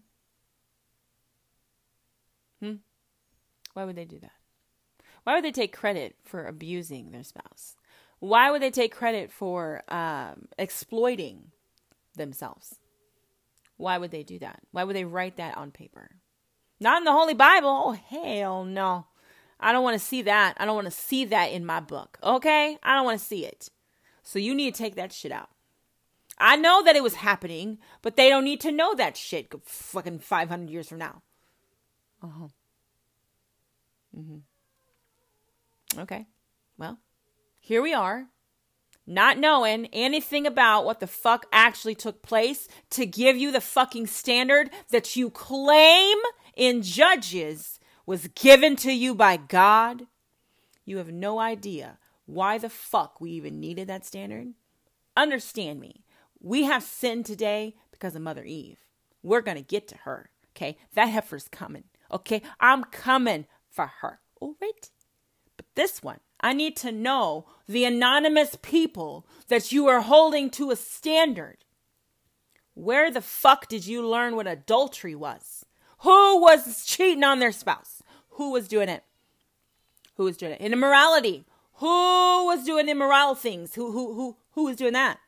Hmm? 2.61 2.75
Why 3.73 3.85
would 3.85 3.95
they 3.95 4.05
do 4.05 4.19
that? 4.19 4.44
Why 5.25 5.33
would 5.33 5.43
they 5.43 5.51
take 5.51 5.75
credit 5.75 6.15
for 6.23 6.45
abusing 6.45 7.09
their 7.09 7.23
spouse? 7.23 7.75
Why 8.19 8.51
would 8.51 8.61
they 8.61 8.69
take 8.69 8.93
credit 8.93 9.31
for 9.31 9.81
um, 9.89 10.47
exploiting 10.57 11.51
themselves? 12.15 12.75
Why 13.77 13.97
would 13.97 14.11
they 14.11 14.21
do 14.21 14.37
that? 14.39 14.59
Why 14.71 14.83
would 14.83 14.95
they 14.95 15.03
write 15.03 15.37
that 15.37 15.57
on 15.57 15.71
paper? 15.71 16.11
Not 16.79 16.99
in 16.99 17.05
the 17.05 17.11
Holy 17.11 17.33
Bible. 17.33 17.69
Oh, 17.69 17.91
hell 17.91 18.65
no. 18.65 19.07
I 19.59 19.71
don't 19.71 19.83
want 19.83 19.99
to 19.99 20.05
see 20.05 20.21
that. 20.21 20.57
I 20.57 20.65
don't 20.65 20.75
want 20.75 20.85
to 20.85 20.91
see 20.91 21.25
that 21.25 21.51
in 21.51 21.65
my 21.65 21.79
book. 21.79 22.19
Okay? 22.23 22.77
I 22.83 22.93
don't 22.93 23.05
want 23.05 23.19
to 23.19 23.25
see 23.25 23.45
it. 23.45 23.71
So 24.21 24.37
you 24.37 24.53
need 24.53 24.75
to 24.75 24.77
take 24.77 24.93
that 24.95 25.11
shit 25.11 25.31
out. 25.31 25.49
I 26.37 26.55
know 26.55 26.83
that 26.83 26.95
it 26.95 27.03
was 27.03 27.15
happening, 27.15 27.79
but 28.03 28.15
they 28.15 28.29
don't 28.29 28.43
need 28.43 28.61
to 28.61 28.71
know 28.71 28.93
that 28.93 29.17
shit 29.17 29.51
fucking 29.65 30.19
500 30.19 30.69
years 30.69 30.87
from 30.89 30.99
now. 30.99 31.23
Uh 32.21 32.27
huh. 32.27 32.47
Mm 34.15 34.27
hmm. 34.27 34.37
Okay. 35.97 36.27
Well, 36.77 36.99
here 37.59 37.81
we 37.81 37.93
are, 37.93 38.27
not 39.07 39.37
knowing 39.37 39.87
anything 39.87 40.45
about 40.47 40.85
what 40.85 40.99
the 40.99 41.07
fuck 41.07 41.45
actually 41.51 41.95
took 41.95 42.21
place 42.21 42.67
to 42.91 43.05
give 43.05 43.37
you 43.37 43.51
the 43.51 43.61
fucking 43.61 44.07
standard 44.07 44.69
that 44.89 45.15
you 45.15 45.29
claim 45.29 46.17
in 46.55 46.81
Judges 46.81 47.79
was 48.05 48.27
given 48.29 48.75
to 48.77 48.91
you 48.91 49.15
by 49.15 49.37
God, 49.37 50.07
you 50.85 50.97
have 50.97 51.11
no 51.11 51.39
idea 51.39 51.97
why 52.25 52.57
the 52.57 52.69
fuck 52.69 53.19
we 53.19 53.31
even 53.31 53.59
needed 53.59 53.87
that 53.87 54.05
standard. 54.05 54.53
Understand 55.17 55.79
me. 55.79 56.03
We 56.39 56.63
have 56.63 56.83
sinned 56.83 57.25
today 57.25 57.75
because 57.91 58.15
of 58.15 58.21
Mother 58.21 58.43
Eve. 58.43 58.79
We're 59.23 59.41
going 59.41 59.57
to 59.57 59.63
get 59.63 59.87
to 59.89 59.97
her. 60.03 60.29
Okay. 60.55 60.77
That 60.93 61.09
heifer's 61.09 61.47
coming. 61.47 61.85
Okay. 62.11 62.41
I'm 62.59 62.83
coming 62.85 63.45
for 63.69 63.87
her. 64.01 64.19
All 64.39 64.55
right. 64.61 64.89
This 65.75 66.01
one, 66.01 66.19
I 66.39 66.53
need 66.53 66.75
to 66.77 66.91
know 66.91 67.45
the 67.67 67.85
anonymous 67.85 68.57
people 68.61 69.27
that 69.47 69.71
you 69.71 69.87
are 69.87 70.01
holding 70.01 70.49
to 70.51 70.71
a 70.71 70.75
standard. 70.75 71.57
Where 72.73 73.11
the 73.11 73.21
fuck 73.21 73.67
did 73.67 73.85
you 73.85 74.05
learn 74.05 74.35
what 74.35 74.47
adultery 74.47 75.15
was? 75.15 75.65
Who 75.99 76.41
was 76.41 76.85
cheating 76.85 77.23
on 77.23 77.39
their 77.39 77.51
spouse? 77.51 78.01
Who 78.31 78.51
was 78.51 78.67
doing 78.67 78.89
it? 78.89 79.03
Who 80.15 80.23
was 80.23 80.37
doing 80.37 80.53
it? 80.53 80.61
In 80.61 80.73
immorality. 80.73 81.45
Who 81.75 81.87
was 82.45 82.63
doing 82.63 82.87
immoral 82.87 83.35
things? 83.35 83.75
Who 83.75 83.91
who 83.91 84.13
who 84.13 84.37
who 84.51 84.65
was 84.65 84.77
doing 84.77 84.93
that? 84.93 85.19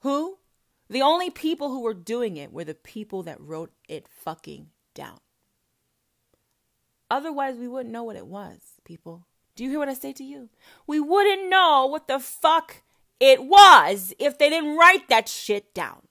Who? 0.00 0.38
The 0.90 1.02
only 1.02 1.30
people 1.30 1.68
who 1.68 1.80
were 1.80 1.94
doing 1.94 2.36
it 2.36 2.52
were 2.52 2.64
the 2.64 2.74
people 2.74 3.22
that 3.24 3.40
wrote 3.40 3.72
it 3.88 4.06
fucking 4.08 4.68
down. 4.94 5.20
Otherwise, 7.10 7.56
we 7.56 7.68
wouldn't 7.68 7.92
know 7.92 8.02
what 8.02 8.16
it 8.16 8.26
was, 8.26 8.58
people. 8.84 9.26
Do 9.58 9.64
you 9.64 9.70
hear 9.70 9.80
what 9.80 9.88
I 9.88 9.94
say 9.94 10.12
to 10.12 10.22
you? 10.22 10.50
We 10.86 11.00
wouldn't 11.00 11.50
know 11.50 11.86
what 11.86 12.06
the 12.06 12.20
fuck 12.20 12.82
it 13.18 13.42
was 13.42 14.14
if 14.20 14.38
they 14.38 14.48
didn't 14.48 14.76
write 14.76 15.08
that 15.08 15.28
shit 15.28 15.74
down. 15.74 16.02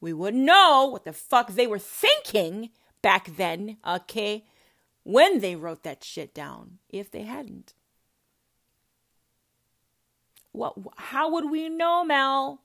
We 0.00 0.12
wouldn't 0.12 0.42
know 0.42 0.88
what 0.90 1.04
the 1.04 1.12
fuck 1.12 1.52
they 1.52 1.68
were 1.68 1.78
thinking 1.78 2.70
back 3.00 3.36
then, 3.36 3.76
okay? 3.86 4.44
when 5.08 5.40
they 5.40 5.56
wrote 5.56 5.84
that 5.84 6.04
shit 6.04 6.34
down 6.34 6.78
if 6.90 7.10
they 7.10 7.22
hadn't. 7.22 7.72
What 10.52 10.74
how 10.96 11.32
would 11.32 11.50
we 11.50 11.70
know, 11.70 12.04
Mel, 12.04 12.60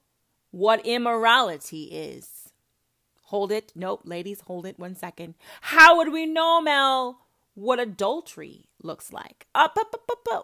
what 0.51 0.85
immorality 0.85 1.83
is? 1.85 2.51
Hold 3.27 3.53
it. 3.53 3.71
Nope, 3.75 4.01
ladies, 4.03 4.41
hold 4.41 4.65
it 4.65 4.77
one 4.77 4.93
second. 4.93 5.35
How 5.61 5.95
would 5.95 6.11
we 6.11 6.25
know, 6.25 6.59
Mel, 6.59 7.21
what 7.55 7.79
adultery 7.79 8.65
looks 8.81 9.11
like? 9.11 9.47
Up. 9.53 9.77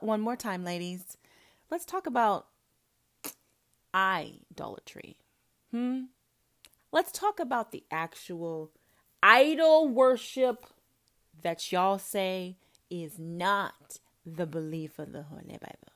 One 0.02 0.22
more 0.22 0.36
time, 0.36 0.64
ladies. 0.64 1.18
Let's 1.72 1.86
talk 1.86 2.08
about 2.08 2.48
idolatry. 3.94 5.18
Hmm? 5.72 6.04
Let's 6.92 7.12
talk 7.12 7.40
about 7.40 7.72
the 7.72 7.84
actual 7.92 8.72
idol 9.22 9.88
worship 9.88 10.66
that 11.42 11.72
y'all 11.72 12.00
say 12.00 12.58
is 12.90 13.20
not 13.20 14.00
the 14.26 14.46
belief 14.46 15.00
of 15.00 15.12
the 15.12 15.24
Holy 15.24 15.44
Bible. 15.44 15.94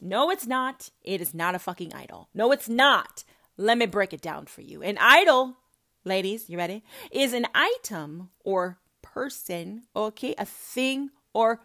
No, 0.00 0.30
it's 0.30 0.46
not. 0.46 0.90
It 1.04 1.20
is 1.20 1.32
not 1.32 1.54
a 1.54 1.60
fucking 1.60 1.94
idol. 1.94 2.28
No, 2.34 2.50
it's 2.50 2.68
not. 2.68 3.24
Let 3.56 3.78
me 3.78 3.86
break 3.86 4.12
it 4.12 4.20
down 4.20 4.46
for 4.46 4.60
you. 4.60 4.82
An 4.82 4.98
idol, 4.98 5.58
ladies, 6.04 6.50
you 6.50 6.58
ready? 6.58 6.82
Is 7.12 7.32
an 7.32 7.46
item 7.54 8.30
or 8.44 8.78
person, 9.12 9.82
okay? 9.94 10.34
A 10.38 10.44
thing 10.44 11.10
or 11.32 11.60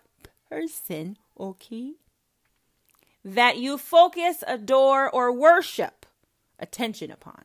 person, 0.49 1.17
okay? 1.39 1.93
That 3.23 3.57
you 3.57 3.77
focus, 3.77 4.43
adore, 4.47 5.09
or 5.09 5.31
worship 5.31 6.05
attention 6.59 7.11
upon. 7.11 7.43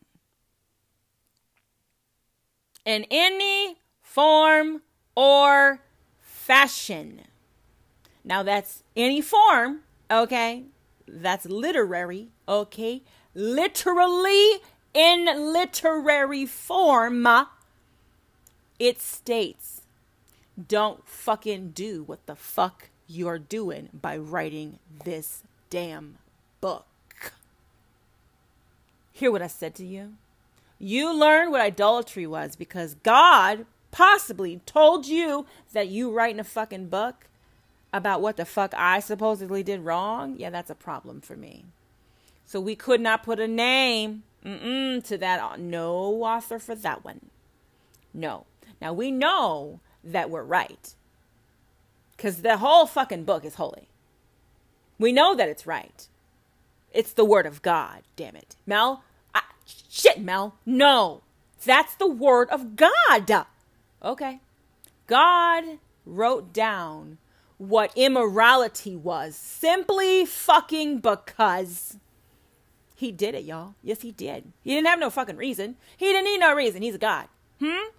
In 2.84 3.06
any 3.10 3.76
form 4.00 4.82
or 5.14 5.80
fashion. 6.20 7.22
Now 8.24 8.42
that's 8.42 8.82
any 8.96 9.20
form, 9.20 9.80
okay? 10.10 10.64
That's 11.06 11.46
literary, 11.46 12.30
okay? 12.48 13.02
Literally 13.34 14.60
in 14.94 15.52
literary 15.52 16.46
form, 16.46 17.26
it 18.78 19.00
states 19.00 19.81
don't 20.68 21.06
fucking 21.06 21.70
do 21.70 22.02
what 22.02 22.26
the 22.26 22.36
fuck 22.36 22.90
you're 23.06 23.38
doing 23.38 23.88
by 23.92 24.16
writing 24.16 24.78
this 25.04 25.42
damn 25.70 26.18
book. 26.60 26.86
Hear 29.12 29.30
what 29.30 29.42
I 29.42 29.46
said 29.46 29.74
to 29.76 29.84
you? 29.84 30.14
You 30.78 31.14
learned 31.14 31.52
what 31.52 31.60
idolatry 31.60 32.26
was 32.26 32.56
because 32.56 32.94
God 32.94 33.66
possibly 33.90 34.60
told 34.66 35.06
you 35.06 35.46
that 35.72 35.88
you 35.88 36.10
writing 36.10 36.40
a 36.40 36.44
fucking 36.44 36.88
book 36.88 37.28
about 37.92 38.22
what 38.22 38.36
the 38.36 38.44
fuck 38.44 38.72
I 38.74 39.00
supposedly 39.00 39.62
did 39.62 39.80
wrong, 39.80 40.36
yeah, 40.38 40.50
that's 40.50 40.70
a 40.70 40.74
problem 40.74 41.20
for 41.20 41.36
me. 41.36 41.66
So 42.46 42.60
we 42.60 42.74
could 42.74 43.00
not 43.00 43.22
put 43.22 43.38
a 43.38 43.46
name 43.46 44.24
to 44.44 45.16
that. 45.18 45.40
Uh, 45.40 45.56
no 45.56 46.24
author 46.24 46.58
for 46.58 46.74
that 46.74 47.04
one. 47.04 47.30
No. 48.12 48.46
Now 48.80 48.92
we 48.92 49.10
know 49.10 49.80
that 50.04 50.30
we're 50.30 50.42
right. 50.42 50.94
Because 52.16 52.42
the 52.42 52.58
whole 52.58 52.86
fucking 52.86 53.24
book 53.24 53.44
is 53.44 53.56
holy. 53.56 53.88
We 54.98 55.12
know 55.12 55.34
that 55.34 55.48
it's 55.48 55.66
right. 55.66 56.06
It's 56.92 57.12
the 57.12 57.24
word 57.24 57.46
of 57.46 57.62
God, 57.62 58.02
damn 58.16 58.36
it. 58.36 58.56
Mel? 58.66 59.02
I, 59.34 59.42
shit, 59.66 60.20
Mel. 60.20 60.54
No. 60.66 61.22
That's 61.64 61.94
the 61.94 62.06
word 62.06 62.50
of 62.50 62.76
God. 62.76 63.46
Okay. 64.02 64.40
God 65.06 65.64
wrote 66.04 66.52
down 66.52 67.18
what 67.58 67.92
immorality 67.96 68.96
was 68.96 69.36
simply 69.36 70.24
fucking 70.26 70.98
because 70.98 71.96
he 72.96 73.12
did 73.12 73.34
it, 73.34 73.44
y'all. 73.44 73.74
Yes, 73.82 74.02
he 74.02 74.12
did. 74.12 74.52
He 74.62 74.74
didn't 74.74 74.86
have 74.86 74.98
no 74.98 75.10
fucking 75.10 75.36
reason. 75.36 75.76
He 75.96 76.06
didn't 76.06 76.24
need 76.24 76.38
no 76.38 76.54
reason. 76.54 76.82
He's 76.82 76.94
a 76.94 76.98
God. 76.98 77.28
Hmm? 77.60 77.90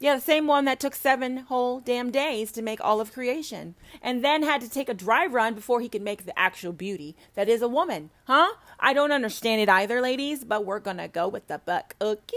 Yeah, 0.00 0.14
the 0.14 0.20
same 0.20 0.46
one 0.46 0.64
that 0.66 0.78
took 0.78 0.94
seven 0.94 1.38
whole 1.38 1.80
damn 1.80 2.12
days 2.12 2.52
to 2.52 2.62
make 2.62 2.80
all 2.80 3.00
of 3.00 3.12
creation 3.12 3.74
and 4.00 4.24
then 4.24 4.44
had 4.44 4.60
to 4.60 4.70
take 4.70 4.88
a 4.88 4.94
dry 4.94 5.26
run 5.26 5.54
before 5.54 5.80
he 5.80 5.88
could 5.88 6.02
make 6.02 6.24
the 6.24 6.38
actual 6.38 6.72
beauty 6.72 7.16
that 7.34 7.48
is 7.48 7.62
a 7.62 7.68
woman. 7.68 8.10
Huh? 8.24 8.52
I 8.78 8.92
don't 8.92 9.10
understand 9.10 9.60
it 9.60 9.68
either, 9.68 10.00
ladies, 10.00 10.44
but 10.44 10.64
we're 10.64 10.78
to 10.98 11.08
go 11.08 11.26
with 11.26 11.48
the 11.48 11.58
buck. 11.58 11.96
Okay? 12.00 12.36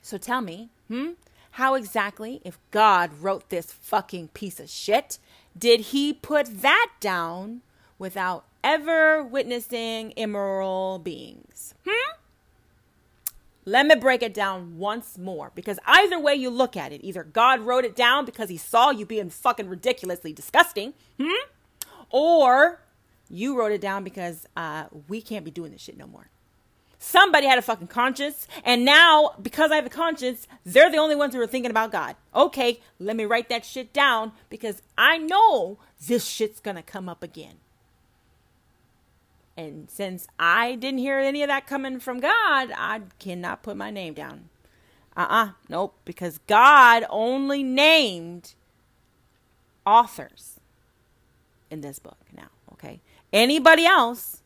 So 0.00 0.16
tell 0.16 0.40
me, 0.40 0.70
hmm? 0.88 1.12
How 1.52 1.74
exactly, 1.74 2.40
if 2.44 2.58
God 2.70 3.10
wrote 3.20 3.50
this 3.50 3.70
fucking 3.70 4.28
piece 4.28 4.58
of 4.58 4.68
shit, 4.70 5.18
did 5.56 5.80
he 5.80 6.12
put 6.12 6.62
that 6.62 6.90
down 6.98 7.60
without 7.98 8.44
ever 8.64 9.22
witnessing 9.22 10.12
immoral 10.16 10.98
beings? 10.98 11.74
Hmm? 11.86 12.16
Let 13.66 13.86
me 13.86 13.94
break 13.94 14.22
it 14.22 14.34
down 14.34 14.76
once 14.76 15.16
more 15.16 15.50
because 15.54 15.78
either 15.86 16.18
way 16.18 16.34
you 16.34 16.50
look 16.50 16.76
at 16.76 16.92
it, 16.92 17.00
either 17.02 17.24
God 17.24 17.60
wrote 17.60 17.84
it 17.84 17.96
down 17.96 18.26
because 18.26 18.50
he 18.50 18.58
saw 18.58 18.90
you 18.90 19.06
being 19.06 19.30
fucking 19.30 19.68
ridiculously 19.68 20.32
disgusting, 20.34 20.92
hmm? 21.18 21.48
or 22.10 22.82
you 23.30 23.58
wrote 23.58 23.72
it 23.72 23.80
down 23.80 24.04
because 24.04 24.46
uh, 24.56 24.84
we 25.08 25.22
can't 25.22 25.44
be 25.44 25.50
doing 25.50 25.72
this 25.72 25.80
shit 25.80 25.96
no 25.96 26.06
more. 26.06 26.28
Somebody 26.98 27.46
had 27.46 27.58
a 27.58 27.62
fucking 27.62 27.88
conscience, 27.88 28.48
and 28.64 28.84
now 28.84 29.34
because 29.40 29.70
I 29.70 29.76
have 29.76 29.86
a 29.86 29.90
conscience, 29.90 30.46
they're 30.64 30.90
the 30.90 30.96
only 30.96 31.14
ones 31.14 31.34
who 31.34 31.40
are 31.40 31.46
thinking 31.46 31.70
about 31.70 31.92
God. 31.92 32.16
Okay, 32.34 32.80
let 32.98 33.16
me 33.16 33.24
write 33.24 33.48
that 33.50 33.64
shit 33.64 33.92
down 33.92 34.32
because 34.48 34.80
I 34.96 35.18
know 35.18 35.78
this 36.06 36.26
shit's 36.26 36.60
gonna 36.60 36.82
come 36.82 37.08
up 37.08 37.22
again. 37.22 37.56
And 39.56 39.88
since 39.90 40.26
I 40.38 40.74
didn't 40.74 40.98
hear 40.98 41.18
any 41.18 41.42
of 41.42 41.48
that 41.48 41.66
coming 41.66 42.00
from 42.00 42.20
God, 42.20 42.72
I 42.76 43.02
cannot 43.18 43.62
put 43.62 43.76
my 43.76 43.90
name 43.90 44.14
down. 44.14 44.48
Uh 45.16 45.20
uh-uh, 45.20 45.44
uh 45.44 45.48
nope, 45.68 45.94
because 46.04 46.38
God 46.46 47.04
only 47.08 47.62
named 47.62 48.54
authors 49.86 50.58
in 51.70 51.82
this 51.82 51.98
book 51.98 52.18
now, 52.36 52.48
okay? 52.72 53.00
Anybody 53.32 53.86
else, 53.86 54.42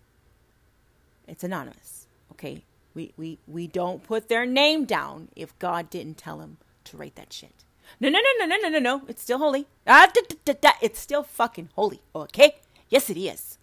it's 1.27 1.45
anonymous, 1.45 2.07
okay? 2.33 2.65
We, 2.95 3.13
we, 3.17 3.39
we 3.47 3.67
don't 3.67 4.03
put 4.03 4.29
their 4.29 4.45
name 4.45 4.85
down 4.85 5.29
if 5.37 5.59
God 5.59 5.89
didn't 5.89 6.19
tell 6.19 6.39
them 6.39 6.59
to 6.85 6.97
write 6.97 7.15
that 7.17 7.33
shit. 7.33 7.65
No, 8.01 8.09
no, 8.09 8.19
no, 8.19 8.47
no, 8.47 8.57
no, 8.57 8.57
no, 8.63 8.69
no, 8.69 8.79
no. 8.79 9.03
It's 9.09 9.23
still 9.23 9.39
holy. 9.39 9.67
Ah, 9.87 10.11
da, 10.13 10.21
da, 10.45 10.55
da, 10.61 10.73
it's 10.83 10.99
still 10.99 11.23
fucking 11.23 11.71
holy, 11.75 12.01
okay? 12.15 12.57
Yes, 12.89 13.09
it 13.09 13.17
is. 13.17 13.58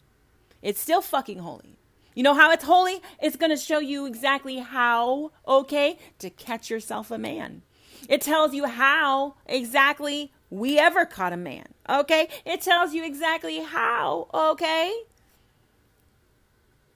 It's 0.66 0.82
still 0.82 1.02
fucking 1.02 1.38
holy. 1.38 1.78
You 2.16 2.24
know 2.24 2.34
how 2.34 2.50
it's 2.50 2.64
holy? 2.64 3.00
It's 3.22 3.36
going 3.36 3.52
to 3.52 3.56
show 3.56 3.78
you 3.78 4.08
exactly 4.08 4.58
how, 4.58 5.32
okay, 5.48 6.00
to 6.18 6.32
catch 6.32 6.72
yourself 6.72 7.12
a 7.12 7.20
man. 7.20 7.62
It 8.10 8.22
tells 8.22 8.52
you 8.56 8.66
how 8.66 9.36
exactly 9.46 10.32
we 10.50 10.80
ever 10.80 11.06
caught 11.06 11.34
a 11.34 11.38
man, 11.38 11.68
okay? 11.88 12.30
It 12.46 12.62
tells 12.62 12.96
you 12.96 13.06
exactly 13.06 13.60
how, 13.60 14.28
okay, 14.34 14.92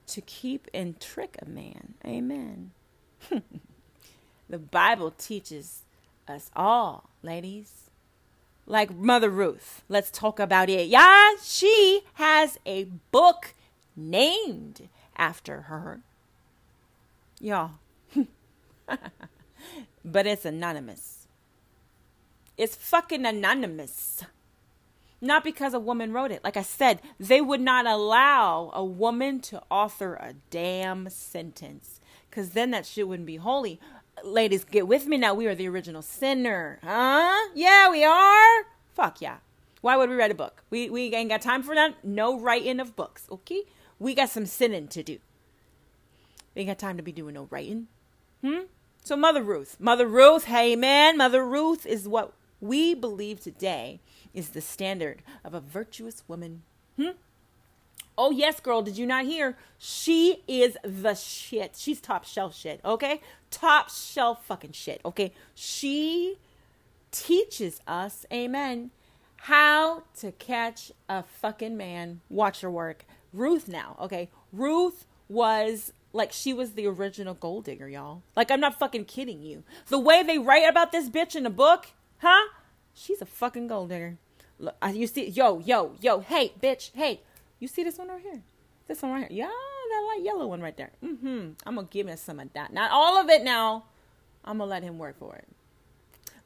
to 0.08 0.22
keep 0.22 0.68
and 0.74 1.00
trick 1.00 1.38
a 1.40 1.48
man. 1.48 1.94
Amen. 2.04 2.72
the 4.50 4.58
Bible 4.58 5.12
teaches 5.12 5.84
us 6.28 6.50
all, 6.56 7.12
ladies. 7.22 7.92
Like 8.66 8.96
Mother 8.96 9.30
Ruth. 9.30 9.84
Let's 9.88 10.10
talk 10.10 10.40
about 10.40 10.70
it. 10.72 10.88
Yeah, 10.88 11.34
she 11.44 12.02
has 12.16 12.58
a 12.66 12.86
book 13.12 13.54
named 14.00 14.90
after 15.16 15.62
her. 15.64 16.02
Y'all. 17.40 17.72
but 20.06 20.28
it's 20.28 20.46
anonymous. 20.46 21.28
It's 22.58 22.76
fucking 22.76 23.26
anonymous. 23.26 24.24
Not 25.22 25.44
because 25.44 25.74
a 25.74 25.80
woman 25.80 26.14
wrote 26.14 26.32
it. 26.32 26.44
Like 26.44 26.58
I 26.58 26.62
said, 26.62 27.02
they 27.20 27.42
would 27.42 27.62
not 27.62 27.86
allow 27.86 28.72
a 28.74 28.84
woman 28.84 29.40
to 29.42 29.62
author 29.70 30.16
a 30.16 30.34
damn 30.50 31.10
sentence. 31.10 32.00
Because 32.30 32.52
then 32.52 32.72
that 32.72 32.86
shit 32.86 33.08
wouldn't 33.08 33.26
be 33.26 33.38
holy. 33.38 33.80
Ladies, 34.24 34.64
get 34.64 34.88
with 34.88 35.08
me 35.08 35.18
now. 35.18 35.34
We 35.34 35.48
are 35.48 35.56
the 35.56 35.68
original 35.68 36.02
sinner. 36.02 36.80
Huh? 36.84 37.50
Yeah, 37.54 37.90
we 37.90 38.04
are. 38.04 38.66
Fuck 38.94 39.22
yeah. 39.22 39.38
Why 39.82 39.96
would 39.96 40.10
we 40.10 40.16
write 40.16 40.32
a 40.32 40.36
book? 40.36 40.64
We, 40.70 40.90
we 40.90 41.14
ain't 41.14 41.30
got 41.30 41.42
time 41.42 41.64
for 41.64 41.76
that. 41.76 42.04
No 42.04 42.38
writing 42.38 42.80
of 42.80 42.96
books, 42.96 43.26
okay? 43.32 43.64
We 44.00 44.16
got 44.16 44.30
some 44.30 44.46
sinning 44.46 44.88
to 44.90 45.04
do. 45.04 45.20
We 46.56 46.62
ain't 46.62 46.70
got 46.70 46.80
time 46.80 46.98
to 46.98 47.04
be 47.04 47.12
doing 47.12 47.36
no 47.36 47.48
writing. 47.52 47.88
Hmm? 48.44 48.64
So 49.04 49.16
Mother 49.16 49.44
Ruth. 49.44 49.78
Mother 49.80 50.08
Ruth, 50.08 50.46
hey 50.46 50.76
man, 50.76 51.18
Mother 51.18 51.46
Ruth 51.46 51.86
is 51.86 52.08
what 52.08 52.34
we 52.62 52.94
believe 52.94 53.40
today 53.40 54.00
is 54.34 54.50
the 54.50 54.62
standard 54.62 55.22
of 55.44 55.54
a 55.54 55.60
virtuous 55.60 56.24
woman. 56.28 56.64
Hmm? 56.98 57.12
Oh, 58.18 58.32
yes, 58.32 58.60
girl, 58.60 58.82
did 58.82 58.98
you 58.98 59.06
not 59.06 59.24
hear? 59.24 59.58
She 59.78 60.44
is 60.46 60.78
the 60.84 61.14
shit. 61.14 61.76
She's 61.78 62.02
top 62.02 62.26
shelf 62.26 62.54
shit, 62.54 62.82
okay? 62.84 63.22
Top 63.50 63.90
shelf 63.90 64.46
fucking 64.46 64.74
shit, 64.74 65.00
okay? 65.06 65.32
She 65.56 66.38
teaches 67.12 67.80
us, 67.88 68.26
amen, 68.32 68.92
how 69.38 70.04
to 70.18 70.34
catch 70.34 70.92
a 71.08 71.24
fucking 71.24 71.78
man. 71.78 72.20
Watch 72.30 72.60
her 72.60 72.70
work. 72.70 73.06
Ruth 73.34 73.68
now, 73.68 73.96
okay? 74.00 74.30
Ruth 74.52 75.06
was 75.28 75.94
like 76.12 76.32
she 76.32 76.54
was 76.54 76.72
the 76.72 76.88
original 76.88 77.34
gold 77.34 77.66
digger, 77.66 77.88
y'all. 77.88 78.24
Like 78.36 78.52
I'm 78.52 78.60
not 78.60 78.80
fucking 78.80 79.06
kidding 79.06 79.42
you. 79.42 79.64
The 79.88 80.00
way 80.00 80.24
they 80.24 80.40
write 80.40 80.68
about 80.68 80.92
this 80.92 81.10
bitch 81.10 81.36
in 81.36 81.44
the 81.44 81.50
book, 81.50 81.88
huh? 82.18 82.48
She's 82.94 83.22
a 83.22 83.26
fucking 83.26 83.68
gold 83.68 83.90
digger. 83.90 84.18
Look, 84.58 84.76
you 84.92 85.08
see, 85.08 85.30
yo, 85.30 85.60
yo, 85.60 85.96
yo, 86.02 86.20
hey, 86.20 86.54
bitch, 86.62 86.92
hey, 86.94 87.22
you 87.60 87.68
see 87.68 87.84
this 87.84 87.98
one 87.98 88.10
right 88.10 88.22
here? 88.22 88.42
This 88.88 89.02
one 89.02 89.12
right 89.12 89.32
here, 89.32 89.46
yeah, 89.46 89.48
that 89.48 90.08
light 90.08 90.22
yellow 90.24 90.48
one 90.48 90.62
right 90.62 90.76
there. 90.76 90.92
Mm-hmm. 91.04 91.52
I'm 91.66 91.76
gonna 91.76 91.88
give 91.90 92.08
him 92.08 92.18
some 92.18 92.40
of 92.40 92.52
that. 92.54 92.74
Not 92.74 92.92
all 92.92 93.18
of 93.18 93.30
it 93.30 93.44
now. 93.44 93.86
I'm 94.44 94.58
gonna 94.58 94.70
let 94.70 94.84
him 94.84 94.98
work 94.98 95.20
for 95.20 95.36
it, 95.36 95.48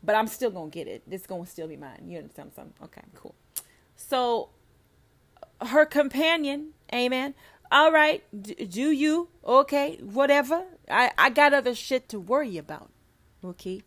but 0.04 0.16
I'm 0.16 0.28
still 0.28 0.52
gonna 0.52 0.70
get 0.70 0.88
it. 0.88 1.04
This 1.08 1.26
gonna 1.26 1.46
still 1.46 1.68
be 1.68 1.78
mine. 1.78 2.04
You 2.08 2.18
understand? 2.18 2.52
Something? 2.56 2.74
Okay, 2.84 3.02
cool. 3.16 3.34
So 3.96 4.50
her 5.62 5.86
companion. 5.86 6.74
Amen. 6.93 7.34
All 7.72 7.91
right, 7.91 8.24
do 8.32 8.91
you? 8.91 9.30
Okay, 9.43 9.97
whatever. 10.01 10.66
I, 10.89 11.12
I 11.18 11.30
got 11.32 11.54
other 11.54 11.74
shit 11.74 12.08
to 12.10 12.20
worry 12.20 12.58
about. 12.58 12.91
Okay. 13.43 13.82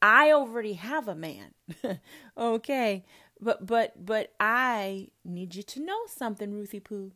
I 0.00 0.32
already 0.32 0.74
have 0.74 1.06
a 1.06 1.14
man. 1.14 1.54
okay. 2.38 3.04
But 3.40 3.66
but 3.66 4.04
but 4.04 4.32
I 4.40 5.08
need 5.24 5.54
you 5.54 5.62
to 5.62 5.84
know 5.84 5.98
something, 6.06 6.52
Ruthie 6.54 6.80
Poo. 6.80 7.12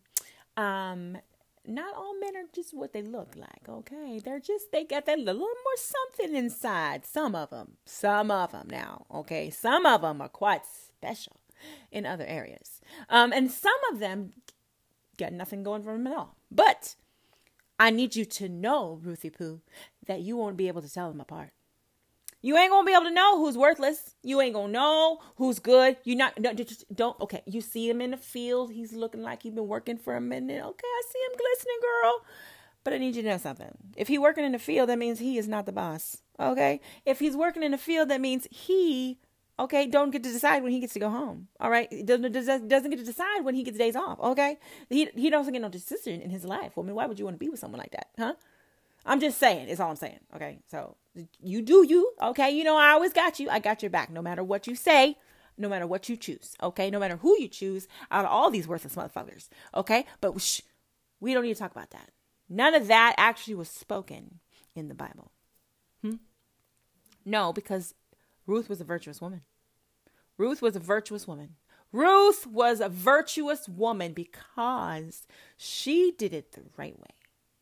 Um 0.57 1.19
not 1.67 1.95
all 1.95 2.19
men 2.19 2.37
are 2.37 2.49
just 2.55 2.73
what 2.73 2.93
they 2.95 3.03
look 3.03 3.35
like, 3.37 3.69
okay? 3.69 4.21
They're 4.25 4.41
just 4.41 4.73
they 4.73 4.85
got 4.85 5.07
that 5.07 5.19
little 5.19 5.41
more 5.41 5.77
something 5.77 6.35
inside. 6.35 7.05
Some 7.05 7.35
of 7.35 7.51
them. 7.51 7.77
Some 7.85 8.31
of 8.31 8.53
them 8.53 8.69
now, 8.71 9.07
okay? 9.13 9.51
Some 9.51 9.85
of 9.87 10.03
them 10.03 10.21
are 10.21 10.29
quite 10.29 10.63
special 10.67 11.41
in 11.91 12.07
other 12.07 12.25
areas. 12.27 12.81
Um, 13.09 13.33
and 13.33 13.51
some 13.51 13.73
of 13.93 13.99
them 13.99 14.33
get 15.17 15.33
nothing 15.33 15.63
going 15.63 15.83
for 15.83 15.93
them 15.93 16.07
at 16.07 16.17
all. 16.17 16.37
But 16.51 16.97
I 17.79 17.91
need 17.91 18.17
you 18.17 18.25
to 18.25 18.49
know, 18.49 19.01
Ruthie 19.03 19.31
Poo, 19.31 19.61
that 20.07 20.21
you 20.21 20.37
won't 20.37 20.57
be 20.57 20.69
able 20.69 20.83
to 20.83 20.93
tell 20.93 21.11
them 21.11 21.21
apart. 21.21 21.53
You 22.41 22.57
ain't 22.57 22.71
gonna 22.71 22.87
be 22.87 22.93
able 22.93 23.05
to 23.05 23.11
know 23.11 23.39
who's 23.39 23.59
worthless. 23.59 24.15
You 24.23 24.41
ain't 24.41 24.55
gonna 24.55 24.73
know 24.73 25.19
who's 25.37 25.59
good. 25.59 25.97
You 26.05 26.15
not 26.15 26.39
no, 26.39 26.55
just 26.55 26.85
don't. 26.95 27.21
Okay, 27.21 27.43
you 27.47 27.61
see 27.61 27.91
him 27.91 28.01
in 28.01 28.13
the 28.13 28.17
field. 28.17 28.71
He's 28.71 28.93
looking 28.93 29.23
like 29.23 29.43
he's 29.43 29.55
been 29.55 29.67
working 29.67 29.99
for 29.99 30.15
a 30.15 30.21
minute. 30.21 30.65
Okay, 30.65 30.87
I 30.87 31.03
see 31.11 31.19
him 31.19 31.37
glistening, 31.37 31.79
girl. 31.83 32.23
But 32.85 32.93
I 32.93 32.99
need 32.99 33.17
you 33.17 33.23
to 33.23 33.29
know 33.29 33.39
something. 33.39 33.77
If 33.97 34.07
he's 34.07 34.21
working 34.21 34.45
in 34.45 34.53
the 34.53 34.59
field, 34.59 34.89
that 34.89 34.99
means 34.99 35.19
he 35.19 35.37
is 35.37 35.49
not 35.49 35.67
the 35.67 35.73
boss. 35.73 36.19
Okay. 36.39 36.81
If 37.05 37.19
he's 37.19 37.37
working 37.37 37.65
in 37.65 37.73
the 37.73 37.79
field, 37.79 38.09
that 38.09 38.21
means 38.21 38.47
he 38.51 39.19
okay, 39.59 39.87
don't 39.87 40.11
get 40.11 40.23
to 40.23 40.33
decide 40.33 40.63
when 40.63 40.73
he 40.73 40.81
gets 40.81 40.93
to 40.95 41.01
go 41.01 41.11
home. 41.11 41.49
All 41.61 41.71
right, 41.71 41.89
doesn't 42.07 42.33
doesn't 42.33 42.69
get 42.69 42.99
to 42.99 43.05
decide 43.05 43.45
when 43.45 43.55
he 43.55 43.63
gets 43.63 43.79
days 43.79 43.97
off. 43.97 44.21
Okay, 44.21 44.59
he 44.89 45.07
he 45.15 45.31
doesn't 45.31 45.53
get 45.53 45.63
no 45.63 45.69
decision 45.69 46.21
in 46.21 46.31
his 46.31 46.45
life. 46.45 46.73
Well, 46.77 46.85
I 46.85 46.87
mean, 46.87 46.97
why 46.97 47.07
would 47.07 47.19
you 47.19 47.25
want 47.25 47.35
to 47.35 47.39
be 47.39 47.49
with 47.49 47.61
someone 47.61 47.81
like 47.81 47.93
that, 47.93 48.09
huh? 48.19 48.35
I'm 49.05 49.21
just 49.21 49.39
saying. 49.39 49.69
It's 49.69 49.81
all 49.81 49.91
I'm 49.91 49.97
saying. 49.97 50.21
Okay, 50.35 50.59
so 50.71 50.97
you 51.41 51.63
do 51.63 51.85
you. 51.87 52.13
Okay, 52.23 52.51
you 52.51 52.65
know 52.65 52.77
I 52.77 52.91
always 52.91 53.13
got 53.13 53.41
you. 53.41 53.49
I 53.51 53.59
got 53.59 53.83
your 53.83 53.91
back, 53.91 54.11
no 54.11 54.23
matter 54.23 54.45
what 54.45 54.67
you 54.67 54.75
say. 54.75 55.17
No 55.61 55.69
matter 55.69 55.89
what 55.89 56.09
you 56.09 56.17
choose, 56.17 56.55
okay? 56.63 56.89
No 56.89 57.01
matter 57.01 57.17
who 57.17 57.37
you 57.41 57.49
choose 57.49 57.89
out 58.13 58.25
of 58.25 58.31
all 58.31 58.49
these 58.49 58.69
worthless 58.69 58.95
motherfuckers, 58.95 59.49
okay? 59.75 60.07
But 60.21 60.41
shh, 60.41 60.61
we 61.19 61.35
don't 61.35 61.43
need 61.43 61.55
to 61.55 61.59
talk 61.59 61.73
about 61.73 61.91
that. 61.91 62.13
None 62.49 62.75
of 62.75 62.87
that 62.87 63.17
actually 63.19 63.57
was 63.57 63.69
spoken 63.69 64.39
in 64.77 64.87
the 64.87 64.95
Bible. 64.95 65.33
Hmm? 66.01 66.15
No, 67.25 67.53
because 67.53 67.95
Ruth 68.49 68.69
was 68.69 68.81
a 68.81 68.85
virtuous 68.85 69.21
woman. 69.21 69.43
Ruth 70.39 70.63
was 70.63 70.75
a 70.75 70.81
virtuous 70.81 71.29
woman. 71.29 71.57
Ruth 71.93 72.47
was 72.47 72.81
a 72.81 72.89
virtuous 72.89 73.69
woman 73.69 74.15
because 74.15 75.27
she 75.57 76.13
did 76.17 76.33
it 76.33 76.53
the 76.53 76.63
right 76.77 76.99
way. 76.99 77.15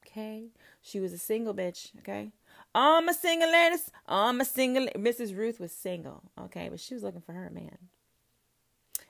Okay? 0.07 0.47
She 0.81 1.01
was 1.01 1.13
a 1.13 1.19
single 1.19 1.55
bitch, 1.55 1.91
okay? 1.99 2.31
All 2.75 3.03
my 3.03 3.13
single 3.13 3.51
ladies, 3.51 3.91
all 4.07 4.33
my 4.33 4.45
single. 4.45 4.87
Mrs. 4.97 5.37
Ruth 5.37 5.59
was 5.59 5.73
single, 5.73 6.23
okay, 6.41 6.69
but 6.69 6.79
she 6.79 6.95
was 6.95 7.03
looking 7.03 7.21
for 7.21 7.33
her 7.33 7.51
man. 7.51 7.79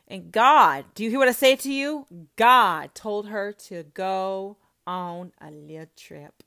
And 0.08 0.32
God, 0.32 0.86
do 0.94 1.04
you 1.04 1.10
hear 1.10 1.18
what 1.18 1.28
I 1.28 1.32
say 1.32 1.56
to 1.56 1.72
you? 1.72 2.06
God 2.36 2.94
told 2.94 3.28
her 3.28 3.52
to 3.68 3.82
go 3.92 4.56
on 4.86 5.32
a 5.40 5.50
little 5.50 5.86
trip. 5.96 6.42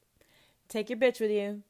Take 0.67 0.89
your 0.89 0.97
bitch 0.97 1.19
with 1.19 1.31
you. 1.31 1.63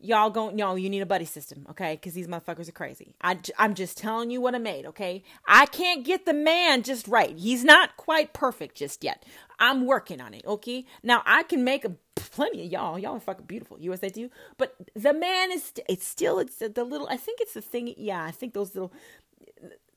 Y'all 0.00 0.28
going, 0.28 0.58
y'all, 0.58 0.76
you 0.76 0.90
need 0.90 1.00
a 1.00 1.06
buddy 1.06 1.24
system, 1.24 1.66
okay? 1.70 1.94
Because 1.94 2.12
these 2.12 2.26
motherfuckers 2.26 2.68
are 2.68 2.72
crazy. 2.72 3.14
I, 3.22 3.38
I'm 3.58 3.74
just 3.74 3.96
telling 3.96 4.30
you 4.30 4.40
what 4.40 4.54
I 4.54 4.58
made, 4.58 4.84
okay? 4.86 5.22
I 5.46 5.66
can't 5.66 6.04
get 6.04 6.26
the 6.26 6.34
man 6.34 6.82
just 6.82 7.08
right. 7.08 7.36
He's 7.38 7.64
not 7.64 7.96
quite 7.96 8.32
perfect 8.32 8.76
just 8.76 9.02
yet. 9.02 9.24
I'm 9.58 9.86
working 9.86 10.20
on 10.20 10.34
it, 10.34 10.44
okay? 10.46 10.84
Now, 11.02 11.22
I 11.24 11.42
can 11.42 11.64
make 11.64 11.84
a, 11.86 11.92
plenty 12.16 12.66
of 12.66 12.72
y'all. 12.72 12.98
Y'all 12.98 13.16
are 13.16 13.20
fucking 13.20 13.46
beautiful. 13.46 13.78
USA 13.80 14.10
you. 14.14 14.30
But 14.58 14.74
the 14.94 15.14
man 15.14 15.50
is, 15.52 15.72
it's 15.88 16.06
still, 16.06 16.38
it's 16.38 16.56
the 16.56 16.84
little, 16.84 17.08
I 17.08 17.16
think 17.16 17.40
it's 17.40 17.54
the 17.54 17.62
thing, 17.62 17.94
yeah, 17.96 18.22
I 18.24 18.30
think 18.30 18.52
those 18.52 18.74
little, 18.74 18.92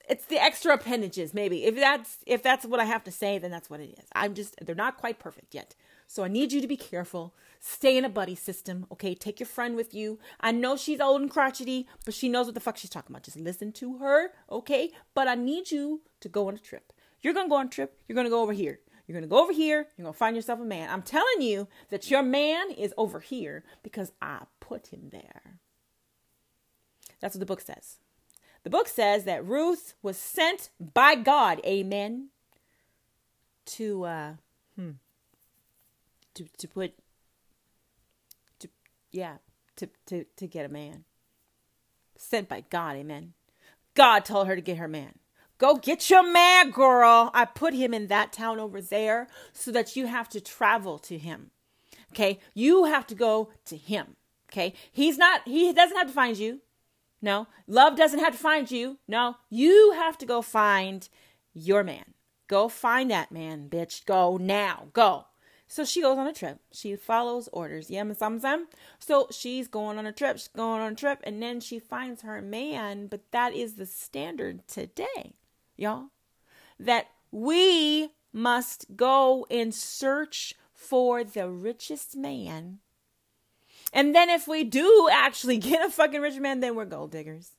it's 0.07 0.25
the 0.25 0.41
extra 0.41 0.73
appendages 0.73 1.33
maybe 1.33 1.65
if 1.65 1.75
that's 1.75 2.19
if 2.25 2.41
that's 2.41 2.65
what 2.65 2.79
i 2.79 2.85
have 2.85 3.03
to 3.03 3.11
say 3.11 3.37
then 3.37 3.51
that's 3.51 3.69
what 3.69 3.79
it 3.79 3.93
is 3.99 4.05
i'm 4.15 4.33
just 4.33 4.55
they're 4.61 4.75
not 4.75 4.97
quite 4.97 5.19
perfect 5.19 5.53
yet 5.53 5.75
so 6.07 6.23
i 6.23 6.27
need 6.27 6.51
you 6.51 6.61
to 6.61 6.67
be 6.67 6.77
careful 6.77 7.35
stay 7.59 7.97
in 7.97 8.05
a 8.05 8.09
buddy 8.09 8.35
system 8.35 8.85
okay 8.91 9.13
take 9.13 9.39
your 9.39 9.47
friend 9.47 9.75
with 9.75 9.93
you 9.93 10.17
i 10.39 10.51
know 10.51 10.75
she's 10.75 10.99
old 10.99 11.21
and 11.21 11.29
crotchety 11.29 11.87
but 12.05 12.13
she 12.13 12.29
knows 12.29 12.45
what 12.47 12.55
the 12.55 12.61
fuck 12.61 12.77
she's 12.77 12.89
talking 12.89 13.13
about 13.13 13.23
just 13.23 13.37
listen 13.37 13.71
to 13.71 13.97
her 13.97 14.31
okay 14.49 14.91
but 15.13 15.27
i 15.27 15.35
need 15.35 15.69
you 15.69 16.01
to 16.19 16.29
go 16.29 16.47
on 16.47 16.55
a 16.55 16.59
trip 16.59 16.93
you're 17.21 17.33
gonna 17.33 17.49
go 17.49 17.55
on 17.55 17.67
a 17.67 17.69
trip 17.69 17.99
you're 18.07 18.15
gonna 18.15 18.29
go 18.29 18.41
over 18.41 18.53
here 18.53 18.79
you're 19.07 19.21
to 19.21 19.27
go 19.27 19.41
over 19.41 19.53
here. 19.53 19.87
You're 19.97 20.07
to 20.07 20.13
find 20.13 20.35
yourself 20.35 20.59
a 20.59 20.65
man. 20.65 20.89
I'm 20.89 21.01
telling 21.01 21.41
you 21.41 21.67
that 21.89 22.11
your 22.11 22.21
man 22.21 22.71
is 22.71 22.93
over 22.97 23.21
here 23.21 23.63
because 23.81 24.11
I 24.21 24.43
put 24.59 24.87
him 24.87 25.09
there. 25.11 25.59
That's 27.21 27.33
what 27.33 27.39
the 27.39 27.45
book 27.45 27.61
says. 27.61 27.99
The 28.63 28.69
book 28.69 28.89
says 28.89 29.23
that 29.23 29.45
Ruth 29.45 29.93
was 30.01 30.17
sent 30.17 30.69
by 30.79 31.15
God, 31.15 31.61
amen, 31.65 32.29
to 33.67 34.03
uh 34.03 34.33
to 36.37 36.45
to 36.57 36.67
put 36.67 36.93
to 38.59 38.69
yeah, 39.11 39.37
to 39.75 39.89
to 40.07 40.25
to 40.35 40.47
get 40.47 40.65
a 40.65 40.69
man. 40.69 41.03
Sent 42.17 42.49
by 42.49 42.63
God, 42.69 42.95
amen. 42.95 43.33
God 43.93 44.25
told 44.25 44.47
her 44.47 44.55
to 44.55 44.61
get 44.61 44.77
her 44.77 44.87
man. 44.87 45.13
Go 45.57 45.75
get 45.75 46.09
your 46.09 46.23
man, 46.23 46.69
girl. 46.69 47.31
I 47.33 47.45
put 47.45 47.73
him 47.73 47.93
in 47.93 48.07
that 48.07 48.31
town 48.31 48.59
over 48.59 48.79
there 48.79 49.27
so 49.53 49.71
that 49.71 49.95
you 49.95 50.05
have 50.05 50.29
to 50.29 50.41
travel 50.41 50.99
to 50.99 51.17
him. 51.17 51.49
Okay? 52.11 52.39
You 52.53 52.85
have 52.85 53.07
to 53.07 53.15
go 53.15 53.49
to 53.65 53.75
him. 53.75 54.15
Okay? 54.51 54.73
He's 54.91 55.17
not 55.17 55.47
he 55.47 55.73
doesn't 55.73 55.97
have 55.97 56.07
to 56.07 56.13
find 56.13 56.37
you. 56.37 56.61
No, 57.21 57.47
love 57.65 57.97
doesn't 57.97 58.19
have 58.19 58.33
to 58.33 58.39
find 58.39 58.69
you. 58.69 58.99
No, 59.07 59.37
you 59.49 59.93
have 59.95 60.19
to 60.19 60.25
go 60.27 60.43
find 60.43 61.09
your 61.53 61.83
man. 61.83 62.13
Go 62.47 62.69
find 62.69 63.09
that 63.11 63.31
man, 63.31 63.67
bitch. 63.69 64.05
Go 64.05 64.37
now. 64.37 64.87
Go. 64.93 65.25
So 65.67 65.83
she 65.83 66.01
goes 66.01 66.17
on 66.17 66.27
a 66.27 66.33
trip. 66.33 66.59
She 66.71 66.95
follows 66.95 67.49
orders. 67.51 67.89
Yeah, 67.89 68.11
some 68.13 68.39
So 68.99 69.27
she's 69.31 69.67
going 69.67 69.97
on 69.97 70.05
a 70.05 70.11
trip. 70.11 70.37
She's 70.37 70.47
going 70.47 70.81
on 70.81 70.93
a 70.93 70.95
trip, 70.95 71.19
and 71.23 71.41
then 71.41 71.59
she 71.59 71.79
finds 71.79 72.21
her 72.21 72.41
man. 72.41 73.07
But 73.07 73.31
that 73.31 73.53
is 73.53 73.73
the 73.73 73.85
standard 73.85 74.67
today, 74.67 75.33
y'all. 75.75 76.07
That 76.79 77.07
we 77.31 78.09
must 78.31 78.95
go 78.95 79.45
and 79.49 79.73
search 79.73 80.53
for 80.73 81.23
the 81.23 81.49
richest 81.49 82.15
man 82.15 82.79
and 83.93 84.13
then 84.13 84.29
if 84.29 84.47
we 84.47 84.63
do 84.63 85.09
actually 85.11 85.57
get 85.69 85.85
a 85.85 85.89
fucking 85.89 86.21
rich 86.21 86.39
man, 86.39 86.59
then 86.59 86.75
we're 86.75 86.85
gold 86.85 87.11
diggers. 87.11 87.51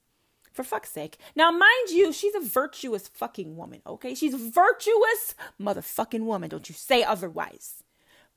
For 0.52 0.64
fuck's 0.64 0.90
sake. 0.90 1.18
Now, 1.36 1.52
mind 1.52 1.90
you, 1.90 2.12
she's 2.12 2.34
a 2.34 2.40
virtuous 2.40 3.06
fucking 3.06 3.56
woman, 3.56 3.80
okay? 3.86 4.14
She's 4.16 4.34
a 4.34 4.38
virtuous 4.38 5.36
motherfucking 5.60 6.22
woman. 6.22 6.48
Don't 6.48 6.68
you 6.68 6.74
say 6.74 7.04
otherwise. 7.04 7.84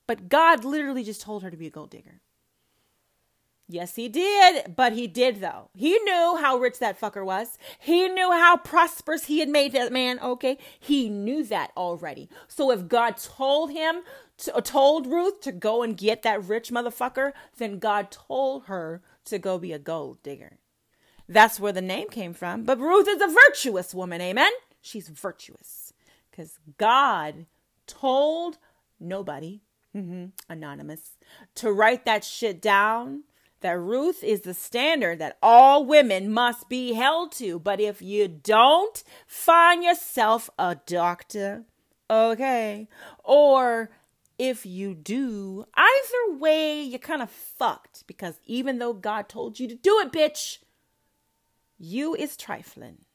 But 0.08 0.30
God 0.30 0.66
literally 0.66 1.04
just 1.04 1.22
told 1.22 1.44
her 1.44 1.52
to 1.52 1.58
be 1.58 1.68
a 1.68 1.72
gold 1.72 1.92
digger. 1.92 2.22
Yes, 3.72 3.96
he 3.96 4.10
did, 4.10 4.76
but 4.76 4.92
he 4.92 5.08
did 5.08 5.40
though. 5.40 5.70
He 5.74 5.98
knew 6.00 6.38
how 6.42 6.58
rich 6.58 6.80
that 6.80 7.00
fucker 7.00 7.24
was. 7.24 7.58
He 7.80 8.10
knew 8.10 8.30
how 8.32 8.58
prosperous 8.58 9.26
he 9.26 9.40
had 9.40 9.48
made 9.48 9.72
that 9.72 9.94
man, 9.94 10.20
okay? 10.20 10.58
He 10.78 11.08
knew 11.08 11.46
that 11.46 11.72
already. 11.78 12.30
So 12.50 12.70
if 12.72 12.90
God 12.90 13.16
told 13.16 13.72
him 13.72 14.02
to, 14.40 14.56
uh, 14.56 14.60
told 14.60 15.08
Ruth 15.08 15.40
to 15.42 15.54
go 15.54 15.84
and 15.84 15.96
get 15.96 16.22
that 16.24 16.44
rich 16.44 16.70
motherfucker, 16.70 17.32
then 17.58 17.80
God 17.80 18.12
told 18.12 18.66
her 18.66 19.02
to 19.26 19.40
go 19.40 19.58
be 19.58 19.72
a 19.72 19.80
gold 19.80 20.22
digger. 20.22 20.58
That's 21.30 21.58
where 21.58 21.72
the 21.72 21.82
name 21.82 22.10
came 22.10 22.34
from. 22.34 22.64
But 22.64 22.80
Ruth 22.80 23.08
is 23.08 23.22
a 23.22 23.28
virtuous 23.28 23.94
woman, 23.94 24.20
amen? 24.20 24.52
She's 24.82 25.08
virtuous 25.08 25.94
because 26.30 26.60
God 26.78 27.46
told 27.88 28.58
nobody, 29.00 29.62
mm-hmm, 29.96 30.26
anonymous, 30.50 31.18
to 31.56 31.72
write 31.72 32.06
that 32.06 32.24
shit 32.24 32.62
down. 32.62 33.24
That 33.62 33.80
Ruth 33.80 34.24
is 34.24 34.42
the 34.42 34.56
standard 34.56 35.20
that 35.20 35.38
all 35.40 35.86
women 35.86 36.32
must 36.32 36.68
be 36.68 36.94
held 36.94 37.32
to. 37.34 37.60
But 37.60 37.80
if 37.80 38.02
you 38.02 38.28
don't 38.28 39.04
find 39.28 39.84
yourself 39.84 40.50
a 40.58 40.78
doctor, 40.88 41.66
okay, 42.10 42.88
or 43.24 43.92
if 44.40 44.66
you 44.66 44.96
do, 44.96 45.66
either 45.76 46.40
way, 46.40 46.82
you're 46.82 46.98
kind 46.98 47.22
of 47.22 47.30
fucked 47.30 48.08
because 48.08 48.40
even 48.48 48.80
though 48.80 48.94
God 48.94 49.30
told 49.30 49.60
you 49.60 49.68
to 49.68 49.76
do 49.76 50.00
it, 50.00 50.12
bitch, 50.12 50.58
you 51.78 52.16
is 52.16 52.36
trifling. 52.36 53.06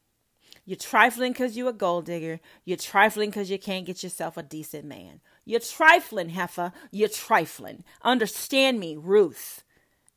You're 0.64 0.76
trifling 0.76 1.32
because 1.32 1.56
you're 1.56 1.70
a 1.70 1.72
gold 1.72 2.04
digger. 2.06 2.40
You're 2.64 2.76
trifling 2.76 3.30
because 3.30 3.50
you 3.50 3.58
can't 3.58 3.86
get 3.86 4.02
yourself 4.02 4.36
a 4.36 4.42
decent 4.42 4.84
man. 4.84 5.20
You're 5.46 5.60
trifling, 5.60 6.30
heifer. 6.30 6.72
You're 6.90 7.08
trifling. 7.08 7.84
Understand 8.02 8.80
me, 8.80 8.96
Ruth. 8.96 9.62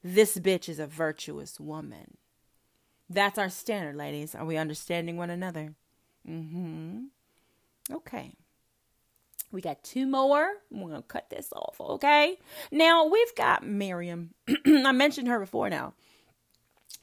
This 0.04 0.38
bitch 0.38 0.68
is 0.68 0.80
a 0.80 0.88
virtuous 0.88 1.60
woman. 1.60 2.18
That's 3.08 3.38
our 3.38 3.50
standard, 3.50 3.96
ladies. 3.96 4.34
Are 4.34 4.46
we 4.46 4.58
understanding 4.58 5.18
one 5.18 5.30
another? 5.30 5.76
Mm 6.28 6.50
hmm. 6.50 7.00
Okay. 7.92 8.34
We 9.52 9.62
got 9.62 9.84
two 9.84 10.06
more. 10.06 10.48
We're 10.70 10.90
going 10.90 11.02
to 11.02 11.08
cut 11.08 11.30
this 11.30 11.52
off, 11.54 11.80
okay? 11.80 12.38
Now, 12.72 13.06
we've 13.06 13.36
got 13.36 13.66
Miriam. 13.66 14.34
I 14.66 14.92
mentioned 14.92 15.28
her 15.28 15.40
before 15.40 15.70
now. 15.70 15.94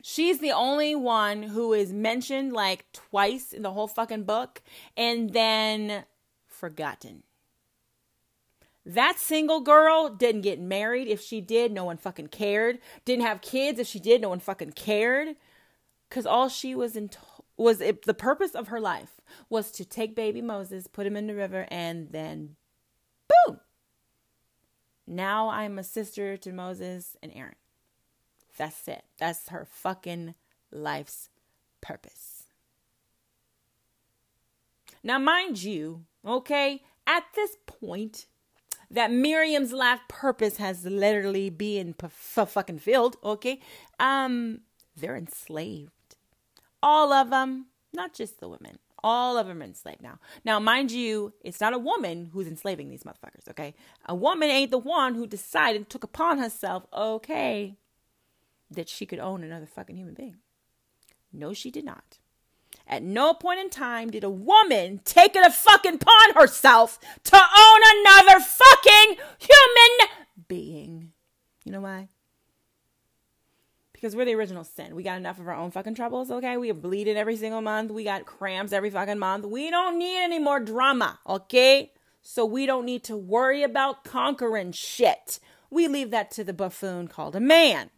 She's 0.03 0.39
the 0.39 0.53
only 0.53 0.95
one 0.95 1.43
who 1.43 1.73
is 1.73 1.93
mentioned 1.93 2.53
like 2.53 2.85
twice 2.93 3.53
in 3.53 3.63
the 3.63 3.73
whole 3.73 3.89
fucking 3.89 4.23
book 4.25 4.63
and 4.97 5.33
then 5.33 6.05
forgotten. 6.47 7.25
That 8.87 9.19
single 9.19 9.61
girl 9.61 10.09
didn't 10.09 10.43
get 10.43 10.61
married. 10.61 11.09
If 11.09 11.21
she 11.21 11.41
did, 11.41 11.73
no 11.73 11.85
one 11.85 11.97
fucking 11.97 12.29
cared. 12.29 12.79
Didn't 13.05 13.27
have 13.27 13.43
kids. 13.43 13.81
If 13.81 13.89
she 13.89 13.99
did, 13.99 14.21
no 14.23 14.29
one 14.29 14.39
fucking 14.39 14.73
cared. 14.73 15.35
Because 16.09 16.25
all 16.25 16.49
she 16.49 16.77
was 16.77 16.95
in 16.95 17.11
was 17.57 17.81
it, 17.81 18.05
the 18.05 18.15
purpose 18.15 18.55
of 18.55 18.69
her 18.69 18.79
life 18.79 19.21
was 19.51 19.73
to 19.73 19.85
take 19.85 20.15
baby 20.15 20.41
Moses, 20.41 20.87
put 20.87 21.07
him 21.07 21.17
in 21.17 21.27
the 21.27 21.35
river, 21.35 21.67
and 21.69 22.13
then 22.13 22.55
boom. 23.27 23.59
Now 25.05 25.49
I'm 25.49 25.79
a 25.81 25.85
sister 25.85 26.37
to 26.37 26.53
Moses 26.53 27.17
and 27.21 27.33
Aaron. 27.35 27.57
That's 28.57 28.87
it. 28.87 29.03
That's 29.19 29.49
her 29.49 29.67
fucking 29.69 30.35
life's 30.71 31.29
purpose. 31.81 32.45
Now, 35.03 35.19
mind 35.19 35.63
you, 35.63 36.05
okay, 36.25 36.83
at 37.07 37.25
this 37.35 37.57
point, 37.67 38.27
that 38.91 39.11
Miriam's 39.11 39.73
life 39.73 40.01
purpose 40.09 40.59
has 40.59 40.85
literally 40.85 41.51
been 41.51 41.95
fucking 42.09 42.79
filled, 42.79 43.17
okay? 43.25 43.61
Um, 43.99 44.61
they're 44.97 45.17
enslaved. 45.17 45.91
All 46.83 47.13
of 47.13 47.31
them, 47.31 47.67
not 47.93 48.15
just 48.15 48.41
the 48.41 48.49
women. 48.49 48.79
All 49.03 49.37
of 49.37 49.47
them 49.47 49.61
are 49.61 49.65
enslaved 49.65 50.03
now. 50.03 50.19
Now, 50.45 50.59
mind 50.59 50.91
you, 50.91 51.33
it's 51.43 51.61
not 51.61 51.75
a 51.75 51.79
woman 51.79 52.31
who's 52.33 52.47
enslaving 52.47 52.91
these 52.91 53.05
motherfuckers, 53.05 53.49
okay? 53.51 53.75
A 54.07 54.15
woman 54.15 54.51
ain't 54.51 54.71
the 54.71 54.79
one 54.79 55.15
who 55.15 55.27
decided, 55.27 55.89
took 55.89 56.05
upon 56.05 56.39
herself, 56.39 56.87
okay, 56.93 57.77
that 58.71 58.89
she 58.89 59.07
could 59.07 59.19
own 59.19 59.45
another 59.45 59.67
fucking 59.67 59.97
human 59.97 60.15
being. 60.15 60.37
No, 61.33 61.53
she 61.53 61.71
did 61.71 61.85
not. 61.85 62.19
At 62.87 63.03
no 63.03 63.35
point 63.35 63.61
in 63.61 63.71
time 63.71 64.11
did 64.11 64.25
a 64.25 64.31
woman 64.31 65.01
take 65.05 65.35
it 65.35 65.47
a 65.47 65.51
fucking 65.51 65.97
upon 65.97 66.35
herself 66.35 66.99
to 67.25 67.37
own 67.37 67.81
another 68.01 68.41
fucking 68.41 69.17
human 69.39 70.09
being. 70.49 71.13
You 71.65 71.73
know 71.73 71.81
why? 71.81 72.09
because 73.97 74.15
we're 74.15 74.27
the 74.27 74.35
original 74.35 74.63
sin. 74.63 74.95
We 74.95 75.03
got 75.03 75.17
enough 75.17 75.41
of 75.41 75.49
our 75.49 75.55
own 75.55 75.71
fucking 75.71 75.95
troubles, 75.95 76.31
okay? 76.31 76.59
We 76.59 76.71
are 76.71 76.75
bleeding 76.75 77.17
every 77.17 77.37
single 77.37 77.63
month. 77.63 77.91
We 77.91 78.05
got 78.05 78.27
cramps 78.27 78.73
every 78.75 78.91
fucking 78.91 79.19
month. 79.19 79.47
We 79.47 79.71
don't 79.71 79.99
need 79.99 80.23
any 80.23 80.39
more 80.39 80.61
drama, 80.61 81.19
okay? 81.27 81.93
So 82.21 82.45
we 82.45 82.67
don't 82.67 82.85
need 82.85 83.05
to 83.05 83.17
worry 83.17 83.63
about 83.63 84.05
conquering 84.05 84.73
shit. 84.73 85.41
We 85.71 85.89
leave 85.89 86.11
that 86.11 86.31
to 86.33 86.45
the 86.45 86.53
buffoon 86.53 87.09
called 87.09 87.35
a 87.37 87.41
man. 87.41 87.89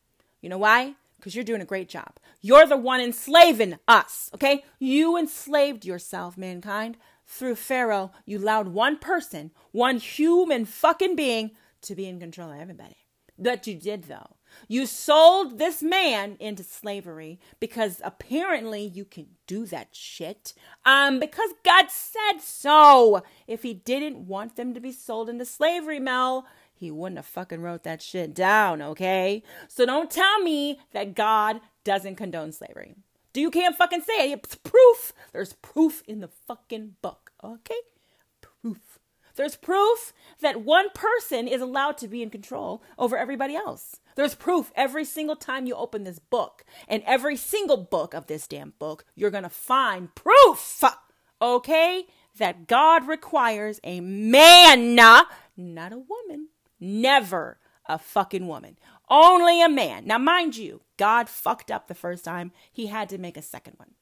You 0.40 0.48
know 0.48 0.58
why? 0.58 0.94
Because 1.16 1.34
you're 1.34 1.44
doing 1.44 1.60
a 1.60 1.66
great 1.66 1.88
job. 1.88 2.14
You're 2.40 2.66
the 2.66 2.76
one 2.76 3.00
enslaving 3.00 3.78
us, 3.88 4.30
okay? 4.34 4.64
You 4.78 5.16
enslaved 5.16 5.84
yourself, 5.84 6.36
mankind. 6.38 6.96
Through 7.26 7.56
Pharaoh, 7.56 8.12
you 8.24 8.38
allowed 8.38 8.68
one 8.68 8.98
person, 8.98 9.50
one 9.72 9.98
human 9.98 10.64
fucking 10.64 11.16
being, 11.16 11.50
to 11.82 11.94
be 11.94 12.06
in 12.06 12.18
control 12.18 12.50
of 12.52 12.58
everybody. 12.58 12.96
That 13.36 13.66
you 13.66 13.74
did, 13.74 14.04
though. 14.04 14.36
You 14.66 14.86
sold 14.86 15.58
this 15.58 15.82
man 15.82 16.36
into 16.40 16.64
slavery 16.64 17.38
because 17.60 18.00
apparently 18.02 18.82
you 18.82 19.04
can 19.04 19.26
do 19.46 19.66
that 19.66 19.88
shit. 19.92 20.54
Um, 20.84 21.20
because 21.20 21.50
God 21.64 21.90
said 21.90 22.40
so. 22.40 23.22
If 23.46 23.62
he 23.62 23.74
didn't 23.74 24.26
want 24.26 24.56
them 24.56 24.74
to 24.74 24.80
be 24.80 24.92
sold 24.92 25.28
into 25.28 25.44
slavery, 25.44 26.00
Mel, 26.00 26.46
he 26.78 26.90
wouldn't 26.90 27.18
have 27.18 27.26
fucking 27.26 27.60
wrote 27.60 27.82
that 27.82 28.00
shit 28.00 28.34
down, 28.34 28.80
okay? 28.80 29.42
So 29.68 29.84
don't 29.84 30.10
tell 30.10 30.40
me 30.40 30.78
that 30.92 31.14
God 31.14 31.60
doesn't 31.84 32.16
condone 32.16 32.52
slavery. 32.52 32.94
Do 33.32 33.40
you 33.40 33.50
can't 33.50 33.76
fucking 33.76 34.02
say 34.02 34.30
it? 34.30 34.40
It's 34.44 34.54
proof. 34.54 35.12
There's 35.32 35.52
proof 35.54 36.02
in 36.06 36.20
the 36.20 36.28
fucking 36.28 36.96
book, 37.02 37.32
okay? 37.44 37.74
Proof. 38.40 38.98
There's 39.36 39.56
proof 39.56 40.12
that 40.40 40.62
one 40.62 40.90
person 40.94 41.46
is 41.46 41.60
allowed 41.60 41.98
to 41.98 42.08
be 42.08 42.22
in 42.22 42.30
control 42.30 42.82
over 42.98 43.16
everybody 43.16 43.54
else. 43.54 44.00
There's 44.16 44.34
proof 44.34 44.72
every 44.74 45.04
single 45.04 45.36
time 45.36 45.66
you 45.66 45.76
open 45.76 46.02
this 46.02 46.18
book. 46.18 46.64
And 46.88 47.04
every 47.06 47.36
single 47.36 47.76
book 47.76 48.14
of 48.14 48.26
this 48.26 48.48
damn 48.48 48.72
book, 48.80 49.04
you're 49.14 49.30
going 49.30 49.44
to 49.44 49.48
find 49.48 50.12
proof, 50.16 50.82
okay, 51.40 52.06
that 52.36 52.66
God 52.66 53.06
requires 53.06 53.78
a 53.84 54.00
man, 54.00 54.96
not 54.96 55.28
a 55.56 55.98
woman. 55.98 56.48
Never 56.80 57.58
a 57.86 57.98
fucking 57.98 58.46
woman. 58.46 58.78
Only 59.08 59.62
a 59.62 59.68
man. 59.68 60.06
Now, 60.06 60.18
mind 60.18 60.56
you, 60.56 60.82
God 60.96 61.28
fucked 61.28 61.70
up 61.70 61.88
the 61.88 61.94
first 61.94 62.24
time. 62.24 62.52
He 62.70 62.86
had 62.86 63.08
to 63.08 63.18
make 63.18 63.36
a 63.36 63.42
second 63.42 63.74
one. 63.76 63.92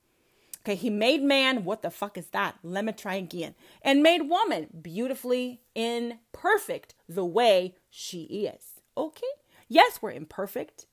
Okay, 0.60 0.74
he 0.74 0.90
made 0.90 1.22
man. 1.22 1.64
What 1.64 1.82
the 1.82 1.90
fuck 1.90 2.18
is 2.18 2.26
that? 2.28 2.56
Let 2.64 2.84
me 2.84 2.92
try 2.92 3.14
again. 3.14 3.54
And 3.82 4.02
made 4.02 4.22
woman 4.22 4.66
beautifully 4.82 5.60
imperfect 5.76 6.96
the 7.08 7.24
way 7.24 7.76
she 7.88 8.22
is. 8.24 8.80
Okay? 8.96 9.26
Yes, 9.68 10.00
we're 10.02 10.10
imperfect, 10.10 10.86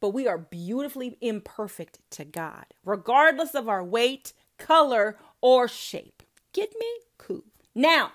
but 0.00 0.10
we 0.10 0.26
are 0.26 0.38
beautifully 0.38 1.16
imperfect 1.20 2.00
to 2.10 2.24
God, 2.24 2.66
regardless 2.84 3.54
of 3.54 3.68
our 3.68 3.84
weight, 3.84 4.32
color, 4.58 5.16
or 5.40 5.68
shape. 5.68 6.24
Get 6.52 6.72
me? 6.78 6.86
Cool. 7.18 7.44
Now, 7.76 8.12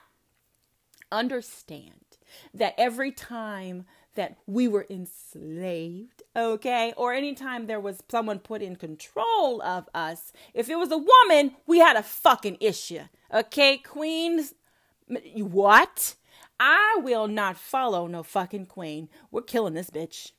understand 1.12 2.07
that 2.54 2.74
every 2.78 3.12
time 3.12 3.86
that 4.16 4.38
we 4.48 4.68
were 4.68 4.86
enslaved, 4.90 6.24
okay, 6.36 6.94
or 6.98 7.14
anytime 7.14 7.68
there 7.68 7.80
was 7.80 8.02
someone 8.10 8.40
put 8.40 8.62
in 8.62 8.76
control 8.76 9.62
of 9.62 9.88
us, 9.94 10.34
if 10.54 10.70
it 10.70 10.78
was 10.78 10.92
a 10.92 10.98
woman, 10.98 11.56
we 11.68 11.80
had 11.80 11.96
a 11.96 12.04
fucking 12.04 12.58
issue, 12.60 13.02
okay, 13.34 13.78
queens? 13.78 14.54
What? 15.36 16.16
I 16.60 17.00
will 17.04 17.28
not 17.28 17.58
follow 17.58 18.08
no 18.08 18.24
fucking 18.24 18.66
queen. 18.66 19.10
We're 19.32 19.44
killing 19.44 19.74
this 19.74 19.90
bitch. 19.90 20.32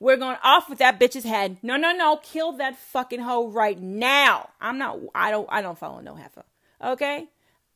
We're 0.00 0.16
going 0.16 0.38
off 0.42 0.68
with 0.68 0.78
that 0.78 0.98
bitch's 1.00 1.24
head. 1.24 1.58
No, 1.62 1.76
no, 1.76 1.92
no. 1.92 2.16
Kill 2.22 2.52
that 2.52 2.78
fucking 2.78 3.20
hoe 3.20 3.48
right 3.48 3.80
now. 3.80 4.50
I'm 4.60 4.78
not 4.78 4.98
I 5.14 5.30
don't 5.30 5.48
I 5.50 5.62
don't 5.62 5.78
follow 5.78 6.00
no 6.00 6.14
heifer. 6.14 6.44
Okay? 6.82 7.28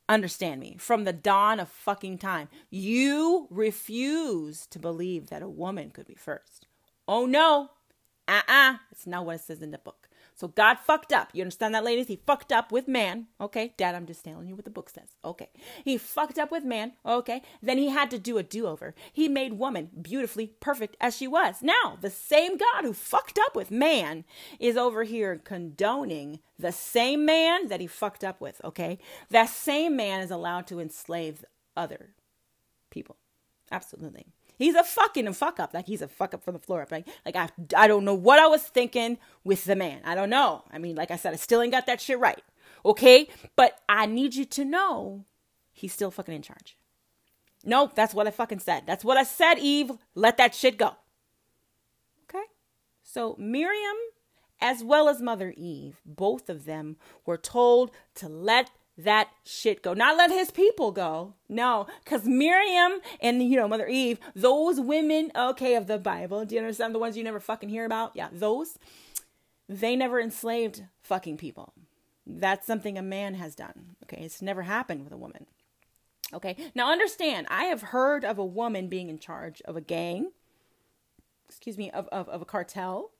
Understand 0.09 0.61
me. 0.61 0.77
From 0.79 1.05
the 1.05 1.13
dawn 1.13 1.61
of 1.61 1.69
fucking 1.69 2.19
time, 2.19 2.49
you 2.71 3.47
refuse 3.51 4.67
to 4.69 4.79
believe 4.79 5.29
that 5.29 5.43
a 5.43 5.49
woman 5.49 5.91
could 5.91 6.07
be 6.07 6.15
first. 6.15 6.67
Oh 7.07 7.27
no. 7.27 7.71
Uh-uh. 8.27 8.77
It's 8.91 9.07
not 9.07 9.27
what 9.27 9.37
it 9.37 9.41
says 9.43 9.63
in 9.63 9.71
the 9.71 9.79
book. 9.79 10.08
So 10.39 10.47
God 10.47 10.79
fucked 10.79 11.13
up. 11.13 11.31
You 11.33 11.43
understand 11.43 11.75
that, 11.75 11.83
ladies? 11.83 12.07
He 12.07 12.21
fucked 12.25 12.53
up 12.53 12.71
with 12.71 12.87
man. 12.87 13.27
Okay, 13.41 13.75
Dad, 13.77 13.97
I'm 13.97 14.07
just 14.07 14.25
telling 14.25 14.47
you 14.47 14.55
what 14.55 14.65
the 14.65 14.71
book 14.71 14.89
says. 14.89 15.17
Okay. 15.25 15.49
He 15.85 15.99
fucked 15.99 16.39
up 16.39 16.53
with 16.53 16.63
man. 16.63 16.93
Okay. 17.05 17.43
Then 17.61 17.77
he 17.77 17.89
had 17.89 18.09
to 18.13 18.21
do 18.21 18.39
a 18.39 18.45
do 18.45 18.69
over. 18.69 18.95
He 19.13 19.27
made 19.27 19.55
woman 19.55 19.91
beautifully 20.01 20.53
perfect 20.61 20.97
as 21.01 21.17
she 21.17 21.27
was. 21.27 21.57
Now, 21.61 21.99
the 22.01 22.09
same 22.09 22.57
God 22.57 22.85
who 22.85 22.93
fucked 22.93 23.37
up 23.37 23.57
with 23.57 23.73
man 23.73 24.25
is 24.61 24.77
over 24.77 25.03
here 25.03 25.41
condoning 25.43 26.39
the 26.57 26.71
same 26.71 27.25
man 27.25 27.67
that 27.67 27.81
he 27.81 27.89
fucked 27.89 28.23
up 28.23 28.41
with. 28.41 28.61
Okay. 28.63 29.01
That 29.31 29.49
same 29.49 29.97
man 29.97 30.21
is 30.21 30.31
allowed 30.31 30.69
to 30.69 30.79
enslave 30.79 31.45
other 31.77 32.11
people. 32.91 33.17
Absolutely. 33.73 34.27
He's 34.59 34.75
a 34.75 34.83
fucking 34.83 35.33
fuck 35.35 35.61
up. 35.61 35.73
Like 35.73 35.87
he's 35.87 36.03
a 36.03 36.09
fuck 36.09 36.35
up 36.35 36.43
from 36.43 36.55
the 36.55 36.59
floor 36.59 36.83
up. 36.83 36.91
Like, 36.91 37.07
like 37.25 37.37
I, 37.37 37.49
I 37.77 37.87
don't 37.87 38.05
know 38.05 38.15
what 38.15 38.41
I 38.41 38.49
was 38.49 38.63
thinking 38.63 39.19
with 39.45 39.65
the 39.65 39.77
man. 39.77 40.01
I 40.05 40.17
don't 40.17 40.31
know. 40.31 40.65
I 40.73 40.79
mean, 40.79 40.97
like 40.97 41.13
I 41.13 41.17
said, 41.17 41.33
I 41.33 41.37
still 41.37 41.63
ain't 41.63 41.73
got 41.73 41.87
that 41.87 42.01
shit 42.01 42.19
right. 42.19 42.43
Okay. 42.85 43.29
But 43.55 43.81
I 43.89 44.07
need 44.07 44.35
you 44.35 44.45
to 44.47 44.65
know 44.65 45.25
he's 45.73 45.93
still 45.93 46.11
fucking 46.11 46.35
in 46.35 46.43
charge. 46.43 46.77
Nope. 47.65 47.95
That's 47.95 48.15
what 48.15 48.27
I 48.27 48.33
fucking 48.33 48.59
said. 48.59 48.83
That's 48.85 49.05
what 49.05 49.17
I 49.17 49.23
said, 49.23 49.59
Eve. 49.61 49.93
Let 50.17 50.37
that 50.39 50.55
shit 50.57 50.77
go. 50.77 50.97
Okay. 52.29 52.45
So 53.05 53.37
Miriam, 53.39 53.97
as 54.61 54.83
well 54.83 55.09
as 55.09 55.23
Mother 55.23 55.55
Eve, 55.57 56.01
both 56.05 56.51
of 56.51 56.65
them 56.65 56.97
were 57.25 57.39
told 57.39 57.93
to 58.17 58.29
let 58.29 58.71
that 58.99 59.29
shit 59.45 59.83
go. 59.83 59.95
Not 59.95 60.17
let 60.17 60.31
his 60.31 60.51
people 60.51 60.91
go. 60.91 61.35
No, 61.49 61.87
because 62.05 62.25
Miriam 62.25 63.01
and, 63.21 63.43
you 63.43 63.57
know, 63.57 63.69
Mother 63.69 63.87
Eve, 63.87 64.19
those 64.35 64.81
women, 64.81 65.31
okay, 65.37 65.77
of 65.77 65.87
the 65.87 65.99
Bible, 65.99 66.45
do 66.45 66.57
you 66.57 66.61
understand 66.61 66.95
the 66.95 66.99
ones 66.99 67.17
you 67.17 67.23
never 67.23 67.41
fucking 67.41 67.69
hear 67.69 67.85
about? 67.85 68.13
Yeah, 68.15 68.29
those, 68.33 68.77
they 69.69 69.95
never 69.95 70.21
enslaved 70.21 70.83
fucking 71.01 71.37
people. 71.37 71.73
That's 72.27 72.67
something 72.67 72.99
a 72.99 73.03
man 73.03 73.35
has 73.35 73.55
done. 73.55 73.97
Okay, 74.03 74.23
it's 74.23 74.43
never 74.43 74.63
happened 74.63 75.05
with 75.05 75.13
a 75.13 75.17
woman. 75.17 75.47
Okay, 76.35 76.57
now 76.75 76.91
understand, 76.91 77.47
I 77.49 77.65
have 77.65 77.81
heard 77.81 78.25
of 78.25 78.37
a 78.37 78.45
woman 78.45 78.89
being 78.89 79.09
in 79.09 79.19
charge 79.19 79.63
of 79.63 79.77
a 79.77 79.81
gang, 79.81 80.33
excuse 81.49 81.79
me, 81.79 81.91
of, 81.91 82.07
of, 82.09 82.29
of 82.29 82.43
a 82.43 82.45
cartel, 82.45 83.13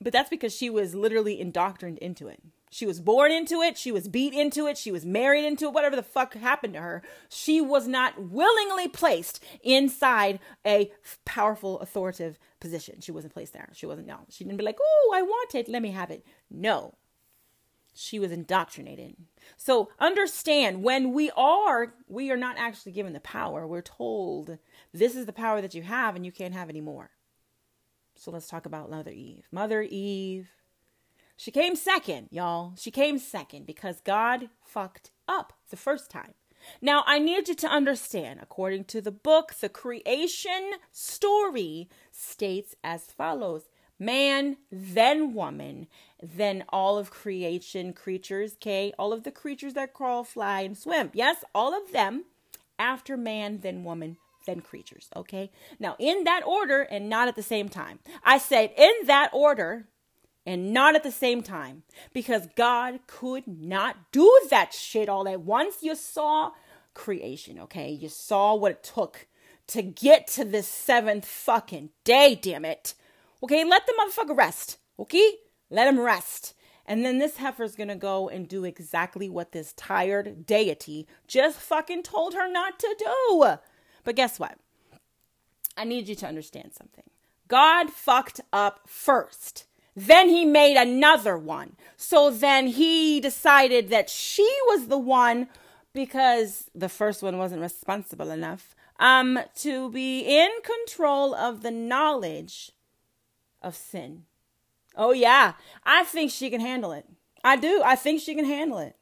but 0.00 0.12
that's 0.12 0.30
because 0.30 0.54
she 0.54 0.70
was 0.70 0.94
literally 0.94 1.40
indoctrined 1.40 1.98
into 1.98 2.28
it. 2.28 2.40
She 2.72 2.86
was 2.86 3.00
born 3.00 3.32
into 3.32 3.60
it. 3.62 3.76
She 3.76 3.90
was 3.90 4.06
beat 4.06 4.32
into 4.32 4.68
it. 4.68 4.78
She 4.78 4.92
was 4.92 5.04
married 5.04 5.44
into 5.44 5.66
it. 5.66 5.72
Whatever 5.72 5.96
the 5.96 6.04
fuck 6.04 6.34
happened 6.34 6.74
to 6.74 6.80
her, 6.80 7.02
she 7.28 7.60
was 7.60 7.88
not 7.88 8.30
willingly 8.30 8.86
placed 8.86 9.42
inside 9.62 10.38
a 10.64 10.92
powerful, 11.24 11.80
authoritative 11.80 12.38
position. 12.60 13.00
She 13.00 13.10
wasn't 13.10 13.34
placed 13.34 13.52
there. 13.52 13.70
She 13.72 13.86
wasn't, 13.86 14.06
no. 14.06 14.20
She 14.28 14.44
didn't 14.44 14.58
be 14.58 14.64
like, 14.64 14.78
oh, 14.80 15.12
I 15.14 15.22
want 15.22 15.56
it. 15.56 15.68
Let 15.68 15.82
me 15.82 15.90
have 15.90 16.12
it. 16.12 16.24
No. 16.48 16.94
She 17.92 18.20
was 18.20 18.30
indoctrinated. 18.30 19.16
So 19.56 19.90
understand 19.98 20.84
when 20.84 21.12
we 21.12 21.32
are, 21.36 21.94
we 22.06 22.30
are 22.30 22.36
not 22.36 22.56
actually 22.56 22.92
given 22.92 23.14
the 23.14 23.20
power. 23.20 23.66
We're 23.66 23.82
told 23.82 24.58
this 24.94 25.16
is 25.16 25.26
the 25.26 25.32
power 25.32 25.60
that 25.60 25.74
you 25.74 25.82
have 25.82 26.14
and 26.14 26.24
you 26.24 26.30
can't 26.30 26.54
have 26.54 26.68
any 26.68 26.80
more. 26.80 27.10
So 28.14 28.30
let's 28.30 28.46
talk 28.46 28.64
about 28.64 28.90
Mother 28.90 29.10
Eve. 29.10 29.48
Mother 29.50 29.82
Eve 29.82 30.50
she 31.40 31.50
came 31.50 31.74
second, 31.74 32.28
y'all. 32.30 32.74
She 32.76 32.90
came 32.90 33.18
second 33.18 33.64
because 33.64 34.02
God 34.02 34.50
fucked 34.62 35.10
up 35.26 35.54
the 35.70 35.76
first 35.76 36.10
time. 36.10 36.34
Now, 36.82 37.02
I 37.06 37.18
need 37.18 37.48
you 37.48 37.54
to 37.54 37.66
understand, 37.66 38.40
according 38.42 38.84
to 38.84 39.00
the 39.00 39.10
book, 39.10 39.54
the 39.54 39.70
creation 39.70 40.72
story 40.92 41.88
states 42.12 42.76
as 42.84 43.04
follows 43.04 43.70
man, 43.98 44.58
then 44.70 45.32
woman, 45.32 45.86
then 46.22 46.62
all 46.68 46.98
of 46.98 47.10
creation 47.10 47.94
creatures, 47.94 48.56
okay? 48.56 48.92
All 48.98 49.10
of 49.10 49.22
the 49.22 49.30
creatures 49.30 49.72
that 49.72 49.94
crawl, 49.94 50.24
fly, 50.24 50.60
and 50.60 50.76
swim. 50.76 51.10
Yes, 51.14 51.42
all 51.54 51.74
of 51.74 51.92
them 51.92 52.26
after 52.78 53.16
man, 53.16 53.60
then 53.62 53.82
woman, 53.82 54.18
then 54.44 54.60
creatures, 54.60 55.08
okay? 55.16 55.50
Now, 55.78 55.96
in 55.98 56.24
that 56.24 56.46
order 56.46 56.82
and 56.82 57.08
not 57.08 57.28
at 57.28 57.36
the 57.36 57.42
same 57.42 57.70
time. 57.70 58.00
I 58.22 58.36
said 58.36 58.72
in 58.76 58.92
that 59.06 59.30
order 59.32 59.86
and 60.46 60.72
not 60.72 60.94
at 60.94 61.02
the 61.02 61.12
same 61.12 61.42
time 61.42 61.82
because 62.12 62.48
God 62.56 63.00
could 63.06 63.46
not 63.46 64.12
do 64.12 64.40
that 64.50 64.72
shit 64.72 65.08
all 65.08 65.28
at 65.28 65.40
once. 65.40 65.76
You 65.82 65.94
saw 65.94 66.52
creation, 66.94 67.58
okay? 67.58 67.90
You 67.90 68.08
saw 68.08 68.54
what 68.54 68.72
it 68.72 68.82
took 68.82 69.26
to 69.68 69.82
get 69.82 70.26
to 70.26 70.44
this 70.44 70.66
seventh 70.66 71.24
fucking 71.24 71.90
day, 72.04 72.34
damn 72.34 72.64
it. 72.64 72.94
Okay, 73.42 73.64
let 73.64 73.86
the 73.86 73.94
motherfucker 73.94 74.36
rest, 74.36 74.78
okay? 74.98 75.34
Let 75.70 75.88
him 75.88 76.00
rest. 76.00 76.54
And 76.84 77.04
then 77.04 77.18
this 77.18 77.36
heifer's 77.36 77.76
gonna 77.76 77.94
go 77.94 78.28
and 78.28 78.48
do 78.48 78.64
exactly 78.64 79.28
what 79.28 79.52
this 79.52 79.72
tired 79.74 80.44
deity 80.44 81.06
just 81.28 81.58
fucking 81.60 82.02
told 82.02 82.34
her 82.34 82.50
not 82.50 82.80
to 82.80 82.96
do. 82.98 83.54
But 84.02 84.16
guess 84.16 84.40
what? 84.40 84.58
I 85.76 85.84
need 85.84 86.08
you 86.08 86.16
to 86.16 86.26
understand 86.26 86.72
something. 86.74 87.04
God 87.46 87.90
fucked 87.90 88.40
up 88.52 88.80
first. 88.88 89.66
Then 89.96 90.28
he 90.28 90.44
made 90.44 90.76
another 90.76 91.36
one. 91.36 91.76
So 91.96 92.30
then 92.30 92.68
he 92.68 93.20
decided 93.20 93.90
that 93.90 94.08
she 94.08 94.48
was 94.66 94.86
the 94.86 94.98
one 94.98 95.48
because 95.92 96.70
the 96.74 96.88
first 96.88 97.22
one 97.22 97.38
wasn't 97.38 97.62
responsible 97.62 98.30
enough 98.30 98.74
um 99.00 99.40
to 99.56 99.90
be 99.90 100.20
in 100.20 100.50
control 100.62 101.34
of 101.34 101.62
the 101.62 101.70
knowledge 101.70 102.72
of 103.62 103.74
sin. 103.74 104.24
Oh, 104.96 105.12
yeah. 105.12 105.54
I 105.84 106.04
think 106.04 106.30
she 106.30 106.50
can 106.50 106.60
handle 106.60 106.92
it. 106.92 107.06
I 107.42 107.56
do. 107.56 107.82
I 107.84 107.96
think 107.96 108.20
she 108.20 108.34
can 108.34 108.44
handle 108.44 108.78
it. 108.78 108.96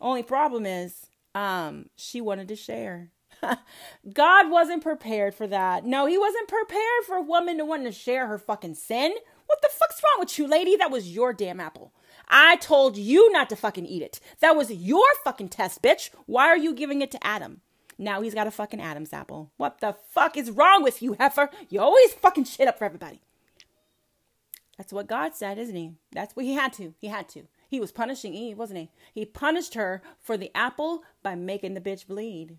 Only 0.00 0.22
problem 0.22 0.66
is, 0.66 1.06
um, 1.34 1.86
she 1.96 2.20
wanted 2.20 2.48
to 2.48 2.56
share. 2.56 3.10
God 4.12 4.50
wasn't 4.50 4.82
prepared 4.82 5.34
for 5.34 5.46
that. 5.46 5.84
No, 5.84 6.06
he 6.06 6.16
wasn't 6.16 6.48
prepared 6.48 7.04
for 7.06 7.16
a 7.16 7.22
woman 7.22 7.58
to 7.58 7.64
want 7.64 7.84
to 7.84 7.92
share 7.92 8.26
her 8.26 8.38
fucking 8.38 8.74
sin. 8.74 9.12
What 9.46 9.62
the 9.62 9.68
fuck's 9.68 10.02
wrong 10.02 10.20
with 10.20 10.38
you, 10.38 10.46
lady? 10.46 10.76
That 10.76 10.90
was 10.90 11.14
your 11.14 11.32
damn 11.32 11.60
apple. 11.60 11.92
I 12.28 12.56
told 12.56 12.96
you 12.96 13.30
not 13.32 13.48
to 13.50 13.56
fucking 13.56 13.86
eat 13.86 14.02
it. 14.02 14.20
That 14.40 14.56
was 14.56 14.70
your 14.70 15.06
fucking 15.24 15.48
test, 15.48 15.82
bitch. 15.82 16.10
Why 16.26 16.46
are 16.46 16.56
you 16.56 16.74
giving 16.74 17.02
it 17.02 17.10
to 17.12 17.26
Adam? 17.26 17.60
Now 17.98 18.20
he's 18.22 18.34
got 18.34 18.46
a 18.46 18.50
fucking 18.50 18.80
Adam's 18.80 19.12
apple. 19.12 19.52
What 19.56 19.80
the 19.80 19.96
fuck 20.10 20.36
is 20.36 20.50
wrong 20.50 20.82
with 20.82 21.02
you, 21.02 21.16
heifer? 21.18 21.50
You 21.68 21.80
always 21.80 22.12
fucking 22.14 22.44
shit 22.44 22.68
up 22.68 22.78
for 22.78 22.84
everybody. 22.84 23.20
That's 24.78 24.92
what 24.92 25.06
God 25.06 25.34
said, 25.34 25.58
isn't 25.58 25.76
he? 25.76 25.92
That's 26.12 26.34
what 26.34 26.44
he 26.44 26.54
had 26.54 26.72
to. 26.74 26.94
He 26.98 27.08
had 27.08 27.28
to. 27.30 27.46
He 27.68 27.80
was 27.80 27.92
punishing 27.92 28.34
Eve, 28.34 28.58
wasn't 28.58 28.80
he? 28.80 28.90
He 29.14 29.24
punished 29.24 29.74
her 29.74 30.02
for 30.20 30.36
the 30.36 30.50
apple 30.54 31.04
by 31.22 31.34
making 31.34 31.74
the 31.74 31.80
bitch 31.80 32.06
bleed. 32.06 32.58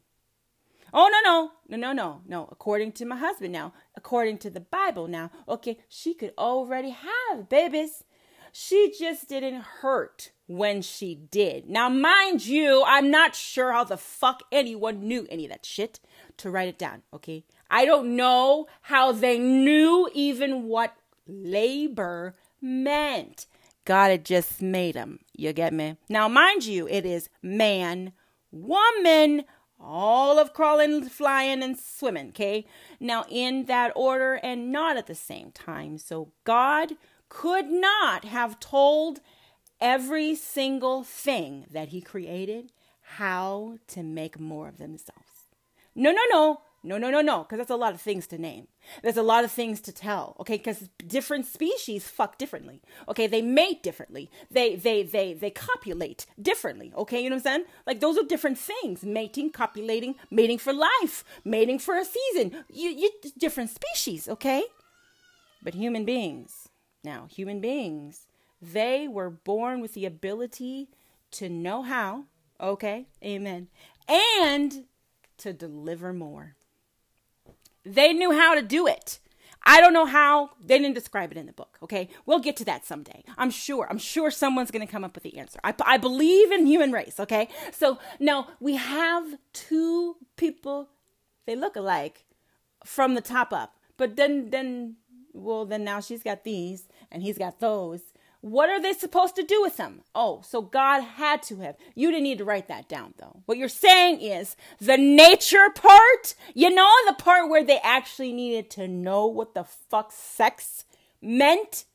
Oh, 0.93 1.09
no, 1.11 1.21
no, 1.21 1.51
no, 1.69 1.77
no, 1.77 1.93
no, 1.93 2.21
no. 2.27 2.49
According 2.51 2.91
to 2.93 3.05
my 3.05 3.17
husband 3.17 3.51
now, 3.51 3.73
according 3.95 4.37
to 4.39 4.49
the 4.49 4.59
Bible 4.59 5.07
now, 5.07 5.31
okay, 5.47 5.79
she 5.89 6.13
could 6.13 6.33
already 6.37 6.91
have 6.91 7.49
babies. 7.49 8.03
She 8.51 8.93
just 8.97 9.27
didn't 9.27 9.61
hurt 9.61 10.29
when 10.45 10.83
she 10.83 11.15
did. 11.15 11.67
Now, 11.67 11.89
mind 11.89 12.45
you, 12.45 12.83
I'm 12.85 13.09
not 13.09 13.35
sure 13.35 13.71
how 13.71 13.83
the 13.83 13.97
fuck 13.97 14.43
anyone 14.51 15.07
knew 15.07 15.25
any 15.31 15.45
of 15.45 15.51
that 15.51 15.65
shit 15.65 15.99
to 16.37 16.51
write 16.51 16.67
it 16.67 16.77
down, 16.77 17.01
okay? 17.11 17.43
I 17.71 17.85
don't 17.85 18.15
know 18.15 18.67
how 18.81 19.11
they 19.11 19.39
knew 19.39 20.07
even 20.13 20.67
what 20.67 20.95
labor 21.25 22.35
meant. 22.61 23.47
God 23.85 24.11
had 24.11 24.25
just 24.25 24.61
made 24.61 24.93
them. 24.93 25.19
You 25.35 25.51
get 25.53 25.73
me? 25.73 25.97
Now, 26.07 26.27
mind 26.27 26.65
you, 26.65 26.87
it 26.87 27.05
is 27.05 27.29
man, 27.41 28.13
woman, 28.51 29.45
all 29.84 30.39
of 30.39 30.53
crawling, 30.53 31.09
flying, 31.09 31.61
and 31.61 31.77
swimming, 31.77 32.29
okay? 32.29 32.65
Now, 32.99 33.25
in 33.29 33.65
that 33.65 33.91
order 33.95 34.36
and 34.36 34.71
not 34.71 34.97
at 34.97 35.07
the 35.07 35.15
same 35.15 35.51
time. 35.51 35.97
So, 35.97 36.31
God 36.43 36.93
could 37.29 37.69
not 37.69 38.25
have 38.25 38.59
told 38.59 39.19
every 39.81 40.36
single 40.36 41.03
thing 41.03 41.65
that 41.69 41.89
He 41.89 42.01
created 42.01 42.71
how 43.01 43.77
to 43.88 44.03
make 44.03 44.39
more 44.39 44.69
of 44.69 44.77
themselves. 44.77 45.49
No, 45.95 46.11
no, 46.11 46.21
no. 46.31 46.61
No, 46.86 46.97
no, 46.97 47.09
no, 47.09 47.21
no, 47.21 47.43
because 47.43 47.59
that's 47.59 47.69
a 47.69 47.77
lot 47.77 47.93
of 47.93 48.01
things 48.01 48.27
to 48.27 48.38
name. 48.38 48.67
There's 49.01 49.15
a 49.15 49.23
lot 49.23 49.45
of 49.45 49.51
things 49.51 49.79
to 49.81 49.93
tell, 49.93 50.36
okay? 50.41 50.57
Because 50.57 50.89
different 51.07 51.45
species 51.45 52.09
fuck 52.09 52.38
differently, 52.38 52.81
okay? 53.07 53.25
They 53.25 53.41
mate 53.41 53.81
differently. 53.81 54.29
They 54.51 54.75
they 54.75 55.03
they 55.03 55.34
they 55.34 55.49
copulate 55.49 56.25
differently, 56.41 56.91
okay? 56.97 57.21
You 57.23 57.29
know 57.29 57.38
what 57.38 57.47
I'm 57.47 57.61
saying? 57.61 57.65
Like 57.88 58.01
those 58.01 58.17
are 58.17 58.23
different 58.23 58.57
things: 58.57 59.03
mating, 59.03 59.51
copulating, 59.51 60.15
mating 60.29 60.57
for 60.57 60.73
life, 60.73 61.23
mating 61.45 61.79
for 61.79 61.97
a 61.97 62.03
season. 62.03 62.65
You 62.69 62.89
you 62.89 63.09
different 63.38 63.69
species, 63.69 64.27
okay? 64.27 64.63
But 65.63 65.75
human 65.75 66.03
beings, 66.03 66.67
now 67.01 67.27
human 67.31 67.61
beings, 67.61 68.27
they 68.61 69.07
were 69.07 69.29
born 69.29 69.79
with 69.79 69.93
the 69.93 70.05
ability 70.05 70.89
to 71.31 71.47
know 71.47 71.81
how, 71.84 72.25
okay? 72.59 73.07
Amen, 73.23 73.69
and 74.09 74.84
to 75.38 75.53
deliver 75.53 76.11
more. 76.11 76.57
They 77.86 78.13
knew 78.13 78.31
how 78.31 78.55
to 78.55 78.61
do 78.61 78.88
it. 78.88 79.19
I 79.65 79.79
don't 79.79 79.93
know 79.93 80.05
how. 80.05 80.51
They 80.63 80.77
didn't 80.77 80.95
describe 80.95 81.31
it 81.31 81.38
in 81.38 81.45
the 81.45 81.53
book. 81.53 81.77
Okay. 81.81 82.09
We'll 82.25 82.39
get 82.39 82.57
to 82.57 82.65
that 82.65 82.86
someday. 82.86 83.23
I'm 83.38 83.49
sure. 83.49 83.88
I'm 83.89 83.97
sure 83.97 84.29
someone's 84.29 84.71
going 84.71 84.86
to 84.86 84.91
come 84.91 85.03
up 85.03 85.15
with 85.15 85.23
the 85.23 85.38
answer. 85.38 85.59
I, 85.63 85.73
I 85.86 85.97
believe 85.97 86.51
in 86.51 86.65
human 86.65 86.91
race. 86.91 87.19
Okay. 87.19 87.47
So 87.71 87.97
now 88.19 88.47
we 88.59 88.75
have 88.75 89.38
two 89.53 90.17
people. 90.36 90.89
They 91.45 91.55
look 91.55 91.75
alike 91.75 92.25
from 92.86 93.15
the 93.15 93.21
top 93.21 93.53
up. 93.53 93.77
But 93.95 94.17
then, 94.17 94.49
then, 94.49 94.97
well, 95.31 95.65
then 95.65 95.84
now 95.84 95.99
she's 96.01 96.23
got 96.23 96.43
these 96.43 96.88
and 97.11 97.23
he's 97.23 97.38
got 97.38 97.59
those. 97.59 98.01
What 98.43 98.69
are 98.69 98.81
they 98.81 98.91
supposed 98.91 99.37
to 99.37 99.43
do 99.43 99.61
with 99.61 99.77
them? 99.77 100.01
Oh, 100.13 100.41
so 100.43 100.61
God 100.61 100.99
had 100.99 101.41
to 101.43 101.61
have. 101.61 101.77
You 101.95 102.11
didn't 102.11 102.23
need 102.23 102.39
to 102.39 102.43
write 102.43 102.67
that 102.67 102.89
down, 102.89 103.13
though. 103.17 103.41
What 103.45 103.57
you're 103.57 103.69
saying 103.69 104.19
is 104.19 104.57
the 104.81 104.97
nature 104.97 105.69
part, 105.73 106.35
you 106.53 106.69
know, 106.69 106.91
the 107.07 107.13
part 107.13 107.49
where 107.49 107.63
they 107.63 107.79
actually 107.81 108.33
needed 108.33 108.69
to 108.71 108.85
know 108.85 109.27
what 109.27 109.53
the 109.53 109.63
fuck 109.63 110.11
sex 110.11 110.83
meant, 111.21 111.85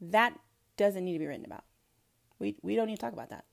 that 0.00 0.38
doesn't 0.76 1.04
need 1.04 1.14
to 1.14 1.18
be 1.18 1.26
written 1.26 1.44
about. 1.46 1.64
We, 2.38 2.54
we 2.62 2.76
don't 2.76 2.86
need 2.86 3.00
to 3.00 3.02
talk 3.02 3.12
about 3.12 3.30
that. 3.30 3.44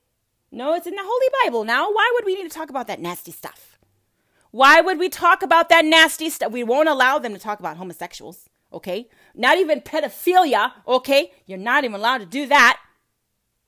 No, 0.52 0.72
it's 0.74 0.86
in 0.86 0.94
the 0.94 1.02
Holy 1.04 1.28
Bible 1.42 1.64
now. 1.64 1.90
Why 1.90 2.12
would 2.14 2.24
we 2.24 2.36
need 2.36 2.48
to 2.48 2.56
talk 2.56 2.70
about 2.70 2.86
that 2.86 3.00
nasty 3.00 3.32
stuff? 3.32 3.76
Why 4.52 4.80
would 4.80 5.00
we 5.00 5.08
talk 5.08 5.42
about 5.42 5.68
that 5.70 5.84
nasty 5.84 6.30
stuff? 6.30 6.52
We 6.52 6.62
won't 6.62 6.88
allow 6.88 7.18
them 7.18 7.32
to 7.32 7.40
talk 7.40 7.58
about 7.58 7.76
homosexuals 7.76 8.48
okay? 8.76 9.08
Not 9.34 9.58
even 9.58 9.80
pedophilia, 9.80 10.72
okay? 10.86 11.32
You're 11.46 11.58
not 11.58 11.84
even 11.84 11.98
allowed 11.98 12.18
to 12.18 12.26
do 12.26 12.46
that. 12.46 12.78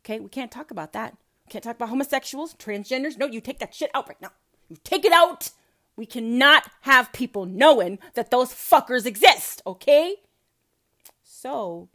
Okay, 0.04 0.20
we 0.20 0.28
can't 0.28 0.50
talk 0.50 0.70
about 0.70 0.92
that. 0.92 1.16
We 1.46 1.50
can't 1.50 1.64
talk 1.64 1.76
about 1.76 1.88
homosexuals, 1.88 2.54
transgenders. 2.54 3.18
No, 3.18 3.26
you 3.26 3.40
take 3.40 3.58
that 3.58 3.74
shit 3.74 3.90
out 3.94 4.08
right 4.08 4.20
now. 4.20 4.32
You 4.68 4.76
take 4.84 5.04
it 5.04 5.12
out. 5.12 5.50
We 5.96 6.06
cannot 6.06 6.70
have 6.82 7.12
people 7.12 7.44
knowing 7.44 7.98
that 8.14 8.30
those 8.30 8.52
fuckers 8.52 9.04
exist, 9.04 9.62
okay? 9.66 10.16
So, 11.22 11.88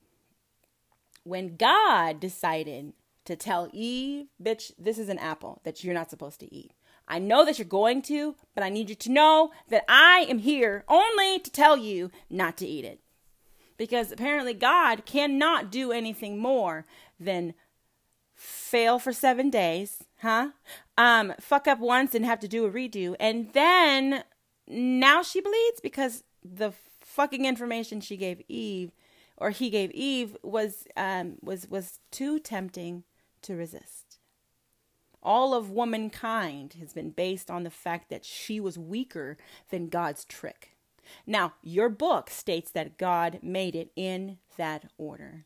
when 1.23 1.55
God 1.55 2.19
decided 2.19 2.93
to 3.25 3.35
tell 3.35 3.69
Eve, 3.71 4.27
bitch, 4.41 4.71
this 4.77 4.97
is 4.97 5.07
an 5.07 5.19
apple 5.19 5.61
that 5.63 5.83
you're 5.83 5.93
not 5.93 6.09
supposed 6.09 6.39
to 6.41 6.53
eat. 6.53 6.73
I 7.07 7.19
know 7.19 7.45
that 7.45 7.59
you're 7.59 7.65
going 7.65 8.01
to, 8.03 8.35
but 8.55 8.63
I 8.63 8.69
need 8.69 8.89
you 8.89 8.95
to 8.95 9.11
know 9.11 9.51
that 9.69 9.83
I 9.87 10.25
am 10.29 10.39
here 10.39 10.85
only 10.87 11.39
to 11.39 11.51
tell 11.51 11.77
you 11.77 12.11
not 12.29 12.57
to 12.57 12.67
eat 12.67 12.85
it. 12.85 12.99
Because 13.77 14.11
apparently 14.11 14.53
God 14.53 15.05
cannot 15.05 15.71
do 15.71 15.91
anything 15.91 16.39
more 16.39 16.85
than 17.19 17.53
fail 18.35 18.99
for 18.99 19.13
seven 19.13 19.49
days, 19.49 20.03
huh? 20.19 20.49
Um, 20.97 21.33
fuck 21.39 21.67
up 21.67 21.79
once 21.79 22.13
and 22.13 22.25
have 22.25 22.39
to 22.41 22.47
do 22.47 22.65
a 22.65 22.71
redo. 22.71 23.15
And 23.19 23.51
then 23.53 24.23
now 24.67 25.21
she 25.23 25.41
bleeds 25.41 25.79
because 25.81 26.23
the 26.43 26.73
fucking 27.01 27.45
information 27.45 28.01
she 28.01 28.17
gave 28.17 28.41
Eve 28.47 28.91
or 29.37 29.49
he 29.49 29.69
gave 29.69 29.91
Eve 29.91 30.37
was 30.43 30.85
um 30.95 31.35
was 31.41 31.67
was 31.69 31.99
too 32.11 32.39
tempting 32.39 33.03
to 33.41 33.55
resist 33.55 34.19
all 35.23 35.53
of 35.53 35.71
womankind 35.71 36.75
has 36.79 36.93
been 36.93 37.09
based 37.09 37.49
on 37.49 37.63
the 37.63 37.69
fact 37.69 38.09
that 38.09 38.25
she 38.25 38.59
was 38.59 38.77
weaker 38.77 39.37
than 39.69 39.87
God's 39.87 40.25
trick. 40.25 40.72
Now, 41.25 41.53
your 41.61 41.89
book 41.89 42.29
states 42.29 42.71
that 42.71 42.97
God 42.97 43.39
made 43.41 43.75
it 43.75 43.91
in 43.95 44.37
that 44.57 44.85
order. 44.97 45.45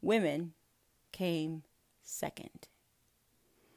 Women 0.00 0.52
came 1.12 1.62
second. 2.02 2.68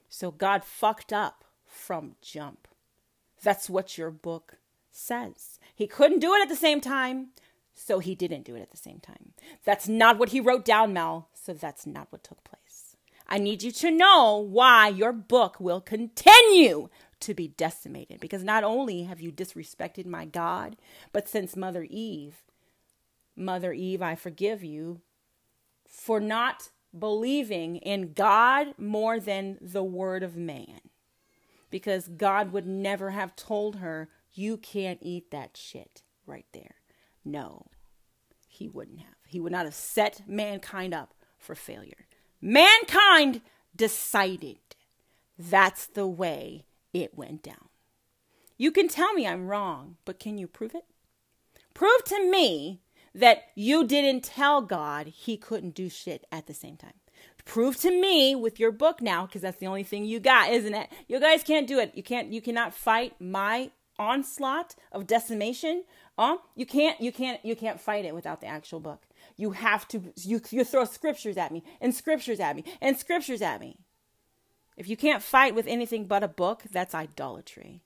So 0.10 0.32
God 0.32 0.64
fucked 0.64 1.12
up 1.12 1.44
from 1.66 2.16
jump. 2.22 2.68
That's 3.44 3.70
what 3.70 3.98
your 3.98 4.12
book 4.12 4.58
says. 4.92 5.60
He 5.76 5.88
couldn't 5.88 6.20
do 6.20 6.34
it 6.34 6.42
at 6.42 6.50
the 6.50 6.56
same 6.56 6.82
time, 6.82 7.28
so 7.74 8.00
he 8.00 8.16
didn't 8.16 8.46
do 8.46 8.56
it 8.56 8.62
at 8.62 8.72
the 8.72 8.78
same 8.78 9.00
time. 9.00 9.34
That's 9.66 9.88
not 9.88 10.18
what 10.18 10.30
he 10.30 10.40
wrote 10.40 10.66
down, 10.66 10.94
Mel, 10.94 11.30
so 11.34 11.54
that's 11.54 11.86
not 11.86 12.08
what 12.12 12.24
took 12.24 12.44
place. 12.44 12.96
I 13.28 13.38
need 13.38 13.64
you 13.64 13.72
to 13.72 13.92
know 13.92 14.38
why 14.38 14.88
your 14.88 15.12
book 15.12 15.60
will 15.60 15.82
continue 15.82 16.90
to 17.26 17.34
be 17.34 17.50
decimated. 17.50 18.20
Because 18.20 18.44
not 18.44 18.64
only 18.64 19.04
have 19.04 19.20
you 19.20 19.32
disrespected 19.32 20.06
my 20.06 20.26
God, 20.26 20.78
but 21.12 21.28
since 21.28 21.56
Mother 21.56 21.86
Eve, 21.90 22.44
Mother 23.36 23.74
Eve, 23.74 24.02
I 24.02 24.16
forgive 24.16 24.64
you 24.64 25.02
for 25.88 26.20
not 26.20 26.70
believing 26.98 27.78
in 27.78 28.14
God 28.14 28.68
more 28.78 29.20
than 29.20 29.58
the 29.60 29.84
word 29.84 30.24
of 30.24 30.38
man. 30.38 30.80
Because 31.70 32.08
God 32.08 32.54
would 32.54 32.68
never 32.68 33.10
have 33.10 33.36
told 33.36 33.78
her, 33.78 34.10
you 34.32 34.58
can't 34.58 35.00
eat 35.02 35.32
that 35.32 35.58
shit 35.58 36.04
right 36.26 36.46
there. 36.54 36.76
No, 37.26 37.68
he 38.48 38.68
wouldn't 38.68 39.00
have. 39.00 39.16
He 39.28 39.40
would 39.40 39.52
not 39.52 39.66
have 39.66 39.74
set 39.74 40.22
mankind 40.28 40.94
up 40.94 41.14
for 41.38 41.56
failure. 41.56 42.06
Mankind 42.40 43.42
decided 43.76 44.60
that's 45.38 45.88
the 45.88 46.08
way 46.08 46.66
it 46.96 47.18
went 47.18 47.44
down. 47.44 47.70
You 48.58 48.72
can 48.72 48.88
tell 48.88 49.14
me 49.14 49.28
I'm 49.28 49.48
wrong, 49.48 49.98
but 50.06 50.20
can 50.20 50.38
you 50.38 50.48
prove 50.48 50.74
it? 50.74 50.86
Prove 51.74 52.04
to 52.06 52.30
me 52.30 52.82
that 53.14 53.44
you 53.56 53.86
didn't 53.86 54.24
tell 54.24 54.62
God 54.62 55.08
he 55.08 55.38
couldn't 55.38 55.76
do 55.76 55.90
shit 55.90 56.26
at 56.32 56.48
the 56.48 56.54
same 56.54 56.78
time. 56.78 56.94
Prove 57.44 57.78
to 57.78 57.92
me 57.92 58.34
with 58.34 58.60
your 58.60 58.72
book 58.72 59.02
now, 59.02 59.26
because 59.26 59.42
that's 59.44 59.60
the 59.60 59.68
only 59.68 59.84
thing 59.84 60.04
you 60.04 60.20
got, 60.20 60.50
isn't 60.50 60.74
it? 60.74 60.90
You 61.08 61.20
guys 61.20 61.44
can't 61.44 61.68
do 61.68 61.78
it. 61.78 61.92
You 61.94 62.02
can't. 62.02 62.34
You 62.34 62.42
cannot 62.42 62.74
fight 62.74 63.14
my 63.20 63.70
onslaught 64.00 64.74
of 64.92 65.06
decimation 65.06 65.84
Oh, 66.18 66.42
you 66.56 66.66
can't, 66.66 67.00
you 67.02 67.12
can't, 67.12 67.44
you 67.44 67.56
can't 67.56 67.80
fight 67.80 68.06
it 68.06 68.16
without 68.16 68.40
the 68.40 68.48
actual 68.48 68.80
book. 68.80 69.06
You 69.36 69.52
have 69.52 69.88
to, 69.90 70.02
you, 70.22 70.42
you 70.50 70.64
throw 70.64 70.86
scriptures 70.86 71.36
at 71.36 71.52
me 71.52 71.64
and 71.82 71.94
scriptures 71.94 72.40
at 72.40 72.56
me 72.56 72.64
and 72.82 72.98
scriptures 72.98 73.42
at 73.42 73.60
me. 73.60 73.78
If 74.78 74.90
you 74.90 74.98
can't 74.98 75.24
fight 75.24 75.56
with 75.56 75.68
anything 75.68 76.06
but 76.06 76.24
a 76.24 76.28
book, 76.28 76.64
that's 76.72 76.94
idolatry. 76.94 77.82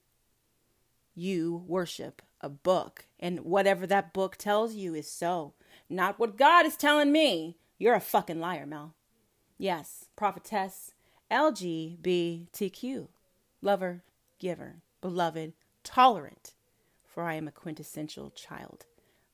You 1.14 1.64
worship 1.66 2.22
a 2.40 2.48
book, 2.48 3.06
and 3.18 3.40
whatever 3.40 3.86
that 3.86 4.12
book 4.12 4.36
tells 4.36 4.74
you 4.74 4.94
is 4.94 5.10
so. 5.10 5.54
Not 5.88 6.18
what 6.18 6.36
God 6.36 6.66
is 6.66 6.76
telling 6.76 7.12
me. 7.12 7.58
You're 7.78 7.94
a 7.94 8.00
fucking 8.00 8.40
liar, 8.40 8.66
Mel. 8.66 8.94
Yes, 9.58 10.06
prophetess, 10.16 10.94
LGBTQ, 11.30 13.08
lover, 13.60 14.02
giver, 14.38 14.76
beloved, 15.00 15.52
tolerant, 15.84 16.54
for 17.04 17.24
I 17.24 17.34
am 17.34 17.46
a 17.46 17.52
quintessential 17.52 18.30
child 18.30 18.86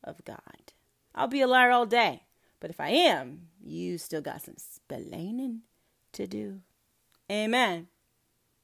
of 0.03 0.25
God. 0.25 0.73
I'll 1.15 1.29
be 1.29 1.41
a 1.41 1.47
liar 1.47 1.71
all 1.71 1.87
day, 1.87 2.25
but 2.61 2.71
if 2.71 2.81
I 2.81 2.89
am, 2.89 3.49
you 3.63 3.99
still 3.99 4.21
got 4.21 4.43
some 4.43 4.57
splaining 4.57 5.61
to 6.13 6.27
do. 6.27 6.61
Amen. 7.31 7.89